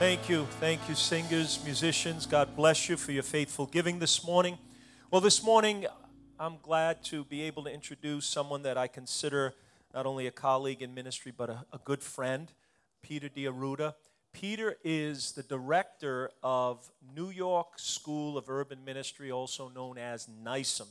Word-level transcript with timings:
Thank 0.00 0.30
you. 0.30 0.46
Thank 0.60 0.88
you, 0.88 0.94
singers, 0.94 1.62
musicians. 1.62 2.24
God 2.24 2.56
bless 2.56 2.88
you 2.88 2.96
for 2.96 3.12
your 3.12 3.22
faithful 3.22 3.66
giving 3.66 3.98
this 3.98 4.24
morning. 4.24 4.56
Well, 5.10 5.20
this 5.20 5.44
morning, 5.44 5.84
I'm 6.38 6.56
glad 6.62 7.04
to 7.04 7.22
be 7.24 7.42
able 7.42 7.64
to 7.64 7.70
introduce 7.70 8.24
someone 8.24 8.62
that 8.62 8.78
I 8.78 8.86
consider 8.86 9.52
not 9.92 10.06
only 10.06 10.26
a 10.26 10.30
colleague 10.30 10.80
in 10.80 10.94
ministry, 10.94 11.34
but 11.36 11.50
a, 11.50 11.66
a 11.70 11.78
good 11.84 12.02
friend, 12.02 12.50
Peter 13.02 13.28
D'Arruda. 13.28 13.92
Peter 14.32 14.78
is 14.82 15.32
the 15.32 15.42
director 15.42 16.30
of 16.42 16.90
New 17.14 17.28
York 17.28 17.78
School 17.78 18.38
of 18.38 18.48
Urban 18.48 18.82
Ministry, 18.82 19.30
also 19.30 19.68
known 19.68 19.98
as 19.98 20.26
NYSUM. 20.42 20.86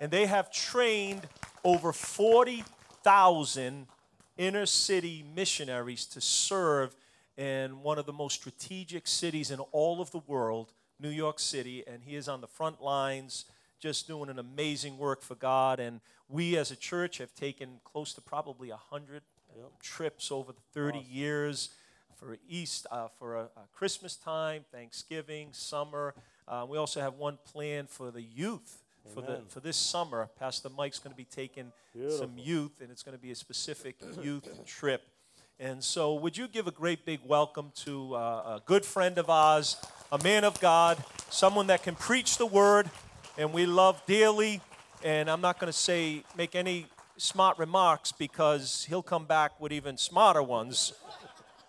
And 0.00 0.12
they 0.12 0.26
have 0.26 0.52
trained 0.52 1.26
over 1.64 1.92
40,000 1.92 3.88
inner 4.38 4.66
city 4.66 5.24
missionaries 5.34 6.06
to 6.06 6.20
serve 6.20 6.94
in 7.36 7.82
one 7.82 7.98
of 7.98 8.06
the 8.06 8.12
most 8.12 8.34
strategic 8.34 9.06
cities 9.06 9.50
in 9.50 9.60
all 9.72 10.00
of 10.00 10.10
the 10.10 10.20
world, 10.26 10.72
New 10.98 11.10
York 11.10 11.38
City. 11.38 11.84
And 11.86 12.02
he 12.02 12.16
is 12.16 12.28
on 12.28 12.40
the 12.40 12.46
front 12.46 12.82
lines 12.82 13.44
just 13.78 14.06
doing 14.06 14.30
an 14.30 14.38
amazing 14.38 14.98
work 14.98 15.22
for 15.22 15.34
God. 15.34 15.80
And 15.80 16.00
we 16.28 16.56
as 16.56 16.70
a 16.70 16.76
church 16.76 17.18
have 17.18 17.34
taken 17.34 17.80
close 17.84 18.14
to 18.14 18.20
probably 18.20 18.70
100 18.70 19.22
yep. 19.54 19.66
trips 19.80 20.32
over 20.32 20.52
the 20.52 20.60
30 20.72 20.98
awesome. 20.98 21.10
years 21.10 21.70
for 22.16 22.38
East, 22.48 22.86
uh, 22.90 23.08
for 23.18 23.36
a, 23.36 23.42
a, 23.42 23.66
Christmas 23.74 24.16
time, 24.16 24.64
Thanksgiving, 24.72 25.48
summer. 25.52 26.14
Uh, 26.48 26.64
we 26.68 26.78
also 26.78 27.00
have 27.00 27.14
one 27.14 27.38
planned 27.44 27.90
for 27.90 28.10
the 28.10 28.22
youth 28.22 28.82
for 29.14 29.20
the 29.20 29.42
for 29.48 29.60
this 29.60 29.76
summer. 29.76 30.28
Pastor 30.38 30.68
Mike's 30.68 30.98
going 30.98 31.12
to 31.12 31.16
be 31.16 31.24
taking 31.24 31.72
Beautiful. 31.92 32.18
some 32.18 32.32
youth, 32.36 32.80
and 32.80 32.90
it's 32.90 33.02
going 33.02 33.16
to 33.16 33.22
be 33.22 33.30
a 33.30 33.36
specific 33.36 33.96
youth 34.22 34.48
trip. 34.64 35.02
And 35.58 35.82
so, 35.82 36.14
would 36.14 36.36
you 36.36 36.48
give 36.48 36.66
a 36.66 36.70
great 36.70 37.06
big 37.06 37.20
welcome 37.24 37.72
to 37.76 38.14
uh, 38.14 38.58
a 38.58 38.62
good 38.66 38.84
friend 38.84 39.16
of 39.16 39.30
ours, 39.30 39.76
a 40.12 40.22
man 40.22 40.44
of 40.44 40.60
God, 40.60 41.02
someone 41.30 41.68
that 41.68 41.82
can 41.82 41.94
preach 41.94 42.36
the 42.36 42.44
word, 42.44 42.90
and 43.38 43.54
we 43.54 43.64
love 43.64 44.02
dearly. 44.06 44.60
And 45.02 45.30
I'm 45.30 45.40
not 45.40 45.58
going 45.58 45.72
to 45.72 45.78
say 45.78 46.24
make 46.36 46.54
any 46.54 46.86
smart 47.16 47.58
remarks 47.58 48.12
because 48.12 48.84
he'll 48.86 49.02
come 49.02 49.24
back 49.24 49.58
with 49.58 49.72
even 49.72 49.96
smarter 49.96 50.42
ones. 50.42 50.92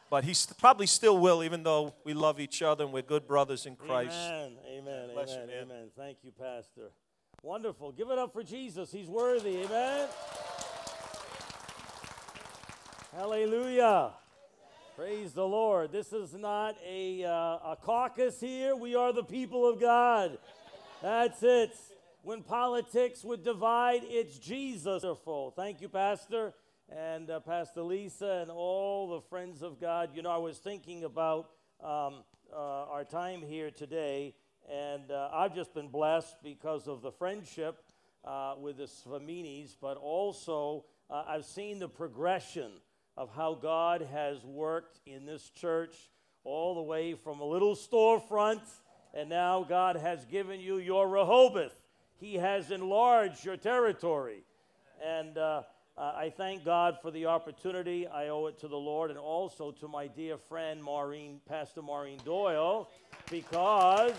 But 0.10 0.26
he 0.26 0.36
probably 0.58 0.88
still 0.88 1.18
will, 1.18 1.42
even 1.42 1.64
though 1.64 1.94
we 2.04 2.14
love 2.14 2.42
each 2.42 2.62
other 2.62 2.84
and 2.84 2.92
we're 2.92 3.04
good 3.04 3.26
brothers 3.26 3.66
in 3.66 3.78
Christ. 3.78 4.18
Amen. 4.18 4.58
Amen. 4.70 5.10
Amen. 5.12 5.50
You, 5.50 5.62
amen. 5.62 5.90
Thank 5.98 6.18
you, 6.24 6.32
Pastor. 6.32 6.92
Wonderful. 7.42 7.94
Give 7.94 8.10
it 8.10 8.18
up 8.18 8.34
for 8.34 8.44
Jesus. 8.44 8.92
He's 8.92 9.08
worthy. 9.08 9.64
Amen. 9.64 10.10
Hallelujah. 13.18 14.12
Praise 14.96 15.34
the 15.34 15.44
Lord. 15.44 15.92
This 15.92 16.14
is 16.14 16.36
not 16.36 16.78
a, 16.88 17.24
uh, 17.24 17.72
a 17.72 17.78
caucus 17.82 18.40
here. 18.40 18.76
We 18.76 18.94
are 18.94 19.12
the 19.12 19.24
people 19.24 19.68
of 19.68 19.82
God. 19.82 20.38
That's 21.02 21.42
it. 21.42 21.76
When 22.22 22.44
politics 22.44 23.24
would 23.24 23.44
divide, 23.44 24.02
it's 24.04 24.38
Jesus. 24.38 25.04
Thank 25.56 25.82
you, 25.82 25.90
Pastor 25.90 26.54
and 26.96 27.32
uh, 27.32 27.40
Pastor 27.40 27.82
Lisa 27.82 28.42
and 28.44 28.52
all 28.52 29.10
the 29.10 29.22
friends 29.22 29.64
of 29.64 29.82
God. 29.82 30.12
You 30.14 30.22
know, 30.22 30.30
I 30.30 30.38
was 30.38 30.60
thinking 30.60 31.04
about 31.04 31.50
um, 31.84 32.24
uh, 32.54 32.86
our 32.86 33.04
time 33.04 33.42
here 33.42 33.72
today, 33.72 34.36
and 34.72 35.10
uh, 35.10 35.30
I've 35.34 35.56
just 35.56 35.74
been 35.74 35.88
blessed 35.88 36.36
because 36.44 36.88
of 36.88 37.02
the 37.02 37.12
friendship 37.12 37.84
uh, 38.24 38.54
with 38.62 38.78
the 38.78 38.84
Svaminis, 38.84 39.76
but 39.82 39.98
also 39.98 40.86
uh, 41.10 41.24
I've 41.28 41.46
seen 41.46 41.80
the 41.80 41.90
progression 41.90 42.74
of 43.18 43.30
how 43.36 43.56
God 43.56 44.08
has 44.14 44.46
worked 44.46 45.00
in 45.08 45.26
this 45.26 45.50
church 45.50 45.96
all 46.44 46.76
the 46.76 46.82
way 46.82 47.16
from 47.16 47.40
a 47.40 47.46
little 47.46 47.76
storefront, 47.76 48.62
and 49.14 49.28
now 49.28 49.66
God 49.68 49.96
has 49.96 50.24
given 50.26 50.60
you 50.60 50.78
your 50.78 51.10
Rehoboth. 51.10 51.76
He 52.20 52.36
has 52.36 52.72
enlarged 52.72 53.44
your 53.44 53.58
territory. 53.58 54.44
And 55.04 55.38
uh, 55.38 55.64
I 55.98 56.32
thank 56.36 56.64
God 56.64 57.00
for 57.02 57.10
the 57.10 57.26
opportunity. 57.26 58.08
I 58.08 58.28
owe 58.28 58.46
it 58.48 58.60
to 58.60 58.68
the 58.68 58.78
Lord 58.78 59.10
and 59.10 59.20
also 59.20 59.72
to 59.72 59.88
my 59.88 60.08
dear 60.08 60.38
friend 60.38 60.82
Maureen, 60.82 61.42
Pastor 61.50 61.82
Maureen 61.82 62.20
Doyle, 62.24 62.90
because 63.30 64.14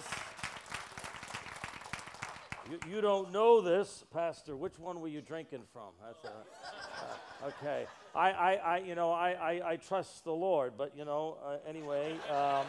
you, 2.70 2.78
you 2.90 3.00
don't 3.00 3.32
know 3.32 3.60
this, 3.60 4.04
Pastor. 4.12 4.56
Which 4.56 4.78
one 4.78 5.00
were 5.00 5.08
you 5.08 5.20
drinking 5.20 5.62
from? 5.72 5.90
That's 6.04 6.24
uh, 6.24 7.46
okay. 7.46 7.86
I, 8.18 8.30
I, 8.30 8.52
I, 8.54 8.78
you 8.78 8.96
know, 8.96 9.12
I, 9.12 9.30
I, 9.30 9.70
I 9.72 9.76
trust 9.76 10.24
the 10.24 10.32
Lord, 10.32 10.72
but 10.76 10.92
you 10.96 11.04
know, 11.04 11.36
uh, 11.46 11.58
anyway, 11.68 12.16
um, 12.28 12.66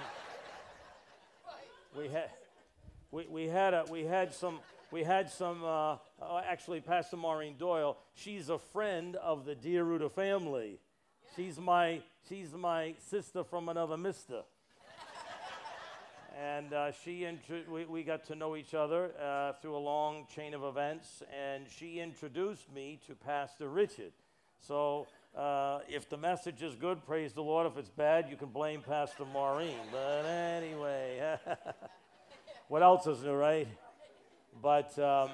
we 1.98 2.08
had, 2.08 2.30
we, 3.10 3.26
we 3.26 3.48
had 3.48 3.74
a, 3.74 3.84
we 3.90 4.04
had 4.04 4.32
some 4.32 4.60
we 4.92 5.04
had 5.04 5.30
some, 5.32 5.64
uh, 5.64 5.98
uh, 6.22 6.42
actually, 6.48 6.82
Pastor 6.82 7.18
Maureen 7.18 7.56
Doyle, 7.58 7.98
she's 8.16 8.50
a 8.50 8.58
friend 8.58 9.16
of 9.18 9.46
the 9.46 9.54
D'Arruda 9.54 10.12
family. 10.12 10.80
She's 11.36 11.60
my, 11.60 12.02
she's 12.28 12.54
my 12.54 12.96
sister 13.08 13.44
from 13.44 13.70
another 13.70 13.98
mister. 13.98 14.42
and 16.40 16.74
uh, 16.74 16.92
she 17.04 17.22
intru- 17.22 17.68
we, 17.68 17.86
we 17.86 18.04
got 18.04 18.26
to 18.26 18.36
know 18.36 18.56
each 18.56 18.74
other 18.74 19.12
uh, 19.22 19.54
through 19.62 19.78
a 19.78 19.78
long 19.78 20.26
chain 20.36 20.56
of 20.56 20.64
events, 20.64 21.22
and 21.32 21.66
she 21.70 22.00
introduced 22.00 22.72
me 22.74 23.00
to 23.06 23.14
Pastor 23.14 23.70
Richard. 23.70 24.12
So 24.60 25.06
uh, 25.36 25.80
if 25.88 26.10
the 26.10 26.18
message 26.18 26.62
is 26.62 26.76
good, 26.76 27.06
praise 27.06 27.34
the 27.34 27.44
Lord. 27.44 27.68
If 27.68 27.78
it's 27.78 27.90
bad, 27.90 28.28
you 28.30 28.36
can 28.36 28.50
blame 28.50 28.82
Pastor 28.82 29.26
Maureen. 29.26 29.78
But 29.92 30.26
anyway, 30.26 31.38
what 32.68 32.84
else 32.84 33.08
is 33.08 33.24
new, 33.24 33.34
right? 33.34 33.68
But 34.62 34.98
um, 35.00 35.30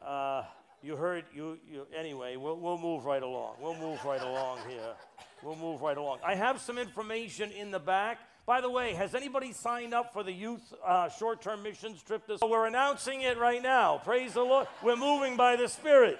uh, 0.00 0.44
you 0.82 0.96
heard, 0.96 1.24
you, 1.34 1.58
you 1.70 1.86
anyway, 1.96 2.36
we'll, 2.36 2.58
we'll 2.58 2.78
move 2.78 3.04
right 3.04 3.22
along. 3.22 3.56
We'll 3.60 3.76
move 3.76 4.04
right 4.04 4.22
along 4.22 4.58
here. 4.68 4.94
We'll 5.42 5.56
move 5.56 5.82
right 5.82 5.96
along. 5.96 6.18
I 6.24 6.34
have 6.34 6.60
some 6.60 6.78
information 6.78 7.50
in 7.50 7.70
the 7.70 7.80
back. 7.80 8.18
By 8.46 8.60
the 8.60 8.70
way, 8.70 8.94
has 8.94 9.14
anybody 9.14 9.52
signed 9.52 9.94
up 9.94 10.12
for 10.12 10.24
the 10.24 10.32
youth 10.32 10.72
uh, 10.84 11.08
short 11.10 11.42
term 11.42 11.62
missions 11.62 12.02
trip 12.02 12.26
this? 12.26 12.40
We're 12.40 12.66
announcing 12.66 13.22
it 13.22 13.38
right 13.38 13.62
now. 13.62 14.00
Praise 14.04 14.34
the 14.34 14.42
Lord. 14.42 14.66
We're 14.82 14.96
moving 14.96 15.36
by 15.36 15.56
the 15.56 15.68
Spirit. 15.68 16.18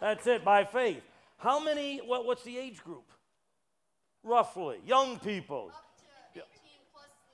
That's 0.00 0.26
it, 0.26 0.44
by 0.44 0.64
faith. 0.64 1.02
How 1.38 1.60
many, 1.60 1.98
what, 1.98 2.26
what's 2.26 2.42
the 2.42 2.58
age 2.58 2.82
group? 2.82 3.10
Roughly. 4.22 4.78
Young 4.84 5.18
people. 5.18 5.72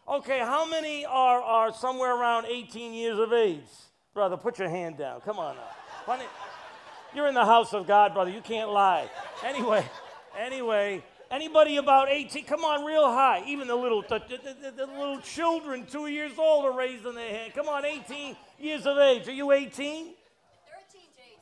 Okay, 0.06 0.38
how 0.38 0.68
many 0.68 1.06
are, 1.06 1.40
are 1.40 1.72
somewhere 1.72 2.14
around 2.14 2.44
18 2.44 2.92
years 2.92 3.18
of 3.18 3.32
age? 3.32 3.64
Brother, 4.12 4.36
put 4.36 4.58
your 4.58 4.68
hand 4.68 4.98
down. 4.98 5.22
Come 5.22 5.38
on 5.38 5.56
now. 5.56 6.18
You're 7.14 7.26
in 7.26 7.34
the 7.34 7.44
house 7.44 7.72
of 7.72 7.86
God, 7.86 8.12
brother. 8.12 8.30
You 8.30 8.42
can't 8.42 8.70
lie. 8.70 9.08
Anyway, 9.42 9.88
anyway, 10.38 11.02
anybody 11.30 11.78
about 11.78 12.10
18, 12.10 12.44
come 12.44 12.64
on, 12.64 12.84
real 12.84 13.06
high. 13.06 13.42
Even 13.46 13.66
the 13.66 13.74
little, 13.74 14.02
the, 14.02 14.20
the, 14.28 14.70
the, 14.76 14.86
little 14.86 15.20
children, 15.20 15.86
two 15.86 16.08
years 16.08 16.32
old, 16.38 16.66
are 16.66 16.76
raising 16.76 17.14
their 17.14 17.30
hand. 17.30 17.54
Come 17.54 17.68
on, 17.68 17.84
18 17.84 18.36
years 18.58 18.86
of 18.86 18.98
age. 18.98 19.26
Are 19.28 19.32
you 19.32 19.52
18? 19.52 20.14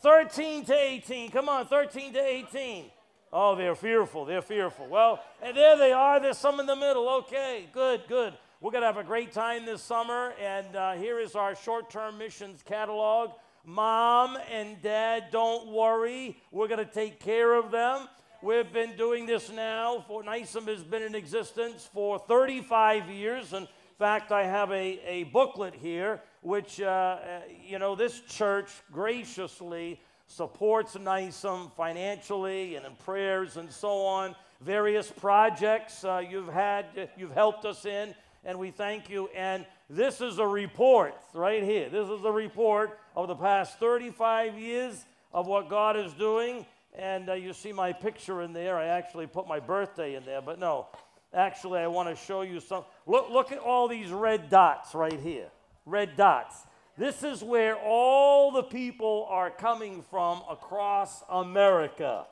13 0.03 0.65
to 0.65 0.75
18. 0.75 1.31
Come 1.31 1.49
on, 1.49 1.67
13 1.67 2.13
to 2.15 2.21
18. 2.21 2.87
Oh, 3.33 3.55
they're 3.55 3.75
fearful. 3.75 4.25
They're 4.25 4.43
fearful. 4.43 4.89
Well, 4.89 5.23
and 5.41 5.57
there 5.57 5.77
they 5.79 5.93
are. 5.93 6.21
There's 6.21 6.39
some 6.39 6.61
in 6.61 6.67
the 6.67 6.77
middle. 6.77 7.09
Okay, 7.21 7.69
good, 7.73 8.03
good. 8.09 8.35
We're 8.61 8.73
going 8.73 8.83
to 8.83 8.87
have 8.87 8.99
a 8.99 9.05
great 9.05 9.33
time 9.33 9.65
this 9.65 9.83
summer, 9.83 10.35
and 10.41 10.77
uh, 10.77 10.93
here 10.93 11.19
is 11.19 11.35
our 11.35 11.55
short 11.55 11.91
term 11.91 12.19
missions 12.19 12.63
catalog. 12.63 13.31
Mom 13.65 14.37
and 14.51 14.83
dad, 14.83 15.27
don't 15.31 15.69
worry. 15.69 16.37
We're 16.51 16.69
going 16.69 16.85
to 16.85 16.93
take 16.93 17.21
care 17.21 17.55
of 17.55 17.71
them. 17.71 18.09
We've 18.43 18.73
been 18.73 18.97
doing 18.97 19.25
this 19.25 19.51
now 19.51 20.05
for 20.09 20.25
NYSUM 20.25 20.67
has 20.67 20.83
been 20.83 21.03
in 21.03 21.15
existence 21.15 21.89
for 21.93 22.19
35 22.19 23.09
years. 23.09 23.53
In 23.53 23.69
fact, 24.01 24.33
I 24.33 24.45
have 24.45 24.73
a, 24.73 25.01
a 25.07 25.25
booklet 25.25 25.75
here, 25.75 26.21
which, 26.43 26.81
uh, 26.81 26.85
uh 26.85 27.41
you 27.67 27.79
know, 27.79 27.95
this 27.95 28.21
church 28.21 28.71
graciously 28.93 29.99
supports 30.27 30.95
NYSUM 30.95 31.73
financially 31.73 32.77
and 32.77 32.87
in 32.87 32.95
prayers 32.97 33.57
and 33.57 33.71
so 33.71 34.03
on. 34.05 34.35
Various 34.61 35.11
projects 35.11 36.05
uh, 36.05 36.23
you've 36.29 36.53
had, 36.53 37.09
you've 37.17 37.33
helped 37.33 37.65
us 37.65 37.85
in 37.85 38.15
and 38.45 38.59
we 38.59 38.71
thank 38.71 39.09
you. 39.11 39.29
And 39.35 39.67
this 39.89 40.21
is 40.21 40.39
a 40.39 40.47
report 40.47 41.15
right 41.35 41.63
here. 41.63 41.89
This 41.89 42.09
is 42.09 42.25
a 42.25 42.33
report 42.33 42.99
of 43.15 43.29
the 43.29 43.35
past 43.35 43.79
35 43.79 44.59
years 44.59 45.05
of 45.33 45.47
what 45.47 45.69
God 45.69 45.97
is 45.97 46.13
doing. 46.15 46.67
And 46.95 47.31
uh, 47.31 47.35
you 47.35 47.53
see 47.53 47.73
my 47.73 47.93
picture 47.93 48.43
in 48.43 48.53
there. 48.53 48.77
I 48.77 48.87
actually 48.87 49.27
put 49.27 49.47
my 49.47 49.61
birthday 49.61 50.15
in 50.15 50.25
there, 50.25 50.43
but 50.43 50.59
no. 50.59 50.87
Actually, 51.35 51.81
I 51.81 51.87
want 51.87 52.09
to 52.11 52.17
show 52.17 52.43
you 52.43 52.61
some. 52.61 52.85
Look, 53.07 53.31
look 53.31 53.53
at 53.53 53.59
all 53.59 53.89
these 53.89 54.11
red 54.11 54.51
dots 54.51 54.95
right 54.95 55.19
here 55.19 55.49
red 55.85 56.17
dots. 56.17 56.67
This 56.97 57.23
is 57.25 57.43
where 57.43 57.77
all 57.77 58.53
the 58.53 58.63
people 58.63 59.27
are 59.31 59.51
coming 59.51 60.03
from 60.11 60.43
across 60.49 61.23
America. 61.29 62.27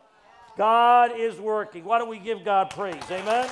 God 0.56 1.12
is 1.16 1.40
working. 1.40 1.84
Why 1.84 1.98
don't 1.98 2.10
we 2.10 2.18
give 2.18 2.44
God 2.44 2.70
praise? 2.70 3.02
Amen. 3.10 3.48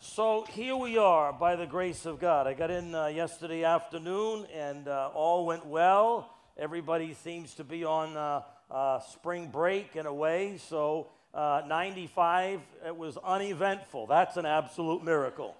So 0.00 0.44
here 0.50 0.76
we 0.76 0.98
are 0.98 1.32
by 1.32 1.56
the 1.56 1.66
grace 1.66 2.06
of 2.06 2.20
God. 2.20 2.46
I 2.46 2.54
got 2.54 2.70
in 2.70 2.94
uh, 2.94 3.06
yesterday 3.06 3.64
afternoon 3.64 4.46
and 4.54 4.88
uh, 4.88 5.10
all 5.14 5.46
went 5.46 5.66
well. 5.66 6.34
Everybody 6.58 7.14
seems 7.14 7.54
to 7.54 7.64
be 7.64 7.84
on 7.84 8.16
uh, 8.16 8.42
uh 8.70 9.00
spring 9.00 9.48
break 9.48 9.96
in 9.96 10.06
a 10.06 10.12
way. 10.12 10.58
So 10.58 11.08
uh, 11.34 11.62
95, 11.66 12.60
it 12.86 12.96
was 12.96 13.16
uneventful. 13.16 14.06
That's 14.06 14.36
an 14.36 14.46
absolute 14.46 15.02
miracle. 15.02 15.56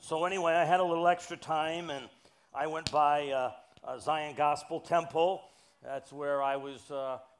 So, 0.00 0.24
anyway, 0.24 0.52
I 0.52 0.64
had 0.64 0.80
a 0.80 0.84
little 0.84 1.08
extra 1.08 1.36
time 1.36 1.90
and 1.90 2.08
I 2.54 2.66
went 2.66 2.90
by 2.90 3.30
uh, 3.30 3.98
Zion 3.98 4.34
Gospel 4.36 4.80
Temple. 4.80 5.42
That's 5.82 6.12
where 6.12 6.42
I 6.42 6.56
was 6.56 6.92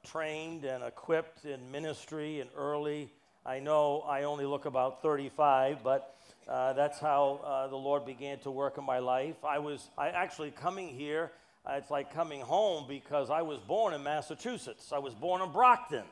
trained 0.04 0.64
and 0.64 0.82
equipped 0.82 1.44
in 1.44 1.70
ministry 1.70 2.40
and 2.40 2.50
early 2.56 3.10
I 3.44 3.58
know 3.58 4.02
I 4.02 4.22
only 4.22 4.46
look 4.46 4.66
about 4.66 5.02
35, 5.02 5.82
but 5.82 6.14
uh, 6.46 6.74
that's 6.74 7.00
how 7.00 7.40
uh, 7.44 7.66
the 7.66 7.76
Lord 7.76 8.06
began 8.06 8.38
to 8.40 8.52
work 8.52 8.78
in 8.78 8.84
my 8.84 9.00
life. 9.00 9.34
I 9.44 9.58
was 9.58 9.90
I 9.98 10.10
actually 10.10 10.52
coming 10.52 10.88
here. 10.88 11.32
Uh, 11.64 11.74
it's 11.74 11.90
like 11.90 12.12
coming 12.12 12.40
home 12.40 12.86
because 12.88 13.30
I 13.30 13.42
was 13.42 13.58
born 13.60 13.94
in 13.94 14.02
Massachusetts. 14.02 14.92
I 14.92 14.98
was 14.98 15.14
born 15.14 15.42
in 15.42 15.52
Brockton. 15.52 16.04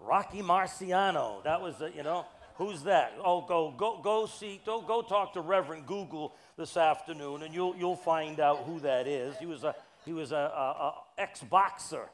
Rocky 0.00 0.42
Marciano. 0.42 1.42
That 1.44 1.62
was 1.62 1.76
you 1.96 2.02
know 2.02 2.26
who's 2.56 2.82
that? 2.82 3.14
Oh, 3.24 3.40
go 3.40 3.72
go 3.76 4.00
go 4.02 4.26
see. 4.26 4.60
Go 4.66 4.82
go 4.82 5.00
talk 5.00 5.32
to 5.34 5.40
Reverend 5.40 5.86
Google 5.86 6.34
this 6.58 6.76
afternoon, 6.76 7.42
and 7.42 7.54
you'll 7.54 7.74
you'll 7.76 7.96
find 7.96 8.40
out 8.40 8.64
who 8.64 8.80
that 8.80 9.06
is. 9.06 9.36
He 9.38 9.46
was 9.46 9.64
a 9.64 9.74
he 10.04 10.12
was 10.12 10.32
a, 10.32 10.36
a, 10.36 10.38
a 10.38 10.94
ex 11.18 11.40
boxer, 11.42 12.08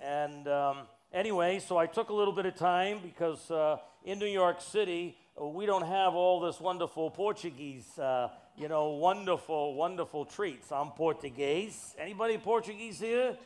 and. 0.00 0.48
Um, 0.48 0.78
anyway, 1.12 1.58
so 1.58 1.76
I 1.76 1.86
took 1.86 2.08
a 2.08 2.14
little 2.14 2.32
bit 2.32 2.46
of 2.46 2.54
time 2.54 3.00
because 3.02 3.50
uh, 3.50 3.76
in 4.04 4.18
New 4.18 4.26
York 4.26 4.60
City, 4.60 5.16
we 5.40 5.66
don't 5.66 5.86
have 5.86 6.14
all 6.14 6.40
this 6.40 6.60
wonderful 6.60 7.10
Portuguese, 7.10 7.98
uh, 7.98 8.28
you 8.56 8.68
know, 8.68 8.90
wonderful, 8.90 9.74
wonderful 9.74 10.24
treats. 10.24 10.70
I'm 10.70 10.90
Portuguese. 10.90 11.94
Anybody 11.98 12.38
Portuguese 12.38 13.00
here? 13.00 13.36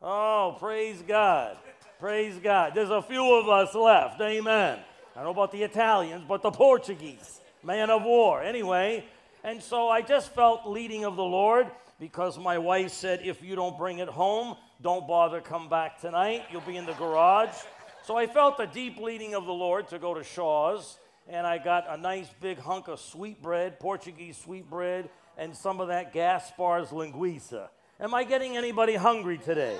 Oh, 0.00 0.56
praise 0.58 1.02
God. 1.06 1.56
Praise 1.98 2.38
God. 2.40 2.72
There's 2.74 2.90
a 2.90 3.02
few 3.02 3.34
of 3.34 3.48
us 3.48 3.74
left. 3.74 4.20
Amen. 4.20 4.78
I 5.14 5.16
don't 5.16 5.24
know 5.24 5.30
about 5.30 5.50
the 5.50 5.64
Italians, 5.64 6.24
but 6.28 6.42
the 6.42 6.52
Portuguese, 6.52 7.40
man 7.64 7.90
of 7.90 8.04
war. 8.04 8.40
Anyway, 8.40 9.04
and 9.42 9.60
so 9.60 9.88
I 9.88 10.02
just 10.02 10.32
felt 10.32 10.66
leading 10.66 11.04
of 11.04 11.16
the 11.16 11.24
Lord 11.24 11.66
because 11.98 12.38
my 12.38 12.58
wife 12.58 12.92
said, 12.92 13.20
if 13.24 13.42
you 13.42 13.56
don't 13.56 13.76
bring 13.76 13.98
it 13.98 14.08
home, 14.08 14.56
don't 14.80 15.08
bother 15.08 15.40
come 15.40 15.68
back 15.68 16.00
tonight. 16.00 16.44
You'll 16.52 16.60
be 16.60 16.76
in 16.76 16.86
the 16.86 16.92
garage. 16.92 17.56
So 18.04 18.16
I 18.16 18.28
felt 18.28 18.56
the 18.56 18.66
deep 18.66 18.98
leading 18.98 19.34
of 19.34 19.44
the 19.44 19.52
Lord 19.52 19.88
to 19.88 19.98
go 19.98 20.14
to 20.14 20.22
Shaw's, 20.22 20.98
and 21.28 21.46
I 21.46 21.58
got 21.58 21.84
a 21.88 21.96
nice 21.96 22.28
big 22.40 22.58
hunk 22.58 22.88
of 22.88 23.00
sweet 23.00 23.42
bread, 23.42 23.78
Portuguese 23.78 24.36
sweet 24.36 24.68
bread, 24.68 25.10
and 25.36 25.54
some 25.54 25.80
of 25.80 25.88
that 25.88 26.14
Gaspar's 26.14 26.88
linguiça. 26.88 27.68
Am 28.00 28.14
I 28.14 28.24
getting 28.24 28.56
anybody 28.56 28.94
hungry 28.94 29.38
today? 29.38 29.76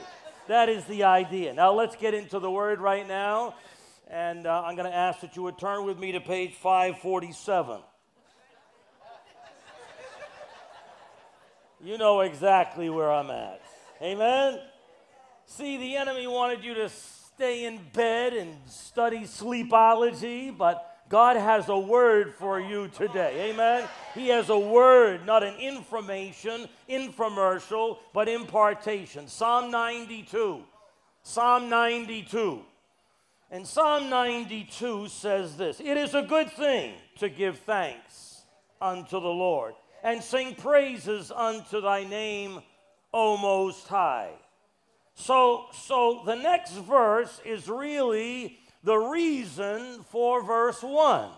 That 0.49 0.69
is 0.69 0.85
the 0.85 1.05
idea. 1.05 1.55
Now 1.55 1.73
let's 1.73 1.97
get 1.97 2.15
into 2.15 2.39
the 2.39 2.50
word 2.50 2.81
right 2.81 3.06
now. 3.06 3.55
And 4.11 4.47
uh, 4.47 4.62
I'm 4.65 4.77
going 4.77 4.91
to 4.91 4.97
ask 4.97 5.21
that 5.21 5.37
you 5.37 5.43
would 5.43 5.59
turn 5.59 5.85
with 5.85 5.99
me 5.99 6.12
to 6.12 6.21
page 6.21 6.55
547. 6.55 7.81
You 11.85 11.97
know 11.97 12.21
exactly 12.21 12.91
where 12.91 13.12
I'm 13.12 13.31
at. 13.31 13.61
Amen? 14.03 14.59
See, 15.47 15.77
the 15.77 15.97
enemy 15.97 16.27
wanted 16.27 16.65
you 16.65 16.75
to 16.75 16.89
stay 16.89 17.67
in 17.67 17.81
bed 17.93 18.33
and 18.33 18.56
study 18.67 19.21
sleepology, 19.21 20.56
but 20.56 20.98
God 21.08 21.37
has 21.37 21.69
a 21.69 21.78
word 21.78 22.34
for 22.34 22.60
you 22.60 22.88
today. 22.88 23.50
Amen? 23.50 23.88
He 24.14 24.28
has 24.28 24.50
a 24.50 24.58
word, 24.58 25.25
not 25.25 25.43
an 25.43 25.55
information, 25.56 26.69
infomercial, 26.88 27.99
but 28.12 28.28
impartation. 28.28 29.28
Psalm 29.28 29.70
92. 29.70 30.62
Psalm 31.22 31.69
92. 31.69 32.62
And 33.50 33.66
Psalm 33.66 34.10
92 34.10 35.08
says 35.08 35.56
this 35.56 35.81
It 35.81 35.96
is 35.96 36.14
a 36.14 36.22
good 36.22 36.50
thing 36.50 36.94
to 37.19 37.28
give 37.28 37.58
thanks 37.60 38.43
unto 38.81 39.20
the 39.20 39.28
Lord 39.28 39.75
and 40.02 40.22
sing 40.22 40.55
praises 40.55 41.31
unto 41.31 41.81
thy 41.81 42.05
name, 42.05 42.60
O 43.12 43.37
Most 43.37 43.88
High 43.88 44.32
so, 45.19 45.66
so 45.72 46.22
the 46.25 46.37
next 46.37 46.75
verse 46.75 47.40
is 47.44 47.69
really 47.69 48.60
reason 49.19 50.05
for 50.11 50.44
verse 50.44 50.81
1. 50.81 51.29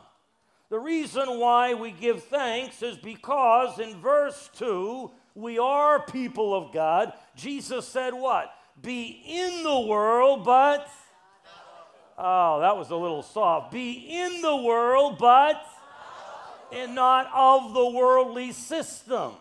The 0.69 0.79
reason 0.79 1.39
why 1.39 1.73
we 1.73 1.93
give 1.93 2.23
thanks 2.25 2.83
is 2.83 2.99
because 2.99 3.79
in 3.79 3.99
verse 4.01 4.51
2, 4.59 5.11
we 5.35 5.59
are 5.59 6.05
people 6.05 6.55
of 6.55 6.75
God. 6.75 7.15
Jesus 7.35 7.89
said, 7.89 8.13
What? 8.13 8.53
Be 8.83 9.23
in 9.27 9.63
the 9.63 9.81
world, 9.81 10.45
but. 10.45 10.89
Oh, 12.19 12.61
that 12.61 12.77
was 12.77 12.91
a 12.91 12.97
little 12.97 13.23
soft. 13.23 13.73
Be 13.73 13.93
in 14.11 14.43
the 14.43 14.57
world, 14.57 15.17
but. 15.19 15.65
And 16.73 16.95
not 16.95 17.31
of 17.35 17.73
the 17.73 17.91
worldly 17.91 18.53
system 18.53 19.33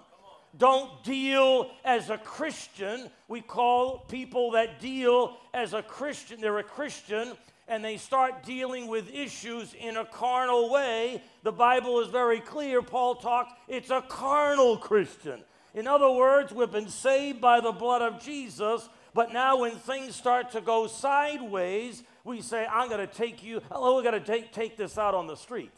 don't 0.58 1.04
deal 1.04 1.70
as 1.86 2.10
a 2.10 2.18
Christian. 2.18 3.12
We 3.28 3.42
call 3.42 4.00
people 4.00 4.52
that 4.52 4.80
deal 4.80 5.38
as 5.54 5.74
a 5.74 5.84
Christian, 5.84 6.42
they're 6.42 6.58
a 6.58 6.64
Christian, 6.64 7.34
and 7.70 7.86
they 7.86 7.98
start 7.98 8.44
dealing 8.44 8.88
with 8.88 9.14
issues 9.14 9.76
in 9.80 9.96
a 9.96 10.04
carnal 10.04 10.72
way. 10.72 11.24
The 11.44 11.52
Bible 11.52 12.00
is 12.02 12.10
very 12.10 12.40
clear. 12.40 12.82
Paul 12.82 13.16
talks, 13.16 13.54
it's 13.68 13.92
a 13.92 14.02
carnal 14.02 14.78
Christian. 14.78 15.44
In 15.76 15.88
other 15.88 16.10
words, 16.10 16.52
we've 16.52 16.72
been 16.72 16.90
saved 16.90 17.40
by 17.40 17.62
the 17.62 17.72
blood 17.72 18.02
of 18.02 18.22
Jesus, 18.22 18.90
but 19.14 19.32
now 19.32 19.60
when 19.60 19.74
things 19.74 20.16
start 20.16 20.52
to 20.54 20.62
go 20.62 20.88
sideways, 20.88 22.04
we 22.24 22.42
say, 22.42 22.66
I'm 22.66 22.90
going 22.90 23.08
to 23.08 23.14
take 23.14 23.44
you, 23.44 23.62
oh, 23.70 23.76
hello, 23.76 23.96
we're 23.96 24.04
going 24.04 24.20
to 24.20 24.26
take, 24.26 24.52
take 24.52 24.76
this 24.76 24.98
out 24.98 25.14
on 25.14 25.28
the 25.28 25.36
street. 25.36 25.72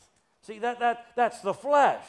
See, 0.44 0.60
that, 0.60 0.80
that, 0.80 1.08
that's 1.18 1.42
the 1.42 1.54
flesh. 1.54 2.06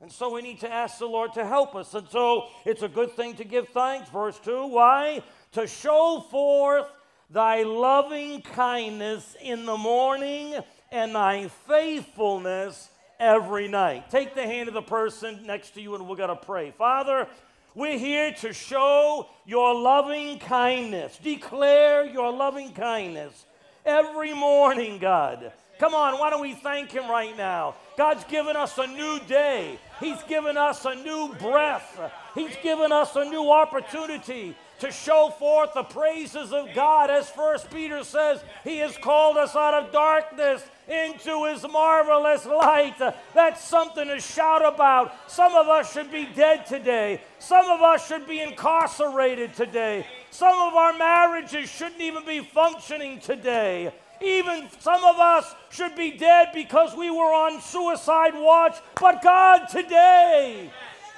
And 0.00 0.10
so 0.10 0.32
we 0.32 0.42
need 0.42 0.60
to 0.60 0.72
ask 0.72 0.98
the 0.98 1.06
Lord 1.06 1.32
to 1.34 1.46
help 1.46 1.74
us. 1.74 1.94
And 1.94 2.08
so 2.08 2.46
it's 2.64 2.82
a 2.82 2.88
good 2.88 3.12
thing 3.12 3.34
to 3.34 3.44
give 3.44 3.68
thanks. 3.68 4.08
Verse 4.10 4.38
2 4.40 4.66
Why? 4.66 5.22
To 5.52 5.66
show 5.66 6.24
forth 6.30 6.86
thy 7.32 7.62
loving 7.62 8.42
kindness 8.42 9.36
in 9.40 9.64
the 9.64 9.76
morning 9.76 10.54
and 10.90 11.14
thy 11.14 11.48
faithfulness 11.66 12.90
every 13.18 13.68
night. 13.68 14.10
Take 14.10 14.34
the 14.34 14.42
hand 14.42 14.68
of 14.68 14.74
the 14.74 14.82
person 14.82 15.40
next 15.46 15.70
to 15.70 15.80
you 15.80 15.94
and 15.94 16.06
we're 16.06 16.16
going 16.16 16.28
to 16.28 16.36
pray. 16.36 16.72
Father, 16.72 17.26
we're 17.74 17.98
here 17.98 18.32
to 18.40 18.52
show 18.52 19.28
your 19.46 19.74
loving 19.74 20.38
kindness, 20.40 21.18
declare 21.22 22.04
your 22.04 22.30
loving 22.30 22.72
kindness 22.72 23.46
every 23.86 24.34
morning, 24.34 24.98
God. 24.98 25.52
Come 25.78 25.94
on, 25.94 26.18
why 26.18 26.28
don't 26.28 26.42
we 26.42 26.54
thank 26.54 26.92
Him 26.92 27.10
right 27.10 27.36
now? 27.36 27.76
God's 27.96 28.24
given 28.24 28.56
us 28.56 28.76
a 28.76 28.86
new 28.86 29.18
day, 29.26 29.78
He's 30.00 30.22
given 30.24 30.58
us 30.58 30.84
a 30.84 30.94
new 30.94 31.34
breath, 31.40 31.98
He's 32.34 32.54
given 32.62 32.92
us 32.92 33.16
a 33.16 33.24
new 33.24 33.50
opportunity 33.50 34.54
to 34.82 34.90
show 34.90 35.30
forth 35.38 35.74
the 35.74 35.84
praises 35.84 36.52
of 36.52 36.68
God. 36.74 37.08
As 37.08 37.30
First 37.30 37.70
Peter 37.70 38.02
says, 38.02 38.42
He 38.64 38.78
has 38.78 38.96
called 38.98 39.36
us 39.36 39.54
out 39.54 39.74
of 39.74 39.92
darkness 39.92 40.60
into 40.88 41.44
His 41.44 41.62
marvelous 41.62 42.44
light. 42.44 42.96
That's 43.32 43.64
something 43.64 44.08
to 44.08 44.18
shout 44.18 44.64
about. 44.64 45.30
Some 45.30 45.54
of 45.54 45.68
us 45.68 45.92
should 45.92 46.10
be 46.10 46.26
dead 46.34 46.66
today, 46.66 47.20
some 47.38 47.66
of 47.70 47.80
us 47.80 48.08
should 48.08 48.26
be 48.26 48.40
incarcerated 48.40 49.54
today. 49.54 50.04
Some 50.32 50.58
of 50.58 50.74
our 50.74 50.98
marriages 50.98 51.70
shouldn't 51.70 52.00
even 52.00 52.24
be 52.24 52.40
functioning 52.40 53.20
today. 53.20 53.92
Even 54.20 54.66
some 54.80 55.04
of 55.04 55.16
us 55.16 55.54
should 55.70 55.94
be 55.94 56.12
dead 56.12 56.48
because 56.54 56.96
we 56.96 57.08
were 57.08 57.32
on 57.32 57.60
suicide 57.60 58.34
watch. 58.34 58.78
But 59.00 59.22
God, 59.22 59.66
today, 59.66 60.72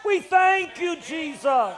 we 0.04 0.20
thank 0.20 0.78
you, 0.78 0.96
Jesus. 0.96 1.76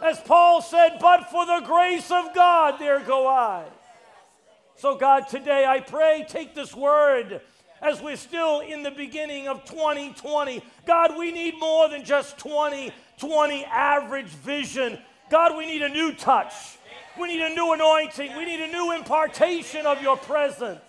As 0.00 0.20
Paul 0.20 0.62
said, 0.62 0.98
but 1.00 1.30
for 1.30 1.44
the 1.44 1.62
grace 1.64 2.10
of 2.10 2.34
God, 2.34 2.78
there 2.78 3.00
go 3.00 3.26
I. 3.26 3.64
So, 4.76 4.96
God, 4.96 5.28
today 5.28 5.66
I 5.66 5.80
pray, 5.80 6.24
take 6.28 6.54
this 6.54 6.74
word 6.74 7.40
as 7.82 8.00
we're 8.00 8.16
still 8.16 8.60
in 8.60 8.82
the 8.82 8.90
beginning 8.90 9.48
of 9.48 9.64
2020. 9.64 10.62
God, 10.86 11.18
we 11.18 11.32
need 11.32 11.58
more 11.58 11.88
than 11.88 12.04
just 12.04 12.38
2020 12.38 13.64
average 13.64 14.26
vision. 14.26 14.98
God, 15.30 15.56
we 15.56 15.66
need 15.66 15.82
a 15.82 15.88
new 15.88 16.12
touch. 16.12 16.54
We 17.18 17.28
need 17.28 17.40
a 17.40 17.54
new 17.54 17.72
anointing. 17.72 18.36
We 18.36 18.44
need 18.44 18.60
a 18.60 18.72
new 18.72 18.92
impartation 18.92 19.86
of 19.86 20.00
your 20.00 20.16
presence. 20.16 20.80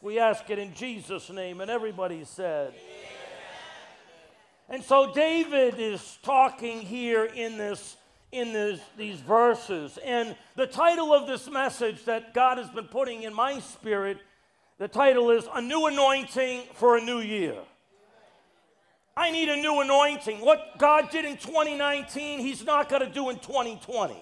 We 0.00 0.20
ask 0.20 0.48
it 0.50 0.58
in 0.58 0.72
Jesus' 0.74 1.30
name. 1.30 1.60
And 1.60 1.70
everybody 1.70 2.24
said, 2.24 2.72
and 4.68 4.82
so 4.82 5.12
David 5.12 5.78
is 5.78 6.18
talking 6.22 6.80
here 6.80 7.24
in 7.24 7.56
this 7.56 7.96
in 8.32 8.52
this, 8.52 8.80
these 8.98 9.20
verses. 9.20 9.98
And 10.04 10.36
the 10.56 10.66
title 10.66 11.12
of 11.12 11.26
this 11.26 11.48
message 11.48 12.04
that 12.04 12.34
God 12.34 12.58
has 12.58 12.68
been 12.70 12.86
putting 12.86 13.22
in 13.22 13.32
my 13.32 13.60
spirit, 13.60 14.18
the 14.78 14.88
title 14.88 15.30
is 15.30 15.46
A 15.54 15.62
New 15.62 15.86
Anointing 15.86 16.62
for 16.74 16.98
a 16.98 17.00
New 17.00 17.20
Year. 17.20 17.54
I 19.16 19.30
need 19.30 19.48
a 19.48 19.56
new 19.56 19.80
anointing. 19.80 20.42
What 20.42 20.78
God 20.78 21.10
did 21.10 21.24
in 21.24 21.38
2019, 21.38 22.40
He's 22.40 22.64
not 22.64 22.90
going 22.90 23.00
to 23.00 23.08
do 23.08 23.30
in 23.30 23.38
2020. 23.38 24.14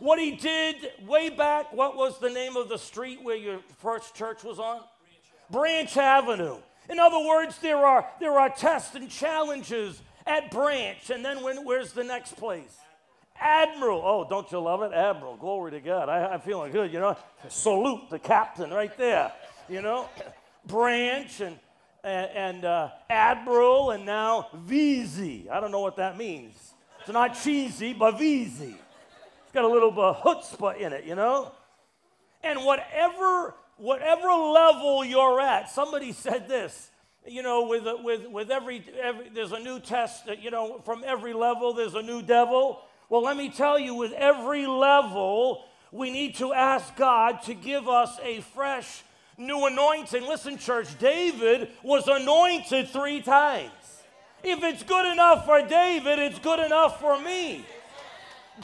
What 0.00 0.18
He 0.18 0.32
did 0.32 0.90
way 1.06 1.30
back, 1.30 1.72
what 1.72 1.96
was 1.96 2.18
the 2.18 2.30
name 2.30 2.56
of 2.56 2.68
the 2.68 2.78
street 2.78 3.22
where 3.22 3.36
your 3.36 3.60
first 3.78 4.16
church 4.16 4.42
was 4.42 4.58
on? 4.58 4.80
Branch 5.48 5.96
Avenue. 5.96 6.56
In 6.88 6.98
other 6.98 7.18
words, 7.18 7.58
there 7.58 7.78
are, 7.78 8.06
there 8.20 8.38
are 8.38 8.48
tests 8.48 8.94
and 8.94 9.10
challenges 9.10 10.00
at 10.26 10.50
Branch. 10.50 11.10
And 11.10 11.24
then 11.24 11.42
when, 11.42 11.64
where's 11.64 11.92
the 11.92 12.04
next 12.04 12.36
place? 12.36 12.76
Admiral. 13.40 14.02
Oh, 14.04 14.26
don't 14.28 14.50
you 14.50 14.60
love 14.60 14.82
it? 14.82 14.92
Admiral. 14.92 15.36
Glory 15.36 15.72
to 15.72 15.80
God. 15.80 16.08
I, 16.08 16.34
am 16.34 16.40
feeling 16.40 16.72
good, 16.72 16.92
you 16.92 17.00
know. 17.00 17.16
Salute 17.48 18.10
the 18.10 18.18
captain 18.18 18.70
right 18.70 18.96
there, 18.96 19.32
you 19.68 19.82
know. 19.82 20.08
Branch 20.66 21.40
and, 21.40 21.58
and, 22.02 22.30
and 22.34 22.64
uh, 22.64 22.90
Admiral 23.10 23.90
and 23.90 24.04
now 24.04 24.48
VZ. 24.66 25.50
I 25.50 25.60
don't 25.60 25.70
know 25.70 25.80
what 25.80 25.96
that 25.96 26.16
means. 26.16 26.56
It's 27.00 27.10
not 27.10 27.38
cheesy, 27.40 27.92
but 27.92 28.16
VZ. 28.16 28.60
It's 28.62 29.52
got 29.52 29.64
a 29.64 29.68
little 29.68 29.90
bit 29.90 30.02
of 30.02 30.22
chutzpah 30.22 30.78
in 30.78 30.92
it, 30.92 31.04
you 31.04 31.14
know. 31.14 31.52
And 32.42 32.64
whatever 32.64 33.54
whatever 33.76 34.28
level 34.28 35.04
you're 35.04 35.40
at, 35.40 35.70
somebody 35.70 36.12
said 36.12 36.48
this, 36.48 36.90
you 37.26 37.42
know, 37.42 37.66
with, 37.66 37.84
with, 38.02 38.26
with 38.28 38.50
every, 38.50 38.84
every, 39.00 39.28
there's 39.30 39.52
a 39.52 39.58
new 39.58 39.80
test, 39.80 40.28
you 40.40 40.50
know, 40.50 40.80
from 40.84 41.02
every 41.04 41.32
level, 41.32 41.74
there's 41.74 41.94
a 41.94 42.02
new 42.02 42.22
devil. 42.22 42.80
Well, 43.08 43.22
let 43.22 43.36
me 43.36 43.50
tell 43.50 43.78
you, 43.78 43.94
with 43.94 44.12
every 44.12 44.66
level, 44.66 45.64
we 45.92 46.10
need 46.10 46.36
to 46.36 46.52
ask 46.52 46.94
God 46.96 47.42
to 47.44 47.54
give 47.54 47.88
us 47.88 48.18
a 48.22 48.40
fresh 48.40 49.02
new 49.38 49.66
anointing. 49.66 50.22
Listen, 50.22 50.58
church, 50.58 50.98
David 50.98 51.68
was 51.82 52.06
anointed 52.08 52.88
three 52.88 53.20
times. 53.20 53.72
If 54.42 54.62
it's 54.62 54.82
good 54.82 55.10
enough 55.10 55.44
for 55.44 55.60
David, 55.62 56.18
it's 56.18 56.38
good 56.38 56.60
enough 56.60 57.00
for 57.00 57.20
me. 57.20 57.64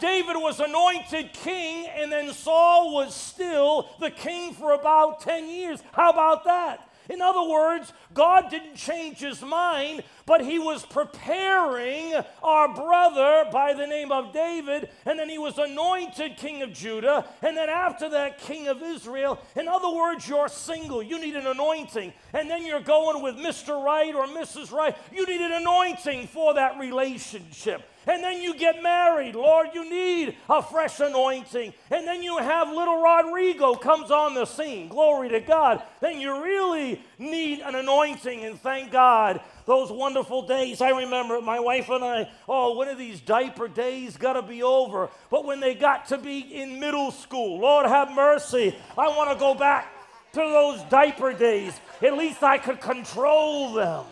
David 0.01 0.37
was 0.37 0.61
anointed 0.61 1.33
king, 1.33 1.87
and 1.97 2.11
then 2.11 2.33
Saul 2.33 2.95
was 2.95 3.15
still 3.15 3.89
the 4.01 4.11
king 4.11 4.55
for 4.55 4.73
about 4.73 5.21
10 5.21 5.49
years. 5.49 5.83
How 5.93 6.11
about 6.11 6.45
that? 6.45 6.89
In 7.11 7.21
other 7.21 7.49
words, 7.49 7.93
God 8.15 8.49
didn't 8.49 8.77
change 8.77 9.19
his 9.19 9.43
mind, 9.43 10.05
but 10.25 10.41
he 10.41 10.59
was 10.59 10.87
preparing 10.87 12.15
our 12.43 12.73
brother 12.73 13.51
by 13.53 13.75
the 13.75 13.87
name 13.87 14.13
of 14.13 14.33
David, 14.33 14.89
and 15.05 15.19
then 15.19 15.29
he 15.29 15.37
was 15.37 15.59
anointed 15.59 16.37
king 16.37 16.63
of 16.63 16.73
Judah, 16.73 17.27
and 17.43 17.57
then 17.57 17.69
after 17.69 18.09
that, 18.11 18.39
king 18.39 18.69
of 18.69 18.83
Israel. 18.83 19.41
In 19.57 19.67
other 19.67 19.91
words, 19.91 20.29
you're 20.29 20.49
single, 20.49 21.03
you 21.03 21.21
need 21.21 21.35
an 21.35 21.47
anointing, 21.47 22.13
and 22.33 22.49
then 22.49 22.65
you're 22.65 22.81
going 22.81 23.23
with 23.23 23.37
Mr. 23.37 23.83
Right 23.83 24.15
or 24.15 24.27
Mrs. 24.27 24.71
Right. 24.71 24.97
You 25.13 25.27
need 25.27 25.41
an 25.41 25.53
anointing 25.53 26.29
for 26.29 26.55
that 26.55 26.79
relationship. 26.79 27.83
And 28.07 28.23
then 28.23 28.43
you 28.43 28.55
get 28.55 28.83
married. 28.83 29.35
Lord, 29.35 29.69
you 29.75 29.89
need 29.89 30.37
a 30.49 30.63
fresh 30.63 30.99
anointing. 31.01 31.73
And 31.91 32.07
then 32.07 32.23
you 32.23 32.39
have 32.39 32.69
little 32.69 33.01
Rodrigo 33.01 33.75
comes 33.75 34.11
on 34.11 34.35
the 34.35 34.45
scene. 34.45 34.89
Glory 34.89 35.29
to 35.31 35.41
God. 35.41 35.83
Then 36.01 36.21
you 36.21 36.43
really 36.43 37.01
need 37.19 37.61
an 37.61 37.75
anointing. 37.75 38.45
And 38.45 38.61
thank 38.61 38.91
God, 38.91 39.41
those 39.67 39.93
wonderful 39.93 40.47
days. 40.47 40.81
I 40.81 40.91
remember 40.91 41.41
my 41.41 41.61
wife 41.61 41.89
and 41.91 42.05
I, 42.05 42.29
oh, 42.49 42.75
one 42.75 42.89
of 42.89 42.99
these 42.99 43.21
diaper 43.21 43.69
days 43.69 44.17
got 44.17 44.33
to 44.33 44.43
be 44.43 44.63
over. 44.63 45.09
But 45.31 45.45
when 45.45 45.61
they 45.61 45.75
got 45.75 46.07
to 46.09 46.19
be 46.19 46.41
in 46.41 46.81
middle 46.81 47.13
school, 47.13 47.61
Lord 47.61 47.87
have 47.87 48.13
mercy. 48.13 48.75
I 48.99 49.09
want 49.09 49.31
to 49.31 49.37
go 49.39 49.55
back 49.55 49.93
to 50.33 50.41
those 50.41 50.83
diaper 50.85 51.33
days. 51.33 51.79
At 52.01 52.17
least 52.17 52.43
I 52.43 52.59
could 52.59 52.81
control 52.81 53.75
them. 53.75 54.05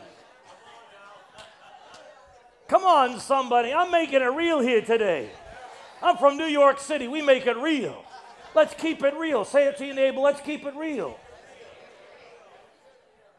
Come 2.70 2.84
on, 2.84 3.18
somebody. 3.18 3.74
I'm 3.74 3.90
making 3.90 4.22
it 4.22 4.32
real 4.32 4.60
here 4.60 4.80
today. 4.80 5.28
I'm 6.00 6.16
from 6.18 6.36
New 6.36 6.46
York 6.46 6.78
City. 6.78 7.08
We 7.08 7.20
make 7.20 7.44
it 7.48 7.56
real. 7.56 8.04
Let's 8.54 8.74
keep 8.74 9.02
it 9.02 9.12
real. 9.16 9.44
Say 9.44 9.66
it 9.66 9.76
to 9.78 9.86
your 9.86 9.96
neighbor. 9.96 10.20
Let's 10.20 10.40
keep 10.40 10.64
it 10.64 10.76
real. 10.76 11.18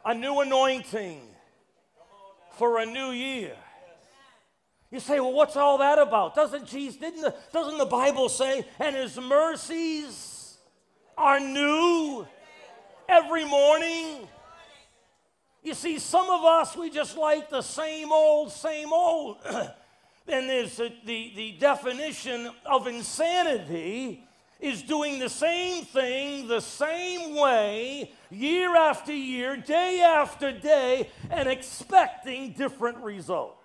A 0.04 0.14
new 0.14 0.42
anointing 0.42 1.22
for 2.58 2.80
a 2.80 2.86
new 2.86 3.12
year. 3.12 3.56
You 4.92 5.00
say, 5.00 5.22
well, 5.22 5.32
what's 5.32 5.56
all 5.56 5.78
that 5.78 5.98
about? 5.98 6.36
Doesn't 6.36 6.68
Jesus, 6.68 7.00
didn't 7.00 7.22
the, 7.22 7.34
doesn't 7.54 7.78
the 7.78 7.86
Bible 7.86 8.28
say, 8.28 8.66
and 8.80 8.98
his 8.98 9.18
mercies 9.18 10.58
are 11.18 11.40
new 11.40 12.28
every 13.08 13.46
morning? 13.46 14.28
You 15.64 15.74
see, 15.76 16.00
some 16.00 16.30
of 16.30 16.44
us, 16.44 16.76
we 16.76 16.90
just 16.90 17.18
like 17.18 17.50
the 17.50 17.62
same 17.62 18.12
old, 18.12 18.52
same 18.52 18.92
old. 18.92 19.38
then 20.26 20.48
there's 20.48 20.80
a, 20.80 20.92
the, 21.06 21.34
the 21.36 21.52
definition 21.60 22.50
of 22.66 22.88
insanity 22.88 24.24
is 24.60 24.84
doing 24.84 25.20
the 25.20 25.30
same 25.30 25.84
thing 25.86 26.48
the 26.48 26.60
same 26.60 27.36
way 27.36 28.12
year 28.30 28.76
after 28.76 29.12
year, 29.12 29.58
day 29.58 30.02
after 30.02 30.52
day, 30.52 31.10
and 31.30 31.50
expecting 31.50 32.54
different 32.54 32.98
results. 32.98 33.58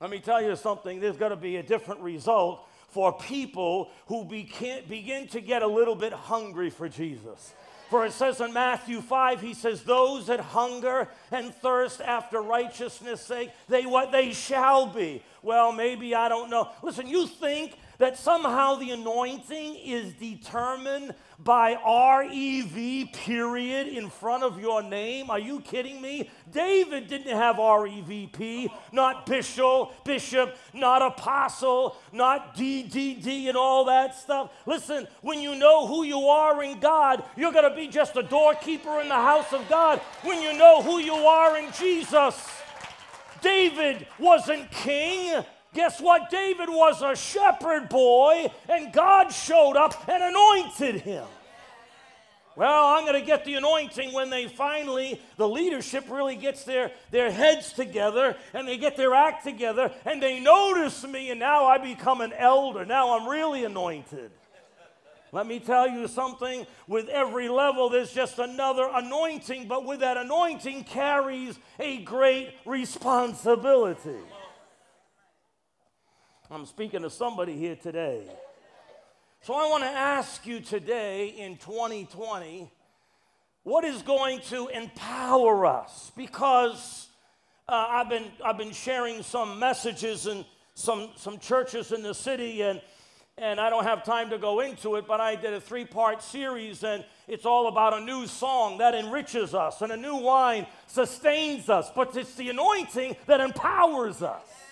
Let 0.00 0.10
me 0.10 0.20
tell 0.20 0.42
you 0.42 0.54
something, 0.56 1.00
there's 1.00 1.16
got 1.16 1.30
to 1.30 1.36
be 1.36 1.56
a 1.56 1.62
different 1.62 2.00
result 2.00 2.66
for 2.88 3.12
people 3.18 3.90
who 4.06 4.24
begin 4.24 5.28
to 5.28 5.40
get 5.40 5.62
a 5.62 5.66
little 5.66 5.94
bit 5.94 6.12
hungry 6.12 6.70
for 6.70 6.88
Jesus. 6.88 7.54
For 7.88 8.04
it 8.04 8.12
says 8.12 8.40
in 8.40 8.52
Matthew 8.52 9.00
5, 9.00 9.40
he 9.40 9.54
says, 9.54 9.82
Those 9.82 10.26
that 10.26 10.40
hunger 10.40 11.08
and 11.30 11.54
thirst 11.54 12.00
after 12.00 12.42
righteousness' 12.42 13.20
sake, 13.20 13.50
they 13.68 13.86
what 13.86 14.10
they 14.10 14.32
shall 14.32 14.86
be. 14.86 15.22
Well, 15.42 15.70
maybe 15.70 16.14
I 16.14 16.28
don't 16.28 16.50
know. 16.50 16.68
Listen, 16.82 17.06
you 17.06 17.28
think 17.28 17.78
that 17.98 18.18
somehow 18.18 18.74
the 18.74 18.90
anointing 18.90 19.76
is 19.76 20.12
determined 20.14 21.14
by 21.38 21.72
REV 21.74 23.12
period 23.12 23.88
in 23.88 24.08
front 24.08 24.42
of 24.42 24.60
your 24.60 24.82
name? 24.82 25.30
Are 25.30 25.38
you 25.38 25.60
kidding 25.60 26.00
me? 26.00 26.30
David 26.50 27.08
didn't 27.08 27.36
have 27.36 27.56
REVP, 27.56 28.68
not 28.92 29.26
bishop, 29.26 30.04
bishop, 30.04 30.56
not 30.72 31.02
apostle, 31.02 31.96
not 32.12 32.56
DDD 32.56 33.48
and 33.48 33.56
all 33.56 33.84
that 33.86 34.14
stuff. 34.14 34.50
Listen, 34.66 35.06
when 35.22 35.40
you 35.40 35.54
know 35.54 35.86
who 35.86 36.04
you 36.04 36.28
are 36.28 36.62
in 36.62 36.80
God, 36.80 37.24
you're 37.36 37.52
going 37.52 37.68
to 37.68 37.76
be 37.76 37.88
just 37.88 38.16
a 38.16 38.22
doorkeeper 38.22 39.00
in 39.00 39.08
the 39.08 39.14
house 39.14 39.52
of 39.52 39.68
God. 39.68 40.00
When 40.22 40.40
you 40.40 40.56
know 40.56 40.82
who 40.82 40.98
you 40.98 41.14
are 41.14 41.58
in 41.58 41.70
Jesus, 41.72 42.48
David 43.40 44.06
wasn't 44.18 44.70
king. 44.70 45.44
Guess 45.76 46.00
what? 46.00 46.30
David 46.30 46.70
was 46.70 47.02
a 47.02 47.14
shepherd 47.14 47.90
boy, 47.90 48.50
and 48.66 48.94
God 48.94 49.28
showed 49.28 49.76
up 49.76 50.08
and 50.08 50.22
anointed 50.22 51.02
him. 51.02 51.26
Well, 52.56 52.86
I'm 52.86 53.04
going 53.04 53.20
to 53.20 53.26
get 53.26 53.44
the 53.44 53.56
anointing 53.56 54.14
when 54.14 54.30
they 54.30 54.48
finally, 54.48 55.20
the 55.36 55.46
leadership 55.46 56.06
really 56.10 56.34
gets 56.34 56.64
their, 56.64 56.92
their 57.10 57.30
heads 57.30 57.74
together 57.74 58.34
and 58.54 58.66
they 58.66 58.78
get 58.78 58.96
their 58.96 59.12
act 59.12 59.44
together 59.44 59.92
and 60.06 60.22
they 60.22 60.40
notice 60.40 61.06
me, 61.06 61.28
and 61.28 61.38
now 61.38 61.66
I 61.66 61.76
become 61.76 62.22
an 62.22 62.32
elder. 62.32 62.86
Now 62.86 63.18
I'm 63.18 63.28
really 63.28 63.64
anointed. 63.64 64.30
Let 65.30 65.46
me 65.46 65.58
tell 65.58 65.86
you 65.86 66.08
something 66.08 66.66
with 66.88 67.10
every 67.10 67.50
level, 67.50 67.90
there's 67.90 68.14
just 68.14 68.38
another 68.38 68.88
anointing, 68.90 69.68
but 69.68 69.84
with 69.84 70.00
that 70.00 70.16
anointing 70.16 70.84
carries 70.84 71.58
a 71.78 71.98
great 71.98 72.54
responsibility. 72.64 74.16
I'm 76.48 76.64
speaking 76.64 77.02
to 77.02 77.10
somebody 77.10 77.56
here 77.56 77.74
today. 77.74 78.22
So 79.40 79.54
I 79.54 79.68
want 79.68 79.82
to 79.82 79.88
ask 79.88 80.46
you 80.46 80.60
today 80.60 81.28
in 81.28 81.56
2020 81.56 82.70
what 83.64 83.84
is 83.84 84.00
going 84.02 84.40
to 84.50 84.68
empower 84.68 85.66
us? 85.66 86.12
Because 86.16 87.08
uh, 87.68 87.86
I've, 87.88 88.08
been, 88.08 88.26
I've 88.44 88.56
been 88.56 88.70
sharing 88.70 89.24
some 89.24 89.58
messages 89.58 90.28
in 90.28 90.44
some, 90.74 91.10
some 91.16 91.40
churches 91.40 91.90
in 91.90 92.04
the 92.04 92.14
city, 92.14 92.62
and, 92.62 92.80
and 93.38 93.58
I 93.58 93.68
don't 93.68 93.82
have 93.82 94.04
time 94.04 94.30
to 94.30 94.38
go 94.38 94.60
into 94.60 94.94
it, 94.94 95.08
but 95.08 95.20
I 95.20 95.34
did 95.34 95.52
a 95.52 95.60
three 95.60 95.84
part 95.84 96.22
series, 96.22 96.84
and 96.84 97.04
it's 97.26 97.44
all 97.44 97.66
about 97.66 97.92
a 97.92 98.00
new 98.00 98.28
song 98.28 98.78
that 98.78 98.94
enriches 98.94 99.52
us, 99.52 99.82
and 99.82 99.90
a 99.90 99.96
new 99.96 100.14
wine 100.14 100.68
sustains 100.86 101.68
us, 101.68 101.90
but 101.92 102.16
it's 102.16 102.36
the 102.36 102.50
anointing 102.50 103.16
that 103.26 103.40
empowers 103.40 104.22
us. 104.22 104.65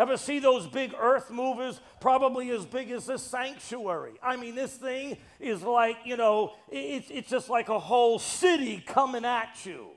Ever 0.00 0.16
see 0.16 0.38
those 0.38 0.66
big 0.66 0.94
earth 0.98 1.30
movers, 1.30 1.78
probably 2.00 2.50
as 2.52 2.64
big 2.64 2.90
as 2.90 3.04
this 3.04 3.22
sanctuary? 3.22 4.14
I 4.22 4.36
mean, 4.36 4.54
this 4.54 4.72
thing 4.72 5.18
is 5.38 5.62
like, 5.62 5.98
you 6.06 6.16
know, 6.16 6.54
it's, 6.70 7.10
it's 7.10 7.28
just 7.28 7.50
like 7.50 7.68
a 7.68 7.78
whole 7.78 8.18
city 8.18 8.82
coming 8.86 9.26
at 9.26 9.66
you. 9.66 9.88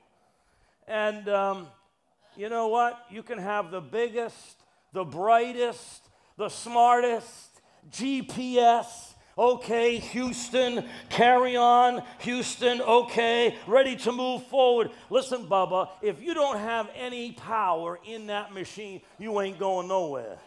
And 0.86 1.26
um, 1.30 1.68
you 2.36 2.50
know 2.50 2.68
what? 2.68 3.00
You 3.10 3.22
can 3.22 3.38
have 3.38 3.70
the 3.70 3.80
biggest, 3.80 4.62
the 4.92 5.04
brightest, 5.04 6.02
the 6.36 6.50
smartest, 6.50 7.62
GPS. 7.90 9.13
Okay, 9.36 9.98
Houston, 9.98 10.84
carry 11.08 11.56
on. 11.56 12.02
Houston, 12.20 12.80
okay, 12.80 13.56
ready 13.66 13.96
to 13.96 14.12
move 14.12 14.46
forward. 14.46 14.90
Listen, 15.10 15.46
Bubba, 15.46 15.88
if 16.02 16.22
you 16.22 16.34
don't 16.34 16.58
have 16.58 16.88
any 16.94 17.32
power 17.32 17.98
in 18.06 18.28
that 18.28 18.52
machine, 18.54 19.00
you 19.18 19.40
ain't 19.40 19.58
going 19.58 19.88
nowhere. 19.88 20.38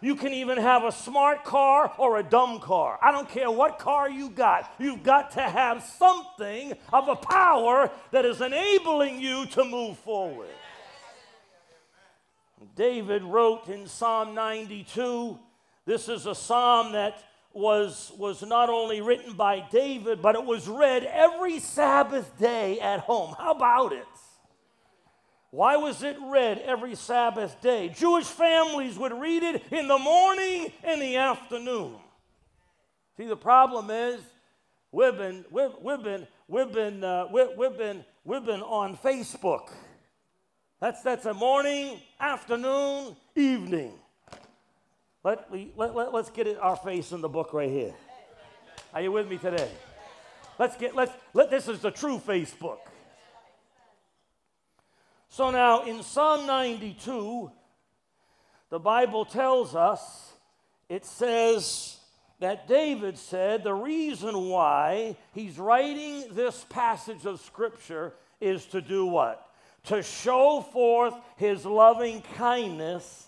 You 0.00 0.14
can 0.14 0.32
even 0.32 0.58
have 0.58 0.84
a 0.84 0.92
smart 0.92 1.44
car 1.44 1.92
or 1.98 2.18
a 2.18 2.22
dumb 2.22 2.60
car. 2.60 2.98
I 3.02 3.12
don't 3.12 3.28
care 3.28 3.50
what 3.50 3.78
car 3.78 4.08
you 4.08 4.30
got. 4.30 4.72
You've 4.78 5.02
got 5.02 5.32
to 5.32 5.42
have 5.42 5.82
something 5.82 6.74
of 6.92 7.08
a 7.08 7.16
power 7.16 7.90
that 8.10 8.24
is 8.24 8.40
enabling 8.40 9.20
you 9.20 9.46
to 9.46 9.64
move 9.64 9.98
forward. 9.98 10.48
David 12.74 13.22
wrote 13.22 13.68
in 13.68 13.86
Psalm 13.86 14.34
92, 14.34 15.38
this 15.86 16.08
is 16.08 16.26
a 16.26 16.34
psalm 16.34 16.92
that 16.92 17.22
was, 17.56 18.12
was 18.18 18.42
not 18.42 18.68
only 18.68 19.00
written 19.00 19.32
by 19.32 19.64
David, 19.70 20.20
but 20.20 20.34
it 20.34 20.44
was 20.44 20.68
read 20.68 21.04
every 21.04 21.58
Sabbath 21.58 22.38
day 22.38 22.78
at 22.80 23.00
home. 23.00 23.34
How 23.38 23.52
about 23.52 23.92
it? 23.92 24.06
Why 25.50 25.76
was 25.76 26.02
it 26.02 26.16
read 26.26 26.58
every 26.58 26.94
Sabbath 26.94 27.60
day? 27.62 27.88
Jewish 27.88 28.26
families 28.26 28.98
would 28.98 29.12
read 29.12 29.42
it 29.42 29.62
in 29.70 29.88
the 29.88 29.98
morning 29.98 30.70
and 30.84 31.00
the 31.00 31.16
afternoon. 31.16 31.94
See, 33.16 33.26
the 33.26 33.36
problem 33.36 33.90
is 33.90 34.20
we've 34.92 35.16
been, 35.16 35.46
we've, 35.50 35.70
we've 35.80 36.02
been, 36.02 36.26
we've 36.48 36.72
been, 36.72 37.02
uh, 37.02 37.28
we've, 37.32 37.48
we've 37.56 37.78
been, 37.78 38.04
we've 38.24 38.44
been 38.44 38.60
on 38.60 38.98
Facebook. 38.98 39.70
That's, 40.78 41.00
that's 41.00 41.24
a 41.24 41.32
morning, 41.32 42.00
afternoon, 42.20 43.16
evening. 43.34 43.94
Let, 45.26 45.50
let, 45.76 45.96
let, 45.96 46.14
let's 46.14 46.30
get 46.30 46.46
it, 46.46 46.56
our 46.60 46.76
face 46.76 47.10
in 47.10 47.20
the 47.20 47.28
book 47.28 47.52
right 47.52 47.68
here. 47.68 47.92
Are 48.94 49.02
you 49.02 49.10
with 49.10 49.28
me 49.28 49.38
today? 49.38 49.68
Let's 50.56 50.76
get, 50.76 50.94
let's, 50.94 51.10
let, 51.34 51.50
this 51.50 51.66
is 51.66 51.80
the 51.80 51.90
true 51.90 52.22
Facebook. 52.24 52.78
So 55.28 55.50
now 55.50 55.82
in 55.82 56.04
Psalm 56.04 56.46
92, 56.46 57.50
the 58.70 58.78
Bible 58.78 59.24
tells 59.24 59.74
us, 59.74 60.32
it 60.88 61.04
says 61.04 61.98
that 62.38 62.68
David 62.68 63.18
said 63.18 63.64
the 63.64 63.74
reason 63.74 64.48
why 64.48 65.16
he's 65.34 65.58
writing 65.58 66.26
this 66.36 66.64
passage 66.68 67.26
of 67.26 67.40
Scripture 67.40 68.12
is 68.40 68.64
to 68.66 68.80
do 68.80 69.06
what? 69.06 69.44
To 69.86 70.04
show 70.04 70.60
forth 70.60 71.14
his 71.36 71.66
loving 71.66 72.22
kindness 72.36 73.25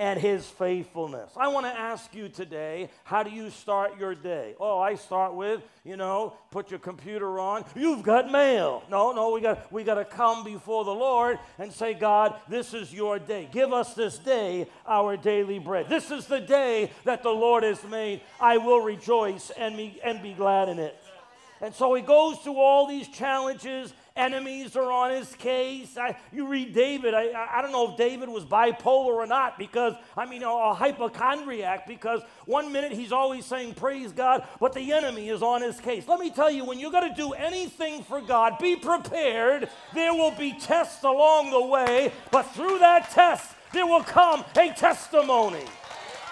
and 0.00 0.18
his 0.18 0.46
faithfulness. 0.46 1.30
I 1.36 1.48
want 1.48 1.66
to 1.66 1.78
ask 1.78 2.14
you 2.14 2.30
today, 2.30 2.88
how 3.04 3.22
do 3.22 3.28
you 3.28 3.50
start 3.50 4.00
your 4.00 4.14
day? 4.14 4.54
Oh, 4.58 4.78
I 4.78 4.94
start 4.94 5.34
with, 5.34 5.60
you 5.84 5.98
know, 5.98 6.32
put 6.50 6.70
your 6.70 6.80
computer 6.80 7.38
on. 7.38 7.66
You've 7.76 8.02
got 8.02 8.32
mail. 8.32 8.82
No, 8.90 9.12
no, 9.12 9.30
we 9.30 9.42
got 9.42 9.70
we 9.70 9.84
got 9.84 9.96
to 9.96 10.06
come 10.06 10.42
before 10.42 10.86
the 10.86 10.94
Lord 10.94 11.38
and 11.58 11.70
say, 11.70 11.92
God, 11.92 12.34
this 12.48 12.72
is 12.72 12.94
your 12.94 13.18
day. 13.18 13.46
Give 13.52 13.74
us 13.74 13.92
this 13.92 14.16
day 14.16 14.68
our 14.88 15.18
daily 15.18 15.58
bread. 15.58 15.90
This 15.90 16.10
is 16.10 16.26
the 16.26 16.40
day 16.40 16.90
that 17.04 17.22
the 17.22 17.28
Lord 17.28 17.62
has 17.62 17.84
made. 17.84 18.22
I 18.40 18.56
will 18.56 18.80
rejoice 18.80 19.50
and 19.50 19.76
be 19.76 20.00
and 20.02 20.22
be 20.22 20.32
glad 20.32 20.70
in 20.70 20.78
it. 20.78 20.96
And 21.60 21.74
so 21.74 21.92
he 21.92 22.00
goes 22.00 22.38
through 22.38 22.56
all 22.56 22.86
these 22.86 23.06
challenges 23.08 23.92
enemies 24.20 24.76
are 24.76 24.92
on 24.92 25.10
his 25.10 25.34
case. 25.36 25.96
I, 25.96 26.16
you 26.32 26.46
read 26.46 26.74
David, 26.74 27.14
I, 27.14 27.32
I 27.32 27.62
don't 27.62 27.72
know 27.72 27.90
if 27.90 27.96
David 27.96 28.28
was 28.28 28.44
bipolar 28.44 29.14
or 29.14 29.26
not 29.26 29.58
because, 29.58 29.94
I 30.16 30.26
mean, 30.26 30.42
a, 30.42 30.48
a 30.48 30.74
hypochondriac 30.74 31.86
because 31.86 32.20
one 32.44 32.70
minute 32.70 32.92
he's 32.92 33.12
always 33.12 33.46
saying, 33.46 33.74
Praise 33.74 34.12
God, 34.12 34.46
but 34.60 34.74
the 34.74 34.92
enemy 34.92 35.30
is 35.30 35.42
on 35.42 35.62
his 35.62 35.80
case. 35.80 36.06
Let 36.06 36.20
me 36.20 36.30
tell 36.30 36.50
you, 36.50 36.64
when 36.64 36.78
you're 36.78 36.92
going 36.92 37.08
to 37.08 37.16
do 37.16 37.32
anything 37.32 38.02
for 38.04 38.20
God, 38.20 38.58
be 38.58 38.76
prepared. 38.76 39.68
There 39.94 40.12
will 40.12 40.32
be 40.32 40.52
tests 40.52 41.02
along 41.02 41.50
the 41.50 41.64
way, 41.64 42.12
but 42.30 42.42
through 42.42 42.78
that 42.80 43.10
test, 43.10 43.54
there 43.72 43.86
will 43.86 44.02
come 44.04 44.44
a 44.56 44.70
testimony. 44.72 45.64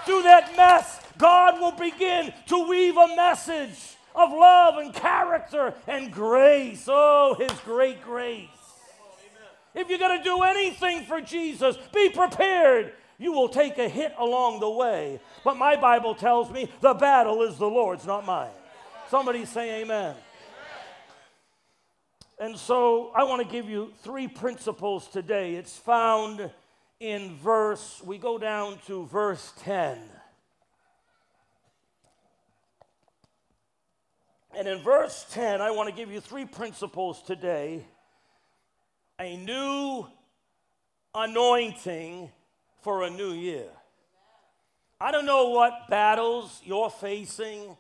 Through 0.05 0.23
that 0.23 0.57
mess, 0.57 1.01
God 1.17 1.61
will 1.61 1.73
begin 1.73 2.33
to 2.47 2.69
weave 2.69 2.97
a 2.97 3.09
message 3.17 3.98
of 4.19 4.31
love 4.31 4.79
and 4.79 4.93
character 4.93 5.75
and 5.87 6.13
grace. 6.13 6.87
Oh, 6.89 7.37
His 7.39 7.53
great 7.61 8.03
grace. 8.03 8.49
If 9.75 9.89
you're 9.89 9.99
going 9.99 10.19
to 10.19 10.25
do 10.25 10.43
anything 10.43 11.05
for 11.05 11.21
Jesus, 11.21 11.77
be 11.93 12.09
prepared. 12.09 12.93
You 13.19 13.33
will 13.33 13.49
take 13.49 13.79
a 13.79 13.89
hit 13.89 14.15
along 14.19 14.61
the 14.61 14.71
way. 14.71 15.21
But 15.45 15.57
my 15.57 15.77
Bible 15.77 16.15
tells 16.15 16.51
me 16.51 16.69
the 16.81 16.95
battle 16.95 17.43
is 17.43 17.59
the 17.59 17.69
Lord's, 17.69 18.07
not 18.07 18.27
mine. 18.27 18.51
Somebody 19.09 19.45
say 19.45 19.83
amen. 19.83 20.15
And 22.41 22.57
so 22.57 23.11
I 23.17 23.25
want 23.25 23.43
to 23.43 23.49
give 23.49 23.69
you 23.69 23.93
three 24.03 24.29
principles 24.29 25.09
today. 25.09 25.57
It's 25.57 25.77
found 25.77 26.51
in 27.01 27.37
verse, 27.37 28.01
we 28.05 28.19
go 28.19 28.39
down 28.39 28.79
to 28.87 29.07
verse 29.07 29.53
10. 29.59 29.99
And 34.59 34.67
in 34.67 34.81
verse 34.81 35.25
10, 35.31 35.61
I 35.61 35.71
want 35.71 35.89
to 35.89 35.95
give 35.95 36.11
you 36.11 36.21
three 36.21 36.45
principles 36.45 37.23
today 37.23 37.85
a 39.21 39.37
new 39.37 40.05
anointing 41.15 42.29
for 42.83 43.05
a 43.05 43.11
new 43.11 43.31
year. 43.31 43.69
I 45.01 45.13
don't 45.13 45.27
know 45.27 45.51
what 45.51 45.89
battles 45.89 46.61
you're 46.65 46.91
facing. 46.91 47.77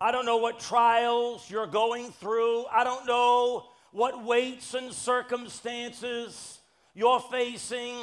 I 0.00 0.12
don't 0.12 0.24
know 0.24 0.36
what 0.36 0.60
trials 0.60 1.50
you're 1.50 1.66
going 1.66 2.12
through. 2.12 2.66
I 2.66 2.84
don't 2.84 3.04
know 3.04 3.66
what 3.90 4.24
weights 4.24 4.74
and 4.74 4.92
circumstances 4.92 6.60
you're 6.94 7.18
facing. 7.18 7.96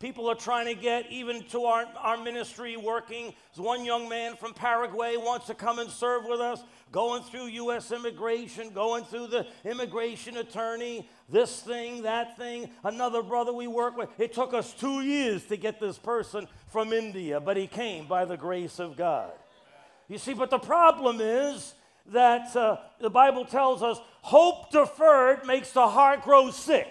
People 0.00 0.30
are 0.30 0.36
trying 0.36 0.66
to 0.66 0.80
get 0.80 1.10
even 1.10 1.42
to 1.46 1.64
our, 1.64 1.84
our 1.98 2.16
ministry 2.16 2.76
working. 2.76 3.34
There's 3.52 3.64
one 3.64 3.84
young 3.84 4.08
man 4.08 4.36
from 4.36 4.54
Paraguay 4.54 5.16
wants 5.16 5.48
to 5.48 5.54
come 5.54 5.80
and 5.80 5.90
serve 5.90 6.24
with 6.24 6.40
us, 6.40 6.62
going 6.92 7.24
through 7.24 7.46
U.S. 7.46 7.90
immigration, 7.90 8.70
going 8.70 9.02
through 9.02 9.26
the 9.26 9.44
immigration 9.64 10.36
attorney, 10.36 11.08
this 11.28 11.62
thing, 11.62 12.02
that 12.02 12.36
thing. 12.36 12.70
Another 12.84 13.24
brother 13.24 13.52
we 13.52 13.66
work 13.66 13.96
with. 13.96 14.08
It 14.18 14.32
took 14.32 14.54
us 14.54 14.72
two 14.72 15.00
years 15.00 15.44
to 15.46 15.56
get 15.56 15.80
this 15.80 15.98
person 15.98 16.46
from 16.68 16.92
India, 16.92 17.40
but 17.40 17.56
he 17.56 17.66
came 17.66 18.06
by 18.06 18.24
the 18.24 18.36
grace 18.36 18.78
of 18.78 18.96
God. 18.96 19.32
You 20.06 20.18
see, 20.18 20.32
but 20.32 20.50
the 20.50 20.60
problem 20.60 21.20
is 21.20 21.74
that 22.12 22.54
uh, 22.54 22.76
the 23.00 23.10
Bible 23.10 23.44
tells 23.44 23.82
us 23.82 23.98
hope 24.22 24.70
deferred 24.70 25.44
makes 25.44 25.72
the 25.72 25.88
heart 25.88 26.22
grow 26.22 26.52
sick. 26.52 26.86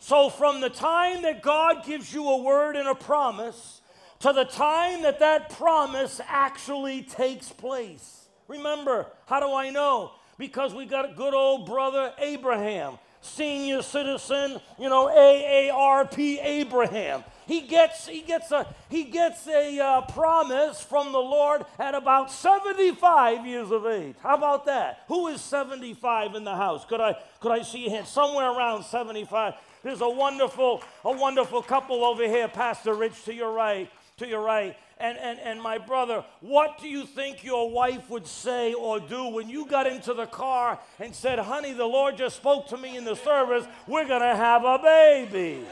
So, 0.00 0.30
from 0.30 0.62
the 0.62 0.70
time 0.70 1.22
that 1.22 1.42
God 1.42 1.84
gives 1.84 2.12
you 2.12 2.26
a 2.28 2.42
word 2.42 2.74
and 2.74 2.88
a 2.88 2.94
promise 2.94 3.82
to 4.20 4.32
the 4.32 4.44
time 4.44 5.02
that 5.02 5.20
that 5.20 5.50
promise 5.50 6.20
actually 6.26 7.02
takes 7.02 7.50
place. 7.50 8.28
Remember, 8.48 9.06
how 9.26 9.40
do 9.40 9.52
I 9.52 9.70
know? 9.70 10.12
Because 10.38 10.74
we 10.74 10.86
got 10.86 11.10
a 11.10 11.14
good 11.14 11.34
old 11.34 11.66
brother 11.66 12.12
Abraham, 12.18 12.98
senior 13.20 13.82
citizen, 13.82 14.58
you 14.78 14.88
know, 14.88 15.06
AARP 15.08 16.18
Abraham. 16.42 17.22
He 17.46 17.62
gets, 17.62 18.06
he 18.06 18.22
gets 18.22 18.52
a, 18.52 18.72
he 18.88 19.04
gets 19.04 19.46
a 19.48 19.78
uh, 19.78 20.00
promise 20.12 20.80
from 20.80 21.12
the 21.12 21.18
Lord 21.18 21.64
at 21.78 21.94
about 21.94 22.30
75 22.30 23.46
years 23.46 23.70
of 23.70 23.86
age. 23.86 24.14
How 24.22 24.36
about 24.36 24.66
that? 24.66 25.04
Who 25.08 25.26
is 25.28 25.40
75 25.40 26.36
in 26.36 26.44
the 26.44 26.54
house? 26.54 26.84
Could 26.84 27.00
I, 27.00 27.16
could 27.40 27.52
I 27.52 27.62
see 27.62 27.86
a 27.86 27.90
hand? 27.90 28.06
Somewhere 28.06 28.50
around 28.50 28.84
75. 28.84 29.54
There's 29.82 30.00
a 30.00 30.08
wonderful, 30.08 30.82
a 31.04 31.12
wonderful 31.12 31.62
couple 31.62 32.04
over 32.04 32.26
here, 32.26 32.48
Pastor 32.48 32.94
Rich, 32.94 33.24
to 33.24 33.34
your 33.34 33.52
right, 33.52 33.90
to 34.18 34.26
your 34.26 34.42
right. 34.42 34.76
And, 34.98 35.16
and, 35.16 35.38
and 35.38 35.62
my 35.62 35.78
brother, 35.78 36.24
what 36.40 36.78
do 36.78 36.88
you 36.88 37.06
think 37.06 37.42
your 37.42 37.70
wife 37.70 38.10
would 38.10 38.26
say 38.26 38.74
or 38.74 39.00
do 39.00 39.28
when 39.28 39.48
you 39.48 39.66
got 39.66 39.86
into 39.86 40.12
the 40.12 40.26
car 40.26 40.78
and 40.98 41.14
said, 41.14 41.38
honey, 41.38 41.72
the 41.72 41.86
Lord 41.86 42.18
just 42.18 42.36
spoke 42.36 42.68
to 42.68 42.76
me 42.76 42.98
in 42.98 43.04
the 43.04 43.16
service, 43.16 43.64
we're 43.86 44.06
going 44.06 44.20
to 44.20 44.36
have 44.36 44.64
a 44.64 44.78
baby? 44.78 45.64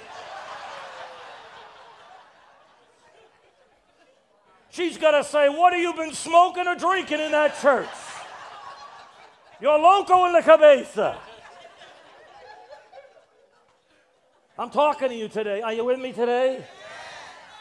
She's 4.71 4.97
gonna 4.97 5.25
say, 5.25 5.49
What 5.49 5.73
have 5.73 5.83
you 5.83 5.93
been 5.93 6.13
smoking 6.13 6.69
or 6.69 6.77
drinking 6.77 7.19
in 7.19 7.33
that 7.33 7.59
church? 7.61 7.89
You're 9.61 9.77
loco 9.77 10.27
in 10.27 10.33
the 10.35 10.41
cabeza. 10.41 11.19
I'm 14.61 14.71
talking 14.71 15.09
to 15.11 15.15
you 15.15 15.29
today. 15.29 15.63
Are 15.63 15.73
you 15.73 15.85
with 15.85 16.01
me 16.01 16.13
today? 16.13 16.67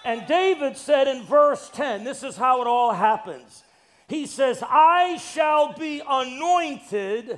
And 0.03 0.25
David 0.25 0.75
said 0.75 1.07
in 1.07 1.21
verse 1.21 1.69
10, 1.71 2.03
this 2.03 2.23
is 2.23 2.35
how 2.35 2.61
it 2.61 2.67
all 2.67 2.91
happens. 2.91 3.63
He 4.07 4.25
says, 4.25 4.63
I 4.67 5.17
shall 5.17 5.73
be 5.73 6.01
anointed 6.07 7.37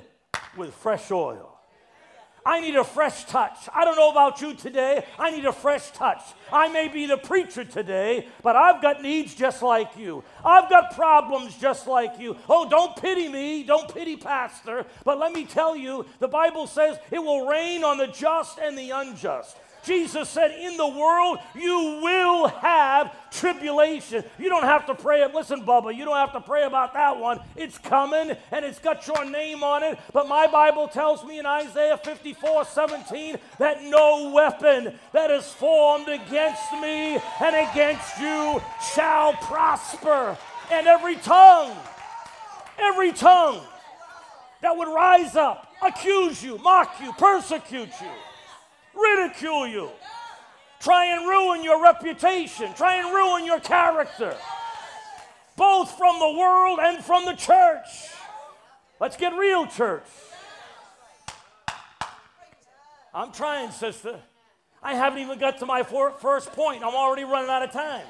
with 0.56 0.72
fresh 0.72 1.10
oil. 1.10 1.49
I 2.44 2.60
need 2.60 2.76
a 2.76 2.84
fresh 2.84 3.24
touch. 3.24 3.68
I 3.74 3.84
don't 3.84 3.96
know 3.96 4.10
about 4.10 4.40
you 4.40 4.54
today. 4.54 5.04
I 5.18 5.30
need 5.30 5.44
a 5.44 5.52
fresh 5.52 5.90
touch. 5.90 6.20
I 6.52 6.68
may 6.68 6.88
be 6.88 7.06
the 7.06 7.16
preacher 7.16 7.64
today, 7.64 8.26
but 8.42 8.56
I've 8.56 8.80
got 8.80 9.02
needs 9.02 9.34
just 9.34 9.62
like 9.62 9.96
you. 9.96 10.24
I've 10.44 10.70
got 10.70 10.94
problems 10.94 11.56
just 11.58 11.86
like 11.86 12.18
you. 12.18 12.36
Oh, 12.48 12.68
don't 12.68 12.96
pity 12.96 13.28
me. 13.28 13.62
Don't 13.62 13.92
pity 13.92 14.16
Pastor. 14.16 14.86
But 15.04 15.18
let 15.18 15.32
me 15.32 15.44
tell 15.44 15.76
you, 15.76 16.06
the 16.18 16.28
Bible 16.28 16.66
says 16.66 16.98
it 17.10 17.18
will 17.18 17.46
rain 17.46 17.84
on 17.84 17.98
the 17.98 18.06
just 18.06 18.58
and 18.58 18.76
the 18.76 18.90
unjust. 18.90 19.56
Jesus 19.84 20.28
said, 20.28 20.52
In 20.58 20.76
the 20.76 20.86
world 20.88 21.38
you 21.54 22.00
will 22.02 22.48
have 22.48 23.14
tribulation. 23.30 24.24
You 24.38 24.48
don't 24.48 24.64
have 24.64 24.86
to 24.86 24.94
pray. 24.94 25.24
Listen, 25.32 25.64
Bubba, 25.64 25.94
you 25.96 26.04
don't 26.04 26.16
have 26.16 26.32
to 26.32 26.40
pray 26.40 26.64
about 26.64 26.94
that 26.94 27.18
one. 27.18 27.40
It's 27.56 27.78
coming 27.78 28.36
and 28.50 28.64
it's 28.64 28.78
got 28.78 29.06
your 29.06 29.24
name 29.24 29.62
on 29.62 29.82
it. 29.82 29.98
But 30.12 30.28
my 30.28 30.46
Bible 30.46 30.88
tells 30.88 31.24
me 31.24 31.38
in 31.38 31.46
Isaiah 31.46 31.96
54 31.96 32.64
17 32.64 33.38
that 33.58 33.82
no 33.84 34.30
weapon 34.30 34.94
that 35.12 35.30
is 35.30 35.46
formed 35.46 36.08
against 36.08 36.72
me 36.74 37.18
and 37.40 37.70
against 37.70 38.18
you 38.18 38.60
shall 38.94 39.32
prosper. 39.34 40.36
And 40.70 40.86
every 40.86 41.16
tongue, 41.16 41.76
every 42.78 43.12
tongue 43.12 43.60
that 44.60 44.76
would 44.76 44.88
rise 44.88 45.36
up, 45.36 45.72
accuse 45.82 46.42
you, 46.42 46.58
mock 46.58 47.00
you, 47.00 47.12
persecute 47.14 47.88
you 48.00 48.10
ridicule 48.94 49.66
you, 49.66 49.90
try 50.80 51.06
and 51.06 51.28
ruin 51.28 51.62
your 51.62 51.82
reputation, 51.82 52.72
try 52.74 52.96
and 52.96 53.14
ruin 53.14 53.44
your 53.44 53.60
character, 53.60 54.36
both 55.56 55.96
from 55.96 56.18
the 56.18 56.38
world 56.38 56.78
and 56.82 57.04
from 57.04 57.24
the 57.24 57.34
church. 57.34 57.86
Let's 58.98 59.16
get 59.16 59.34
real, 59.34 59.66
church. 59.66 60.04
I'm 63.14 63.32
trying, 63.32 63.70
sister. 63.70 64.20
I 64.82 64.94
haven't 64.94 65.18
even 65.18 65.38
got 65.38 65.58
to 65.58 65.66
my 65.66 65.82
first 65.82 66.52
point. 66.52 66.82
I'm 66.84 66.94
already 66.94 67.24
running 67.24 67.50
out 67.50 67.62
of 67.62 67.72
time. 67.72 68.06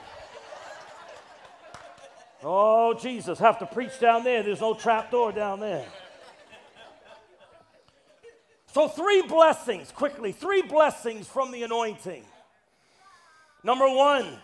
Oh, 2.43 2.95
Jesus, 2.95 3.39
have 3.39 3.59
to 3.59 3.67
preach 3.67 3.99
down 4.01 4.25
there. 4.25 4.43
There's 4.43 4.61
no 4.61 4.75
trap 4.75 5.11
door 5.11 5.33
down 5.33 5.61
there. 5.61 5.85
So, 8.73 8.87
three 8.87 9.23
blessings, 9.23 9.91
quickly, 9.91 10.31
three 10.31 10.63
blessings 10.63 11.27
from 11.27 11.51
the 11.51 11.65
anointing. 11.65 12.23
Number 13.65 13.89
one, 13.89 14.39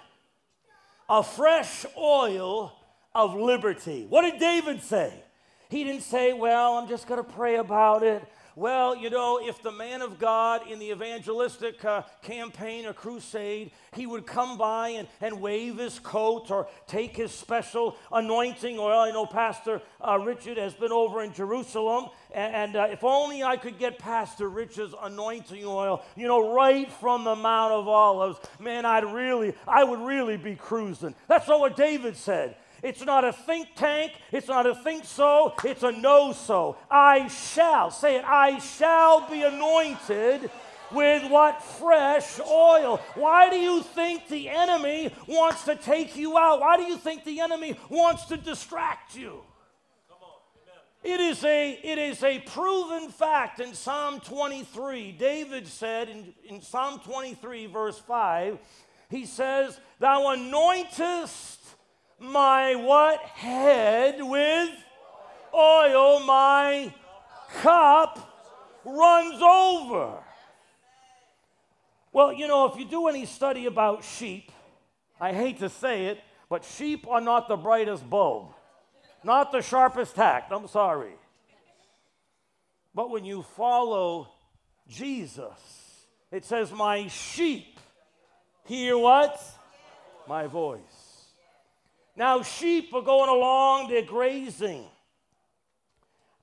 a 1.08 1.22
fresh 1.22 1.86
oil 1.96 2.72
of 3.14 3.36
liberty. 3.36 4.04
What 4.08 4.22
did 4.22 4.40
David 4.40 4.82
say? 4.82 5.12
He 5.68 5.84
didn't 5.84 6.02
say, 6.02 6.32
Well, 6.32 6.74
I'm 6.74 6.88
just 6.88 7.06
going 7.06 7.24
to 7.24 7.30
pray 7.30 7.56
about 7.56 8.02
it. 8.02 8.22
Well, 8.58 8.96
you 8.96 9.10
know, 9.10 9.38
if 9.38 9.60
the 9.60 9.70
man 9.70 10.00
of 10.00 10.18
God 10.18 10.62
in 10.70 10.78
the 10.78 10.90
evangelistic 10.90 11.84
uh, 11.84 12.04
campaign 12.22 12.86
or 12.86 12.94
crusade, 12.94 13.70
he 13.92 14.06
would 14.06 14.24
come 14.24 14.56
by 14.56 14.88
and, 14.88 15.06
and 15.20 15.42
wave 15.42 15.76
his 15.76 15.98
coat 15.98 16.50
or 16.50 16.66
take 16.86 17.18
his 17.18 17.32
special 17.32 17.98
anointing 18.10 18.78
oil. 18.78 18.98
I 18.98 19.10
know 19.10 19.26
Pastor 19.26 19.82
uh, 20.00 20.18
Richard 20.18 20.56
has 20.56 20.72
been 20.72 20.90
over 20.90 21.22
in 21.22 21.34
Jerusalem, 21.34 22.06
and, 22.32 22.54
and 22.54 22.76
uh, 22.76 22.88
if 22.90 23.04
only 23.04 23.42
I 23.42 23.58
could 23.58 23.78
get 23.78 23.98
Pastor 23.98 24.48
Richard's 24.48 24.94
anointing 25.02 25.66
oil, 25.66 26.02
you 26.16 26.26
know, 26.26 26.54
right 26.54 26.90
from 26.90 27.24
the 27.24 27.36
Mount 27.36 27.74
of 27.74 27.86
Olives, 27.86 28.38
man, 28.58 28.86
I'd 28.86 29.04
really, 29.04 29.52
I 29.68 29.84
would 29.84 30.00
really 30.00 30.38
be 30.38 30.54
cruising. 30.54 31.14
That's 31.28 31.46
not 31.46 31.60
what 31.60 31.76
David 31.76 32.16
said. 32.16 32.56
It's 32.86 33.04
not 33.04 33.24
a 33.24 33.32
think 33.32 33.74
tank. 33.74 34.12
It's 34.30 34.46
not 34.46 34.64
a 34.64 34.72
think 34.72 35.04
so. 35.04 35.54
It's 35.64 35.82
a 35.82 35.90
no 35.90 36.32
so. 36.32 36.76
I 36.88 37.26
shall, 37.26 37.90
say 37.90 38.14
it, 38.14 38.24
I 38.24 38.60
shall 38.60 39.28
be 39.28 39.42
anointed 39.42 40.48
with 40.92 41.28
what? 41.28 41.60
Fresh 41.64 42.38
oil. 42.48 43.00
Why 43.16 43.50
do 43.50 43.56
you 43.56 43.82
think 43.82 44.28
the 44.28 44.48
enemy 44.48 45.12
wants 45.26 45.64
to 45.64 45.74
take 45.74 46.14
you 46.14 46.38
out? 46.38 46.60
Why 46.60 46.76
do 46.76 46.84
you 46.84 46.96
think 46.96 47.24
the 47.24 47.40
enemy 47.40 47.76
wants 47.88 48.26
to 48.26 48.36
distract 48.36 49.16
you? 49.16 49.40
It 51.02 51.18
is, 51.20 51.44
a, 51.44 51.72
it 51.72 51.98
is 51.98 52.22
a 52.22 52.38
proven 52.38 53.08
fact 53.08 53.58
in 53.58 53.74
Psalm 53.74 54.20
23. 54.20 55.10
David 55.10 55.66
said 55.66 56.08
in, 56.08 56.32
in 56.48 56.62
Psalm 56.62 57.00
23, 57.00 57.66
verse 57.66 57.98
5, 57.98 58.58
he 59.08 59.24
says, 59.24 59.78
Thou 60.00 60.36
anointest 60.36 61.55
my 62.18 62.74
what? 62.74 63.20
Head 63.20 64.16
with 64.20 64.70
oil, 65.54 66.20
my 66.20 66.92
cup 67.60 68.34
runs 68.84 69.40
over. 69.42 70.18
Well, 72.12 72.32
you 72.32 72.48
know, 72.48 72.66
if 72.66 72.78
you 72.78 72.86
do 72.86 73.08
any 73.08 73.26
study 73.26 73.66
about 73.66 74.04
sheep, 74.04 74.50
I 75.20 75.32
hate 75.32 75.58
to 75.58 75.68
say 75.68 76.06
it, 76.06 76.20
but 76.48 76.64
sheep 76.64 77.06
are 77.08 77.20
not 77.20 77.48
the 77.48 77.56
brightest 77.56 78.08
bulb, 78.08 78.54
not 79.24 79.52
the 79.52 79.60
sharpest 79.60 80.14
tack. 80.14 80.48
I'm 80.50 80.68
sorry. 80.68 81.14
But 82.94 83.10
when 83.10 83.24
you 83.24 83.42
follow 83.42 84.28
Jesus, 84.88 86.06
it 86.30 86.44
says, 86.44 86.72
My 86.72 87.08
sheep 87.08 87.78
hear 88.64 88.96
what? 88.96 89.38
My 90.26 90.46
voice. 90.46 90.80
Now, 92.16 92.42
sheep 92.42 92.94
are 92.94 93.02
going 93.02 93.28
along, 93.28 93.88
they're 93.88 94.00
grazing. 94.02 94.84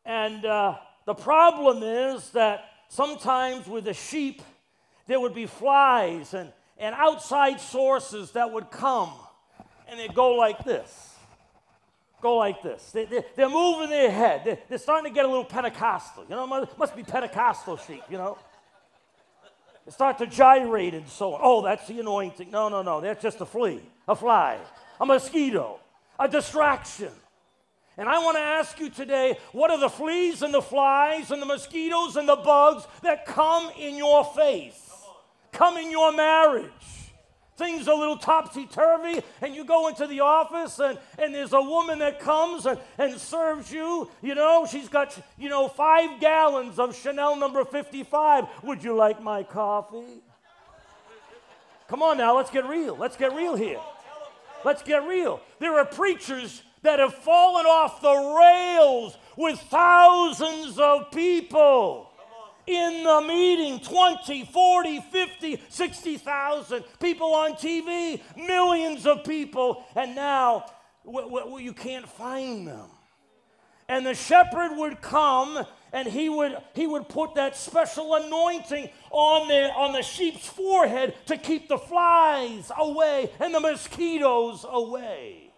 And 0.06 0.46
uh, 0.46 0.76
the 1.06 1.16
problem 1.16 1.82
is 1.82 2.30
that 2.32 2.66
sometimes 2.90 3.68
with 3.68 3.86
the 3.86 3.94
sheep, 3.94 4.44
there 5.08 5.20
would 5.20 5.34
be 5.34 5.48
flies 5.48 6.36
and, 6.36 6.52
and 6.78 6.94
outside 6.96 7.60
sources 7.60 8.32
that 8.32 8.52
would 8.52 8.70
come 8.70 9.12
and 9.88 10.00
they'd 10.00 10.14
go 10.14 10.34
like 10.34 10.64
this. 10.64 11.16
Go 12.22 12.38
like 12.38 12.62
this. 12.62 12.92
They, 12.92 13.06
they, 13.06 13.26
they're 13.36 13.50
moving 13.50 13.90
their 13.90 14.12
head. 14.12 14.44
They're, 14.46 14.60
they're 14.70 14.78
starting 14.78 15.12
to 15.12 15.16
get 15.16 15.26
a 15.26 15.28
little 15.28 15.44
Pentecostal. 15.44 16.24
You 16.30 16.36
know, 16.36 16.68
must 16.78 16.96
be 16.96 17.04
Pentecostal 17.04 17.78
sheep, 17.78 18.04
you 18.10 18.18
know. 18.18 18.38
They 19.86 19.92
start 19.92 20.20
to 20.20 20.28
gyrate 20.28 20.94
and 20.94 21.08
so 21.10 21.34
on. 21.34 21.42
Oh, 21.44 21.62
that's 21.64 21.86
the 21.88 22.00
anointing. 22.00 22.52
No, 22.52 22.70
no, 22.70 22.84
no. 22.84 23.02
That's 23.02 23.22
just 23.22 23.42
a 23.42 23.46
flea, 23.46 23.82
a 24.08 24.16
fly 24.16 24.60
a 25.00 25.06
mosquito, 25.06 25.80
a 26.20 26.28
distraction. 26.28 27.12
And 27.98 28.10
I 28.10 28.20
want 28.20 28.38
to 28.38 28.42
ask 28.42 28.80
you 28.80 28.90
today 28.90 29.38
what 29.52 29.70
are 29.70 29.80
the 29.80 29.90
fleas 29.90 30.42
and 30.42 30.54
the 30.54 30.62
flies 30.62 31.32
and 31.32 31.42
the 31.42 31.46
mosquitoes 31.46 32.16
and 32.16 32.28
the 32.28 32.36
bugs 32.36 32.86
that 33.04 33.26
come 33.26 33.70
in 33.78 33.96
your 33.96 34.26
face, 34.26 34.92
come 35.52 35.78
in 35.78 35.92
your 35.92 36.12
marriage? 36.12 36.72
Things 37.56 37.86
a 37.86 37.94
little 37.94 38.18
topsy 38.18 38.66
turvy, 38.66 39.22
and 39.40 39.54
you 39.54 39.64
go 39.64 39.88
into 39.88 40.08
the 40.08 40.22
office, 40.22 40.80
and, 40.80 40.98
and 41.20 41.36
there's 41.36 41.54
a 41.54 41.62
woman 41.62 42.00
that 42.00 42.20
comes 42.20 42.66
and, 42.66 42.80
and 42.98 43.16
serves 43.20 43.72
you. 43.72 44.10
You 44.24 44.34
know, 44.34 44.66
she's 44.66 44.90
got, 44.90 45.16
you 45.38 45.50
know, 45.50 45.68
five 45.68 46.20
gallons 46.20 46.80
of 46.80 46.96
Chanel 46.96 47.36
number 47.36 47.64
55. 47.64 48.46
Would 48.64 48.84
you 48.84 48.96
like 48.96 49.22
my 49.22 49.44
coffee? 49.44 50.24
Come 51.88 52.02
on 52.02 52.18
now, 52.18 52.36
let's 52.36 52.50
get 52.50 52.66
real. 52.66 52.98
Let's 52.98 53.18
get 53.18 53.36
real 53.36 53.56
here. 53.56 53.80
Let's 54.66 54.84
get 54.84 55.06
real. 55.08 55.42
There 55.60 55.78
are 55.78 55.86
preachers 55.86 56.64
that 56.82 57.00
have 57.00 57.14
fallen 57.14 57.66
off 57.66 58.02
the 58.02 58.14
rails 58.14 59.18
with 59.38 59.60
thousands 59.60 60.78
of 60.78 61.12
people 61.12 62.10
in 62.66 63.04
the 63.04 63.22
meeting 63.28 63.80
20, 63.80 64.46
40, 64.46 65.02
50, 65.02 65.62
60,000 65.70 66.84
people 67.00 67.34
on 67.34 67.54
TV, 67.54 68.22
millions 68.38 69.06
of 69.06 69.24
people, 69.24 69.84
and 69.96 70.16
now 70.16 70.66
w- 71.06 71.28
w- 71.28 71.58
you 71.58 71.74
can't 71.74 72.08
find 72.08 72.68
them. 72.68 72.90
And 73.90 74.06
the 74.06 74.14
shepherd 74.14 74.78
would 74.78 75.02
come 75.02 75.66
and 75.94 76.08
he 76.08 76.28
would, 76.28 76.58
he 76.74 76.88
would 76.88 77.08
put 77.08 77.36
that 77.36 77.56
special 77.56 78.16
anointing 78.16 78.90
on 79.12 79.48
the, 79.48 79.72
on 79.74 79.94
the 79.94 80.02
sheep's 80.02 80.48
forehead 80.48 81.14
to 81.28 81.38
keep 81.38 81.70
the 81.70 81.78
flies 81.78 82.72
away 82.78 83.30
and 83.40 83.54
the 83.54 83.60
mosquitoes 83.60 84.66
away. 84.68 85.52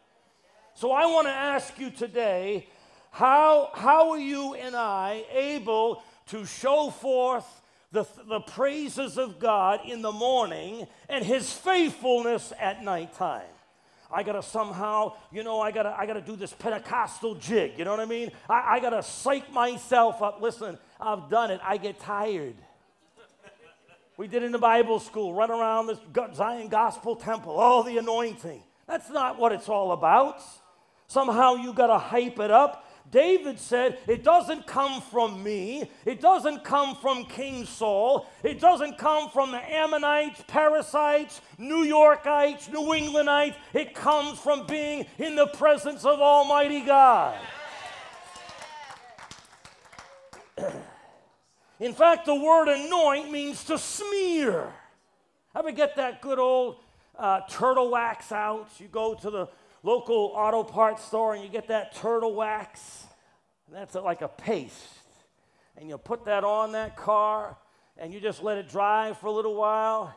So 0.73 0.91
I 0.91 1.05
want 1.05 1.27
to 1.27 1.31
ask 1.31 1.79
you 1.79 1.89
today 1.89 2.67
how, 3.11 3.69
how 3.73 4.11
are 4.11 4.19
you 4.19 4.55
and 4.55 4.75
I 4.75 5.23
able 5.31 6.03
to 6.27 6.45
show 6.45 6.89
forth 6.89 7.45
the, 7.93 8.05
the 8.27 8.41
praises 8.41 9.17
of 9.17 9.39
God 9.39 9.79
in 9.85 10.01
the 10.01 10.11
morning 10.11 10.85
and 11.07 11.23
his 11.23 11.53
faithfulness 11.53 12.51
at 12.59 12.83
nighttime? 12.83 13.54
I 14.11 14.23
gotta 14.23 14.41
somehow, 14.41 15.13
you 15.31 15.43
know, 15.43 15.59
I 15.59 15.71
gotta, 15.71 15.95
I 15.97 16.05
gotta 16.05 16.21
do 16.21 16.35
this 16.35 16.53
Pentecostal 16.53 17.35
jig. 17.35 17.73
You 17.77 17.85
know 17.85 17.91
what 17.91 17.99
I 17.99 18.05
mean? 18.05 18.31
I, 18.49 18.75
I 18.75 18.79
gotta 18.79 19.01
psych 19.03 19.51
myself 19.51 20.21
up. 20.21 20.41
Listen, 20.41 20.77
I've 20.99 21.29
done 21.29 21.51
it. 21.51 21.59
I 21.63 21.77
get 21.77 21.99
tired. 21.99 22.55
We 24.17 24.27
did 24.27 24.43
in 24.43 24.53
the 24.53 24.59
Bible 24.59 24.99
school, 24.99 25.33
run 25.33 25.51
around 25.51 25.87
this 25.87 25.99
Zion 26.35 26.69
Gospel 26.69 27.17
Temple, 27.17 27.53
all 27.53 27.83
the 27.83 27.97
anointing. 27.97 28.63
That's 28.87 29.09
not 29.09 29.37
what 29.37 29.51
it's 29.51 29.67
all 29.67 29.91
about. 29.91 30.41
Somehow 31.07 31.55
you 31.55 31.73
got 31.73 31.87
to 31.87 31.97
hype 31.97 32.39
it 32.39 32.49
up. 32.49 32.84
David 33.11 33.59
said, 33.59 33.99
It 34.07 34.23
doesn't 34.23 34.65
come 34.67 35.01
from 35.01 35.43
me. 35.43 35.89
It 36.05 36.19
doesn't 36.21 36.63
come 36.63 36.95
from 36.95 37.25
King 37.25 37.65
Saul. 37.65 38.27
It 38.43 38.59
doesn't 38.59 38.97
come 38.97 39.29
from 39.29 39.51
the 39.51 39.59
Ammonites, 39.59 40.43
parasites, 40.47 41.41
New 41.57 41.85
Yorkites, 41.85 42.71
New 42.71 42.87
Englandites. 42.93 43.55
It 43.73 43.93
comes 43.93 44.39
from 44.39 44.65
being 44.65 45.05
in 45.17 45.35
the 45.35 45.47
presence 45.47 46.03
of 46.03 46.19
Almighty 46.19 46.81
God. 46.81 47.37
In 51.79 51.93
fact, 51.93 52.25
the 52.25 52.35
word 52.35 52.69
anoint 52.69 53.31
means 53.31 53.63
to 53.65 53.77
smear. 53.77 54.73
Ever 55.55 55.71
get 55.71 55.95
that 55.97 56.21
good 56.21 56.39
old 56.39 56.77
uh, 57.17 57.41
turtle 57.49 57.91
wax 57.91 58.31
out? 58.31 58.69
You 58.77 58.87
go 58.87 59.13
to 59.15 59.29
the 59.29 59.47
local 59.85 60.33
auto 60.35 60.63
parts 60.63 61.05
store 61.05 61.35
and 61.35 61.43
you 61.43 61.49
get 61.49 61.67
that 61.67 61.93
turtle 61.93 62.33
wax. 62.33 63.05
that's 63.71 63.93
like 63.93 64.21
a 64.21 64.27
paste. 64.27 64.73
And 65.77 65.87
you 65.87 65.97
put 65.99 66.25
that 66.25 66.43
on 66.43 66.71
that 66.71 66.97
car 66.97 67.55
and 67.97 68.11
you 68.11 68.19
just 68.19 68.41
let 68.41 68.57
it 68.57 68.67
dry 68.67 69.13
for 69.13 69.27
a 69.27 69.31
little 69.31 69.55
while 69.55 70.15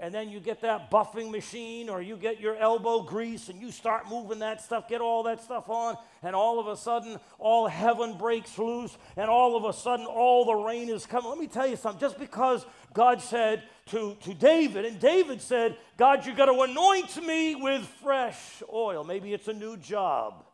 and 0.00 0.14
then 0.14 0.30
you 0.30 0.40
get 0.40 0.62
that 0.62 0.90
buffing 0.90 1.30
machine 1.30 1.90
or 1.90 2.00
you 2.00 2.16
get 2.16 2.40
your 2.40 2.56
elbow 2.56 3.02
grease 3.02 3.50
and 3.50 3.60
you 3.60 3.70
start 3.70 4.08
moving 4.08 4.38
that 4.38 4.62
stuff, 4.62 4.88
get 4.88 5.02
all 5.02 5.22
that 5.24 5.42
stuff 5.42 5.68
on, 5.68 5.96
and 6.22 6.34
all 6.34 6.58
of 6.58 6.68
a 6.68 6.76
sudden 6.76 7.18
all 7.38 7.68
heaven 7.68 8.16
breaks 8.16 8.58
loose, 8.58 8.96
and 9.16 9.28
all 9.28 9.56
of 9.56 9.64
a 9.64 9.72
sudden 9.74 10.06
all 10.06 10.46
the 10.46 10.54
rain 10.54 10.88
is 10.88 11.04
coming. 11.04 11.28
Let 11.28 11.38
me 11.38 11.46
tell 11.46 11.66
you 11.66 11.76
something. 11.76 12.00
Just 12.00 12.18
because 12.18 12.64
God 12.92 13.20
said 13.20 13.62
to, 13.86 14.16
to 14.22 14.34
David, 14.34 14.84
and 14.84 14.98
David 14.98 15.40
said, 15.40 15.76
God, 15.96 16.24
you're 16.24 16.36
going 16.36 16.54
to 16.54 16.62
anoint 16.62 17.24
me 17.24 17.54
with 17.54 17.82
fresh 18.02 18.62
oil. 18.72 19.04
Maybe 19.04 19.32
it's 19.32 19.48
a 19.48 19.52
new 19.52 19.76
job 19.76 20.44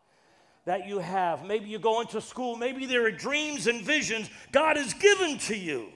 that 0.64 0.86
you 0.86 0.98
have. 0.98 1.44
Maybe 1.44 1.68
you're 1.68 1.80
going 1.80 2.08
to 2.08 2.20
school. 2.20 2.56
Maybe 2.56 2.86
there 2.86 3.04
are 3.06 3.10
dreams 3.10 3.66
and 3.66 3.82
visions 3.82 4.28
God 4.52 4.76
has 4.76 4.92
given 4.94 5.38
to 5.38 5.56
you. 5.56 5.88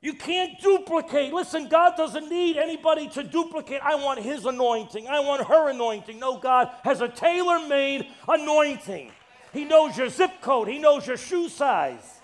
You 0.00 0.14
can't 0.14 0.60
duplicate. 0.60 1.32
Listen, 1.32 1.68
God 1.68 1.96
doesn't 1.96 2.28
need 2.28 2.56
anybody 2.56 3.08
to 3.10 3.22
duplicate. 3.22 3.80
I 3.82 3.96
want 3.96 4.20
His 4.20 4.44
anointing. 4.44 5.08
I 5.08 5.20
want 5.20 5.46
her 5.46 5.70
anointing. 5.70 6.18
No, 6.18 6.38
God 6.38 6.70
has 6.84 7.00
a 7.00 7.08
tailor 7.08 7.66
made 7.66 8.06
anointing. 8.28 9.10
He 9.52 9.64
knows 9.64 9.96
your 9.96 10.08
zip 10.08 10.40
code, 10.40 10.68
He 10.68 10.78
knows 10.78 11.06
your 11.06 11.16
shoe 11.16 11.48
size. 11.48 12.15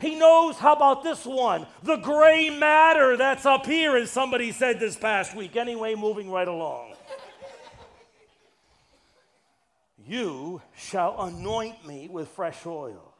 He 0.00 0.14
knows, 0.14 0.56
how 0.56 0.74
about 0.74 1.02
this 1.02 1.26
one? 1.26 1.66
The 1.82 1.96
gray 1.96 2.50
matter 2.50 3.16
that's 3.16 3.44
up 3.44 3.66
here, 3.66 3.96
as 3.96 4.10
somebody 4.10 4.52
said 4.52 4.80
this 4.80 4.96
past 4.96 5.36
week. 5.36 5.56
Anyway, 5.56 5.94
moving 5.94 6.30
right 6.30 6.48
along. 6.48 6.94
you 10.10 10.60
shall 10.76 11.22
anoint 11.22 11.86
me 11.86 12.08
with 12.08 12.28
fresh 12.28 12.66
oil. 12.66 13.14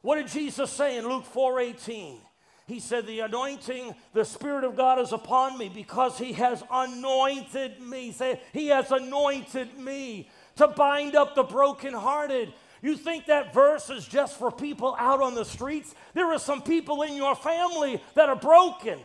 What 0.00 0.16
did 0.16 0.28
Jesus 0.28 0.70
say 0.70 0.96
in 0.96 1.06
Luke 1.06 1.24
4:18? 1.24 2.20
He 2.66 2.80
said, 2.80 3.06
The 3.06 3.20
anointing, 3.20 3.94
the 4.12 4.24
Spirit 4.24 4.64
of 4.64 4.76
God 4.76 4.98
is 4.98 5.12
upon 5.12 5.56
me 5.56 5.68
because 5.68 6.18
He 6.18 6.32
has 6.32 6.64
anointed 6.70 7.80
me. 7.80 8.12
Say, 8.12 8.40
He 8.52 8.68
has 8.68 8.90
anointed 8.90 9.78
me 9.78 10.30
to 10.56 10.68
bind 10.68 11.14
up 11.14 11.34
the 11.34 11.44
brokenhearted. 11.44 12.52
You 12.86 12.96
think 12.96 13.26
that 13.26 13.52
verse 13.52 13.90
is 13.90 14.06
just 14.06 14.38
for 14.38 14.52
people 14.52 14.94
out 14.96 15.20
on 15.20 15.34
the 15.34 15.44
streets? 15.44 15.92
There 16.14 16.32
are 16.32 16.38
some 16.38 16.62
people 16.62 17.02
in 17.02 17.14
your 17.14 17.34
family 17.34 18.00
that 18.14 18.28
are 18.28 18.36
broken, 18.36 19.00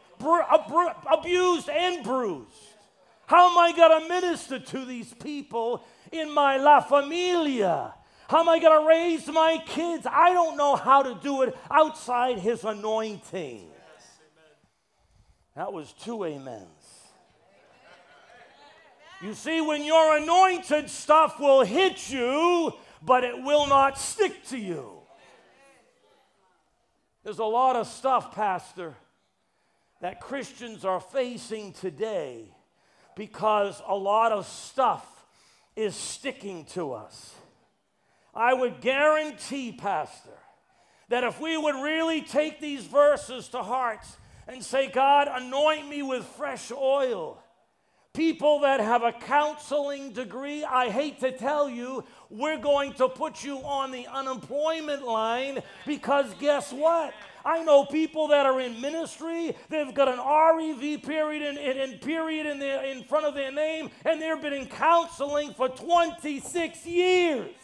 abused, 1.12 1.68
and 1.68 2.04
bruised. 2.04 2.46
How 3.26 3.50
am 3.50 3.58
I 3.58 3.72
going 3.76 4.04
to 4.04 4.08
minister 4.08 4.60
to 4.60 4.86
these 4.86 5.12
people 5.16 5.84
in 6.12 6.32
my 6.32 6.58
La 6.58 6.82
Familia? 6.82 7.96
How 8.30 8.42
am 8.42 8.50
I 8.50 8.60
going 8.60 8.82
to 8.82 8.88
raise 8.88 9.26
my 9.26 9.58
kids? 9.66 10.06
I 10.06 10.32
don't 10.32 10.58
know 10.58 10.76
how 10.76 11.02
to 11.02 11.18
do 11.24 11.42
it 11.42 11.58
outside 11.72 12.38
His 12.38 12.64
anointing. 12.64 13.68
Yes, 13.68 14.20
that 15.56 15.74
was 15.74 15.92
two 15.94 16.24
amens. 16.24 16.68
You 19.24 19.34
see, 19.34 19.60
when 19.60 19.84
you're 19.84 20.18
anointed, 20.18 20.88
stuff 20.88 21.40
will 21.40 21.64
hit 21.64 22.12
you, 22.12 22.74
but 23.02 23.24
it 23.24 23.42
will 23.42 23.68
not 23.68 23.98
stick 23.98 24.46
to 24.48 24.58
you. 24.58 25.00
There's 27.24 27.40
a 27.40 27.46
lot 27.46 27.76
of 27.76 27.88
stuff, 27.88 28.34
Pastor, 28.34 28.96
that 30.02 30.20
Christians 30.20 30.84
are 30.86 31.00
facing 31.00 31.74
today 31.74 32.54
because 33.16 33.82
a 33.88 33.96
lot 33.96 34.32
of 34.32 34.48
stuff 34.48 35.26
is 35.76 35.96
sticking 35.96 36.66
to 36.66 36.94
us. 36.94 37.36
I 38.34 38.54
would 38.54 38.82
guarantee, 38.82 39.72
Pastor, 39.72 40.38
that 41.10 41.24
if 41.24 41.40
we 41.40 41.58
would 41.58 41.76
really 41.76 42.22
take 42.22 42.60
these 42.60 42.86
verses 42.86 43.50
to 43.50 43.62
heart 43.62 44.06
and 44.48 44.64
say, 44.64 44.90
God, 44.90 45.28
anoint 45.30 45.88
me 45.88 46.02
with 46.02 46.26
fresh 46.26 46.72
oil. 46.72 47.41
People 48.14 48.60
that 48.60 48.82
have 48.82 49.04
a 49.04 49.14
counseling 49.14 50.12
degree, 50.12 50.66
I 50.66 50.90
hate 50.90 51.22
to 51.22 51.32
tell 51.32 51.70
you, 51.70 52.04
we're 52.30 52.58
going 52.58 52.92
to 52.96 53.08
put 53.08 53.42
you 53.42 53.60
on 53.60 53.92
the 53.92 54.06
unemployment 54.08 55.04
line 55.04 55.64
because 55.86 56.34
guess 56.38 56.74
what? 56.74 57.14
I 57.46 57.64
know 57.64 57.86
people 57.86 58.28
that 58.28 58.46
are 58.46 58.60
in 58.60 58.82
ministry, 58.82 59.56
they've 59.70 59.94
got 59.94 60.10
an 60.10 60.20
REV 60.20 61.04
period 61.04 61.42
in, 61.42 61.58
in, 61.58 61.78
in 61.78 62.00
period 62.00 62.48
in, 62.48 62.60
their, 62.60 62.84
in 62.84 63.04
front 63.06 63.26
of 63.26 63.34
their 63.34 63.52
name, 63.52 63.90
and 64.04 64.22
they've 64.22 64.42
been 64.42 64.54
in 64.54 64.66
counseling 64.68 65.54
for 65.54 65.70
26 65.70 66.86
years 66.86 67.56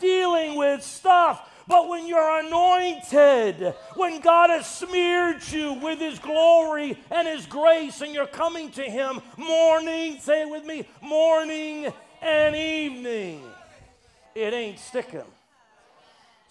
dealing 0.00 0.56
with 0.56 0.82
stuff. 0.82 1.48
But 1.70 1.88
when 1.88 2.08
you're 2.08 2.40
anointed, 2.40 3.74
when 3.94 4.20
God 4.20 4.50
has 4.50 4.68
smeared 4.68 5.40
you 5.52 5.74
with 5.74 6.00
His 6.00 6.18
glory 6.18 6.98
and 7.12 7.28
His 7.28 7.46
grace, 7.46 8.00
and 8.00 8.12
you're 8.12 8.26
coming 8.26 8.72
to 8.72 8.82
Him 8.82 9.20
morning, 9.36 10.18
say 10.18 10.42
it 10.42 10.50
with 10.50 10.64
me, 10.64 10.84
morning 11.00 11.92
and 12.20 12.56
evening, 12.56 13.44
it 14.34 14.52
ain't 14.52 14.80
sticking. 14.80 15.22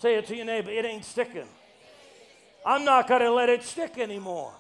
Say 0.02 0.16
it 0.16 0.26
to 0.28 0.38
your 0.38 0.46
neighbor, 0.46 0.72
it 0.72 0.86
ain't 0.86 1.04
sticking. 1.04 1.50
I'm 2.66 2.86
not 2.86 3.10
going 3.10 3.22
to 3.22 3.32
let 3.32 3.50
it 3.50 3.64
stick 3.64 3.98
anymore. 3.98 4.54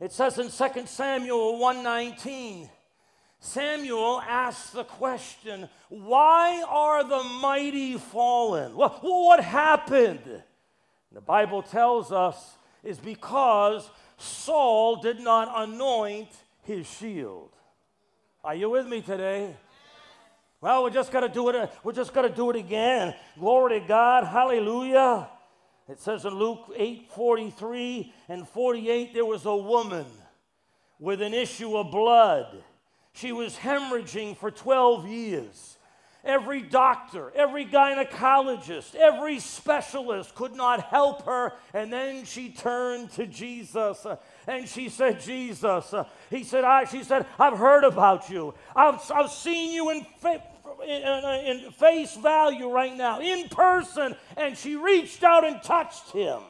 It 0.00 0.10
says 0.10 0.38
in 0.38 0.48
2 0.50 0.86
Samuel 0.86 1.58
119, 1.58 2.70
Samuel 3.40 4.20
asks 4.26 4.70
the 4.70 4.84
question, 4.84 5.68
Why 5.88 6.62
are 6.68 7.04
the 7.04 7.22
mighty 7.40 7.96
fallen? 7.96 8.74
Well, 8.74 8.98
what 9.00 9.42
happened? 9.42 10.42
The 11.12 11.20
Bible 11.20 11.62
tells 11.62 12.12
us 12.12 12.56
is 12.82 12.98
because 12.98 13.88
Saul 14.16 14.96
did 14.96 15.20
not 15.20 15.68
anoint 15.68 16.28
his 16.62 16.86
shield. 16.86 17.50
Are 18.42 18.54
you 18.54 18.70
with 18.70 18.86
me 18.86 19.00
today? 19.00 19.56
Well, 20.60 20.82
we're 20.82 20.90
just 20.90 21.12
gonna 21.12 21.28
do 21.28 21.48
it. 21.50 21.70
We're 21.84 21.92
just 21.92 22.12
gonna 22.12 22.28
do 22.28 22.50
it 22.50 22.56
again. 22.56 23.14
Glory 23.38 23.80
to 23.80 23.86
God. 23.86 24.24
Hallelujah. 24.24 25.28
It 25.88 26.00
says 26.00 26.24
in 26.24 26.34
Luke 26.34 26.72
8 26.76 27.10
43 27.12 28.12
and 28.28 28.46
48, 28.46 29.14
there 29.14 29.24
was 29.24 29.46
a 29.46 29.56
woman 29.56 30.04
with 30.98 31.22
an 31.22 31.32
issue 31.32 31.76
of 31.76 31.90
blood 31.92 32.62
she 33.18 33.32
was 33.32 33.56
hemorrhaging 33.56 34.36
for 34.36 34.50
12 34.50 35.08
years. 35.08 35.78
Every 36.24 36.60
doctor, 36.62 37.32
every 37.34 37.64
gynecologist, 37.64 38.94
every 38.94 39.38
specialist 39.38 40.34
could 40.34 40.54
not 40.54 40.84
help 40.84 41.24
her. 41.24 41.52
And 41.72 41.92
then 41.92 42.24
she 42.24 42.50
turned 42.50 43.10
to 43.12 43.26
Jesus 43.26 44.04
uh, 44.04 44.16
and 44.46 44.68
she 44.68 44.88
said, 44.88 45.20
Jesus. 45.20 45.94
Uh, 45.94 46.04
he 46.28 46.44
said, 46.44 46.64
I, 46.64 46.84
she 46.84 47.02
said, 47.02 47.24
I've 47.38 47.56
heard 47.56 47.84
about 47.84 48.28
you. 48.28 48.54
I've, 48.74 49.00
I've 49.10 49.30
seen 49.30 49.72
you 49.72 49.90
in, 49.90 50.06
fa- 50.18 50.42
in, 50.86 51.02
uh, 51.02 51.42
in 51.44 51.70
face 51.72 52.16
value 52.16 52.70
right 52.70 52.96
now, 52.96 53.20
in 53.20 53.48
person. 53.48 54.16
And 54.36 54.56
she 54.56 54.76
reached 54.76 55.24
out 55.24 55.44
and 55.44 55.62
touched 55.62 56.10
him. 56.10 56.40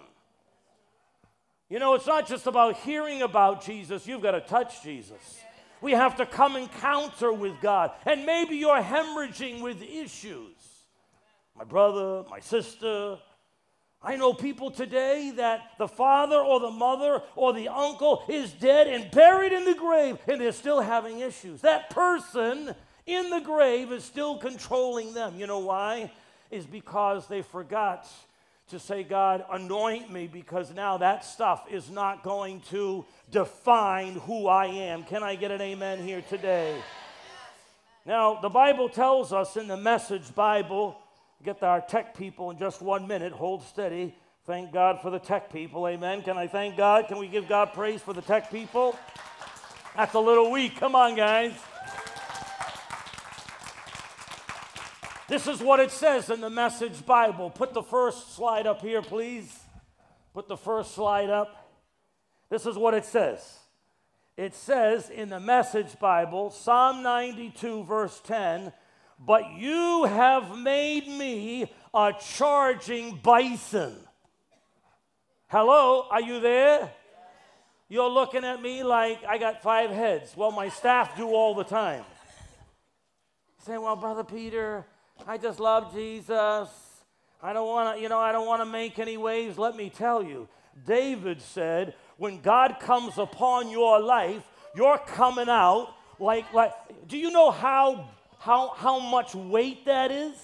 You 1.68 1.78
know, 1.78 1.94
it's 1.94 2.06
not 2.06 2.26
just 2.26 2.46
about 2.46 2.78
hearing 2.78 3.22
about 3.22 3.64
Jesus, 3.64 4.06
you've 4.06 4.22
got 4.22 4.32
to 4.32 4.40
touch 4.40 4.82
Jesus. 4.82 5.40
We 5.80 5.92
have 5.92 6.16
to 6.16 6.26
come 6.26 6.56
encounter 6.56 7.32
with 7.32 7.60
God. 7.60 7.92
And 8.04 8.26
maybe 8.26 8.56
you're 8.56 8.82
hemorrhaging 8.82 9.62
with 9.62 9.82
issues. 9.82 10.56
My 11.56 11.64
brother, 11.64 12.24
my 12.30 12.40
sister. 12.40 13.18
I 14.00 14.14
know 14.14 14.32
people 14.32 14.70
today 14.70 15.32
that 15.36 15.72
the 15.78 15.88
father 15.88 16.36
or 16.36 16.60
the 16.60 16.70
mother 16.70 17.20
or 17.34 17.52
the 17.52 17.68
uncle 17.68 18.22
is 18.28 18.52
dead 18.52 18.86
and 18.86 19.10
buried 19.10 19.52
in 19.52 19.64
the 19.64 19.74
grave 19.74 20.18
and 20.28 20.40
they're 20.40 20.52
still 20.52 20.80
having 20.80 21.18
issues. 21.18 21.62
That 21.62 21.90
person 21.90 22.74
in 23.06 23.30
the 23.30 23.40
grave 23.40 23.90
is 23.90 24.04
still 24.04 24.38
controlling 24.38 25.14
them. 25.14 25.36
You 25.36 25.48
know 25.48 25.58
why? 25.58 26.12
Is 26.50 26.64
because 26.64 27.26
they 27.26 27.42
forgot 27.42 28.06
to 28.68 28.78
say, 28.78 29.02
God, 29.02 29.44
anoint 29.50 30.12
me 30.12 30.26
because 30.26 30.72
now 30.72 30.98
that 30.98 31.24
stuff 31.24 31.64
is 31.70 31.90
not 31.90 32.22
going 32.22 32.60
to 32.70 33.04
define 33.30 34.14
who 34.14 34.46
I 34.46 34.66
am. 34.66 35.04
Can 35.04 35.22
I 35.22 35.34
get 35.34 35.50
an 35.50 35.60
amen 35.60 36.02
here 36.02 36.22
today? 36.28 36.76
Now, 38.06 38.40
the 38.40 38.48
Bible 38.48 38.88
tells 38.88 39.32
us 39.32 39.56
in 39.56 39.68
the 39.68 39.76
Message 39.76 40.34
Bible, 40.34 40.96
get 41.44 41.62
our 41.62 41.80
tech 41.80 42.16
people 42.16 42.50
in 42.50 42.58
just 42.58 42.80
one 42.80 43.06
minute, 43.06 43.32
hold 43.32 43.62
steady. 43.64 44.14
Thank 44.46 44.72
God 44.72 45.02
for 45.02 45.10
the 45.10 45.18
tech 45.18 45.52
people, 45.52 45.86
amen. 45.86 46.22
Can 46.22 46.38
I 46.38 46.46
thank 46.46 46.76
God? 46.76 47.08
Can 47.08 47.18
we 47.18 47.28
give 47.28 47.48
God 47.48 47.74
praise 47.74 48.00
for 48.00 48.14
the 48.14 48.22
tech 48.22 48.50
people? 48.50 48.98
That's 49.94 50.14
a 50.14 50.20
little 50.20 50.50
weak. 50.50 50.76
Come 50.76 50.94
on, 50.94 51.16
guys. 51.16 51.52
This 55.28 55.46
is 55.46 55.60
what 55.60 55.78
it 55.80 55.90
says 55.90 56.30
in 56.30 56.40
the 56.40 56.48
Message 56.48 57.04
Bible. 57.04 57.50
Put 57.50 57.74
the 57.74 57.82
first 57.82 58.34
slide 58.34 58.66
up 58.66 58.80
here, 58.80 59.02
please. 59.02 59.54
Put 60.32 60.48
the 60.48 60.56
first 60.56 60.94
slide 60.94 61.28
up. 61.28 61.57
This 62.50 62.66
is 62.66 62.76
what 62.76 62.94
it 62.94 63.04
says. 63.04 63.58
It 64.36 64.54
says 64.54 65.10
in 65.10 65.28
the 65.30 65.40
Message 65.40 65.98
Bible, 65.98 66.50
Psalm 66.50 67.02
92, 67.02 67.84
verse 67.84 68.20
10, 68.24 68.72
but 69.18 69.50
you 69.58 70.04
have 70.04 70.56
made 70.56 71.08
me 71.08 71.72
a 71.92 72.14
charging 72.36 73.16
bison. 73.16 73.96
Hello, 75.48 76.06
are 76.10 76.20
you 76.20 76.40
there? 76.40 76.90
You're 77.88 78.10
looking 78.10 78.44
at 78.44 78.62
me 78.62 78.82
like 78.82 79.24
I 79.26 79.38
got 79.38 79.62
five 79.62 79.90
heads. 79.90 80.36
Well, 80.36 80.52
my 80.52 80.68
staff 80.68 81.16
do 81.16 81.28
all 81.28 81.54
the 81.54 81.64
time. 81.64 82.04
Say, 83.64 83.76
well, 83.76 83.96
Brother 83.96 84.24
Peter, 84.24 84.86
I 85.26 85.36
just 85.36 85.58
love 85.58 85.92
Jesus. 85.92 86.68
I 87.42 87.52
don't 87.52 87.66
want 87.66 87.96
to, 87.96 88.02
you 88.02 88.08
know, 88.08 88.18
I 88.18 88.30
don't 88.30 88.46
want 88.46 88.62
to 88.62 88.66
make 88.66 88.98
any 88.98 89.16
waves. 89.16 89.58
Let 89.58 89.74
me 89.74 89.90
tell 89.90 90.22
you, 90.22 90.48
David 90.86 91.40
said, 91.40 91.94
when 92.18 92.40
God 92.40 92.76
comes 92.80 93.16
upon 93.16 93.70
your 93.70 94.00
life, 94.00 94.42
you're 94.74 94.98
coming 94.98 95.48
out 95.48 95.94
like, 96.18 96.52
like 96.52 96.72
do 97.06 97.16
you 97.16 97.30
know 97.30 97.50
how, 97.50 98.10
how, 98.38 98.70
how 98.76 98.98
much 98.98 99.34
weight 99.34 99.86
that 99.86 100.10
is? 100.10 100.34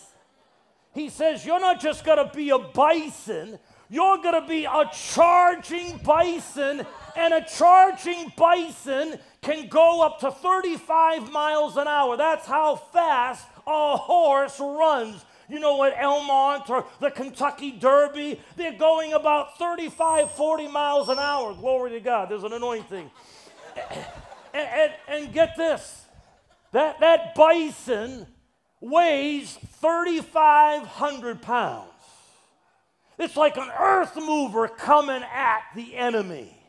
He 0.94 1.08
says, 1.08 1.44
you're 1.44 1.60
not 1.60 1.80
just 1.80 2.04
to 2.24 2.30
be 2.34 2.50
a 2.50 2.58
bison, 2.58 3.58
you're 3.90 4.22
to 4.40 4.46
be 4.48 4.64
a 4.64 4.84
charging 4.92 5.98
bison, 5.98 6.86
and 7.16 7.34
a 7.34 7.44
charging 7.44 8.32
bison 8.36 9.18
can 9.42 9.68
go 9.68 10.02
up 10.02 10.20
to 10.20 10.30
35 10.30 11.32
miles 11.32 11.76
an 11.76 11.88
hour. 11.88 12.16
That's 12.16 12.46
how 12.46 12.76
fast 12.76 13.46
a 13.66 13.96
horse 13.96 14.60
runs. 14.60 15.24
You 15.48 15.60
know 15.60 15.76
what, 15.76 15.94
Elmont 15.96 16.68
or 16.70 16.86
the 17.00 17.10
Kentucky 17.10 17.72
Derby, 17.72 18.40
they're 18.56 18.78
going 18.78 19.12
about 19.12 19.58
35, 19.58 20.30
40 20.32 20.68
miles 20.68 21.08
an 21.08 21.18
hour. 21.18 21.54
Glory 21.54 21.90
to 21.90 22.00
God. 22.00 22.30
There's 22.30 22.44
an 22.44 22.52
anointing. 22.52 23.10
and, 24.54 24.68
and, 24.68 24.92
and 25.08 25.32
get 25.32 25.56
this 25.56 26.04
that, 26.72 26.98
that 27.00 27.34
bison 27.36 28.26
weighs 28.80 29.56
3,500 29.80 31.40
pounds. 31.40 31.90
It's 33.18 33.36
like 33.36 33.56
an 33.56 33.70
earth 33.78 34.16
mover 34.16 34.66
coming 34.66 35.22
at 35.22 35.62
the 35.76 35.94
enemy. 35.94 36.60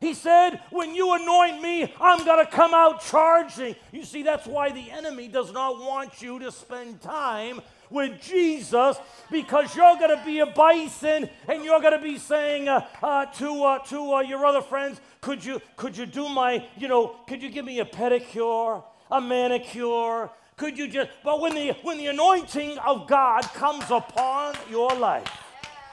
He 0.00 0.14
said, 0.14 0.60
When 0.70 0.94
you 0.94 1.14
anoint 1.14 1.60
me, 1.60 1.92
I'm 2.00 2.24
going 2.24 2.44
to 2.44 2.50
come 2.50 2.72
out 2.72 3.02
charging. 3.02 3.74
You 3.90 4.04
see, 4.04 4.22
that's 4.22 4.46
why 4.46 4.70
the 4.70 4.90
enemy 4.90 5.26
does 5.26 5.52
not 5.52 5.80
want 5.80 6.22
you 6.22 6.38
to 6.38 6.52
spend 6.52 7.00
time 7.00 7.60
with 7.90 8.20
Jesus 8.20 8.96
because 9.30 9.74
you're 9.74 9.96
going 9.96 10.16
to 10.16 10.24
be 10.24 10.40
a 10.40 10.46
bison 10.46 11.28
and 11.48 11.64
you're 11.64 11.80
going 11.80 11.98
to 11.98 12.02
be 12.02 12.18
saying 12.18 12.68
uh, 12.68 12.86
uh, 13.02 13.26
to, 13.26 13.64
uh, 13.64 13.78
to 13.86 14.14
uh, 14.14 14.20
your 14.20 14.44
other 14.44 14.62
friends, 14.62 15.00
could 15.20 15.44
you, 15.44 15.60
could 15.76 15.96
you 15.96 16.06
do 16.06 16.28
my, 16.28 16.66
you 16.76 16.88
know, 16.88 17.16
could 17.26 17.42
you 17.42 17.50
give 17.50 17.64
me 17.64 17.80
a 17.80 17.84
pedicure, 17.84 18.82
a 19.10 19.20
manicure? 19.20 20.30
Could 20.56 20.76
you 20.76 20.88
just, 20.88 21.10
but 21.24 21.40
when 21.40 21.54
the, 21.54 21.72
when 21.82 21.98
the 21.98 22.06
anointing 22.06 22.78
of 22.78 23.06
God 23.06 23.42
comes 23.42 23.84
upon 23.90 24.54
your 24.70 24.90
life, 24.96 25.47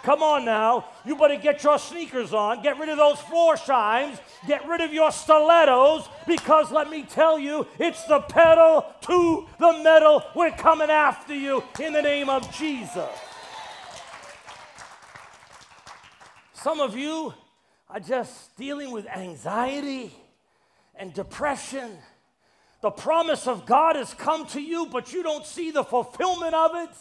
Come 0.06 0.22
on 0.22 0.46
now. 0.46 0.86
You 1.04 1.16
better 1.16 1.36
get 1.36 1.64
your 1.64 1.80
sneakers 1.80 2.32
on. 2.32 2.62
Get 2.62 2.78
rid 2.78 2.90
of 2.90 2.98
those 2.98 3.18
Florsheims. 3.18 4.20
Get 4.46 4.68
rid 4.68 4.82
of 4.82 4.94
your 4.94 5.12
stilettos 5.12 6.08
because 6.28 6.72
let 6.72 6.92
me 6.92 7.02
tell 7.02 7.40
you, 7.40 7.66
it's 7.80 8.04
the 8.04 8.20
pedal 8.20 8.86
to 9.02 9.48
the 9.58 9.82
metal. 9.84 10.22
We're 10.36 10.52
coming 10.52 10.92
after 10.92 11.34
you 11.34 11.64
in 11.82 11.94
the 11.94 12.04
name 12.04 12.30
of 12.30 12.56
Jesus. 12.56 13.10
Some 16.54 16.82
of 16.82 16.96
you 16.96 17.34
are 17.90 18.00
just 18.00 18.56
dealing 18.58 18.92
with 18.92 19.08
anxiety 19.08 20.14
and 20.94 21.16
depression. 21.16 21.98
The 22.82 22.92
promise 22.92 23.48
of 23.48 23.66
God 23.66 23.96
has 23.96 24.14
come 24.14 24.46
to 24.50 24.62
you, 24.62 24.86
but 24.86 25.12
you 25.14 25.24
don't 25.24 25.48
see 25.48 25.72
the 25.72 25.84
fulfillment 25.84 26.54
of 26.54 26.76
it. 26.76 26.96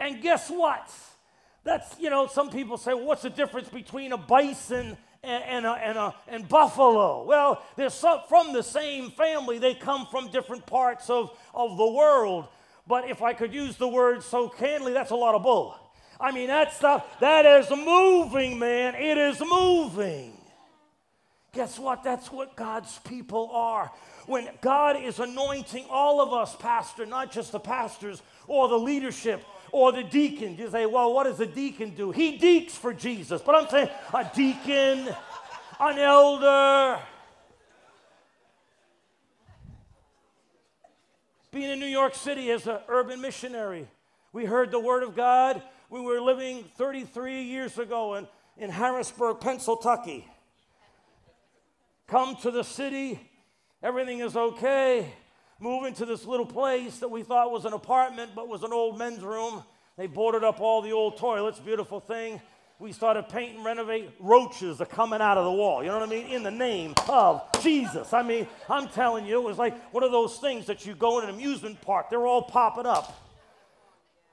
And 0.00 0.22
guess 0.22 0.48
what? 0.48 0.90
That's, 1.64 1.98
you 1.98 2.10
know, 2.10 2.26
some 2.26 2.50
people 2.50 2.76
say, 2.76 2.94
well, 2.94 3.04
what's 3.04 3.22
the 3.22 3.30
difference 3.30 3.68
between 3.68 4.12
a 4.12 4.18
bison 4.18 4.96
and, 5.22 5.44
and, 5.44 5.66
a, 5.66 5.72
and, 5.72 5.98
a, 5.98 6.14
and 6.26 6.48
buffalo? 6.48 7.24
Well, 7.24 7.62
they're 7.76 7.90
some, 7.90 8.20
from 8.28 8.52
the 8.52 8.62
same 8.62 9.10
family. 9.10 9.58
They 9.58 9.74
come 9.74 10.06
from 10.06 10.30
different 10.30 10.66
parts 10.66 11.08
of, 11.08 11.36
of 11.54 11.76
the 11.76 11.86
world. 11.86 12.48
But 12.86 13.08
if 13.08 13.22
I 13.22 13.32
could 13.32 13.54
use 13.54 13.76
the 13.76 13.86
word 13.86 14.24
so 14.24 14.48
candidly, 14.48 14.92
that's 14.92 15.12
a 15.12 15.16
lot 15.16 15.36
of 15.36 15.44
bull. 15.44 15.76
I 16.20 16.32
mean, 16.32 16.48
that 16.48 16.72
stuff, 16.72 17.20
that 17.20 17.46
is 17.46 17.70
moving, 17.70 18.58
man. 18.58 18.94
It 18.96 19.18
is 19.18 19.40
moving. 19.40 20.32
Guess 21.52 21.78
what? 21.78 22.02
That's 22.02 22.32
what 22.32 22.56
God's 22.56 22.98
people 23.00 23.50
are. 23.52 23.92
When 24.26 24.48
God 24.62 24.96
is 25.02 25.18
anointing 25.18 25.86
all 25.90 26.20
of 26.20 26.32
us, 26.32 26.56
Pastor, 26.56 27.04
not 27.04 27.30
just 27.30 27.52
the 27.52 27.60
pastors 27.60 28.22
or 28.46 28.68
the 28.68 28.78
leadership, 28.78 29.44
or 29.72 29.90
the 29.90 30.04
deacon. 30.04 30.56
You 30.56 30.70
say, 30.70 30.86
well, 30.86 31.12
what 31.12 31.24
does 31.24 31.40
a 31.40 31.46
deacon 31.46 31.94
do? 31.94 32.12
He 32.12 32.38
deeks 32.38 32.72
for 32.72 32.92
Jesus. 32.92 33.40
But 33.40 33.54
I'm 33.56 33.68
saying 33.68 33.88
a 34.14 34.30
deacon, 34.34 35.14
an 35.80 35.98
elder. 35.98 37.00
Being 41.50 41.70
in 41.70 41.80
New 41.80 41.86
York 41.86 42.14
City 42.14 42.50
as 42.50 42.66
an 42.66 42.78
urban 42.88 43.20
missionary, 43.20 43.88
we 44.32 44.44
heard 44.44 44.70
the 44.70 44.80
word 44.80 45.02
of 45.02 45.16
God. 45.16 45.62
We 45.90 46.00
were 46.00 46.20
living 46.20 46.64
33 46.76 47.42
years 47.42 47.76
ago 47.78 48.14
in, 48.14 48.28
in 48.56 48.70
Harrisburg, 48.70 49.40
Pennsylvania. 49.40 50.22
Come 52.06 52.36
to 52.36 52.50
the 52.50 52.62
city, 52.62 53.20
everything 53.82 54.20
is 54.20 54.36
okay 54.36 55.12
move 55.60 55.94
to 55.94 56.04
this 56.04 56.24
little 56.24 56.46
place 56.46 56.98
that 56.98 57.10
we 57.10 57.22
thought 57.22 57.50
was 57.50 57.64
an 57.64 57.72
apartment 57.72 58.32
but 58.34 58.48
was 58.48 58.62
an 58.62 58.72
old 58.72 58.98
men's 58.98 59.20
room. 59.20 59.62
They 59.96 60.06
boarded 60.06 60.44
up 60.44 60.60
all 60.60 60.82
the 60.82 60.92
old 60.92 61.18
toilets, 61.18 61.60
beautiful 61.60 62.00
thing. 62.00 62.40
We 62.78 62.90
started 62.92 63.28
painting, 63.28 63.62
renovate. 63.62 64.10
Roaches 64.18 64.80
are 64.80 64.86
coming 64.86 65.20
out 65.20 65.38
of 65.38 65.44
the 65.44 65.52
wall. 65.52 65.82
You 65.84 65.90
know 65.90 66.00
what 66.00 66.08
I 66.08 66.10
mean? 66.10 66.26
In 66.26 66.42
the 66.42 66.50
name 66.50 66.94
of 67.08 67.42
Jesus. 67.62 68.12
I 68.12 68.22
mean, 68.22 68.48
I'm 68.68 68.88
telling 68.88 69.24
you, 69.24 69.38
it 69.38 69.44
was 69.44 69.58
like 69.58 69.92
one 69.92 70.02
of 70.02 70.10
those 70.10 70.38
things 70.38 70.66
that 70.66 70.84
you 70.84 70.94
go 70.94 71.18
in 71.20 71.28
an 71.28 71.34
amusement 71.34 71.80
park, 71.80 72.10
they're 72.10 72.26
all 72.26 72.42
popping 72.42 72.86
up. 72.86 73.18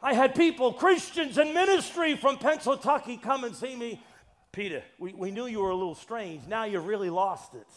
I 0.01 0.13
had 0.13 0.33
people, 0.33 0.73
Christians 0.73 1.37
in 1.37 1.53
ministry 1.53 2.15
from 2.15 2.37
Pennsylvania, 2.37 3.19
come 3.21 3.43
and 3.43 3.55
see 3.55 3.75
me. 3.75 4.01
Peter, 4.51 4.81
we, 4.97 5.13
we 5.13 5.29
knew 5.29 5.45
you 5.45 5.59
were 5.61 5.69
a 5.69 5.75
little 5.75 5.93
strange. 5.93 6.47
Now 6.47 6.63
you've 6.63 6.87
really 6.87 7.09
lost 7.09 7.53
it. 7.53 7.67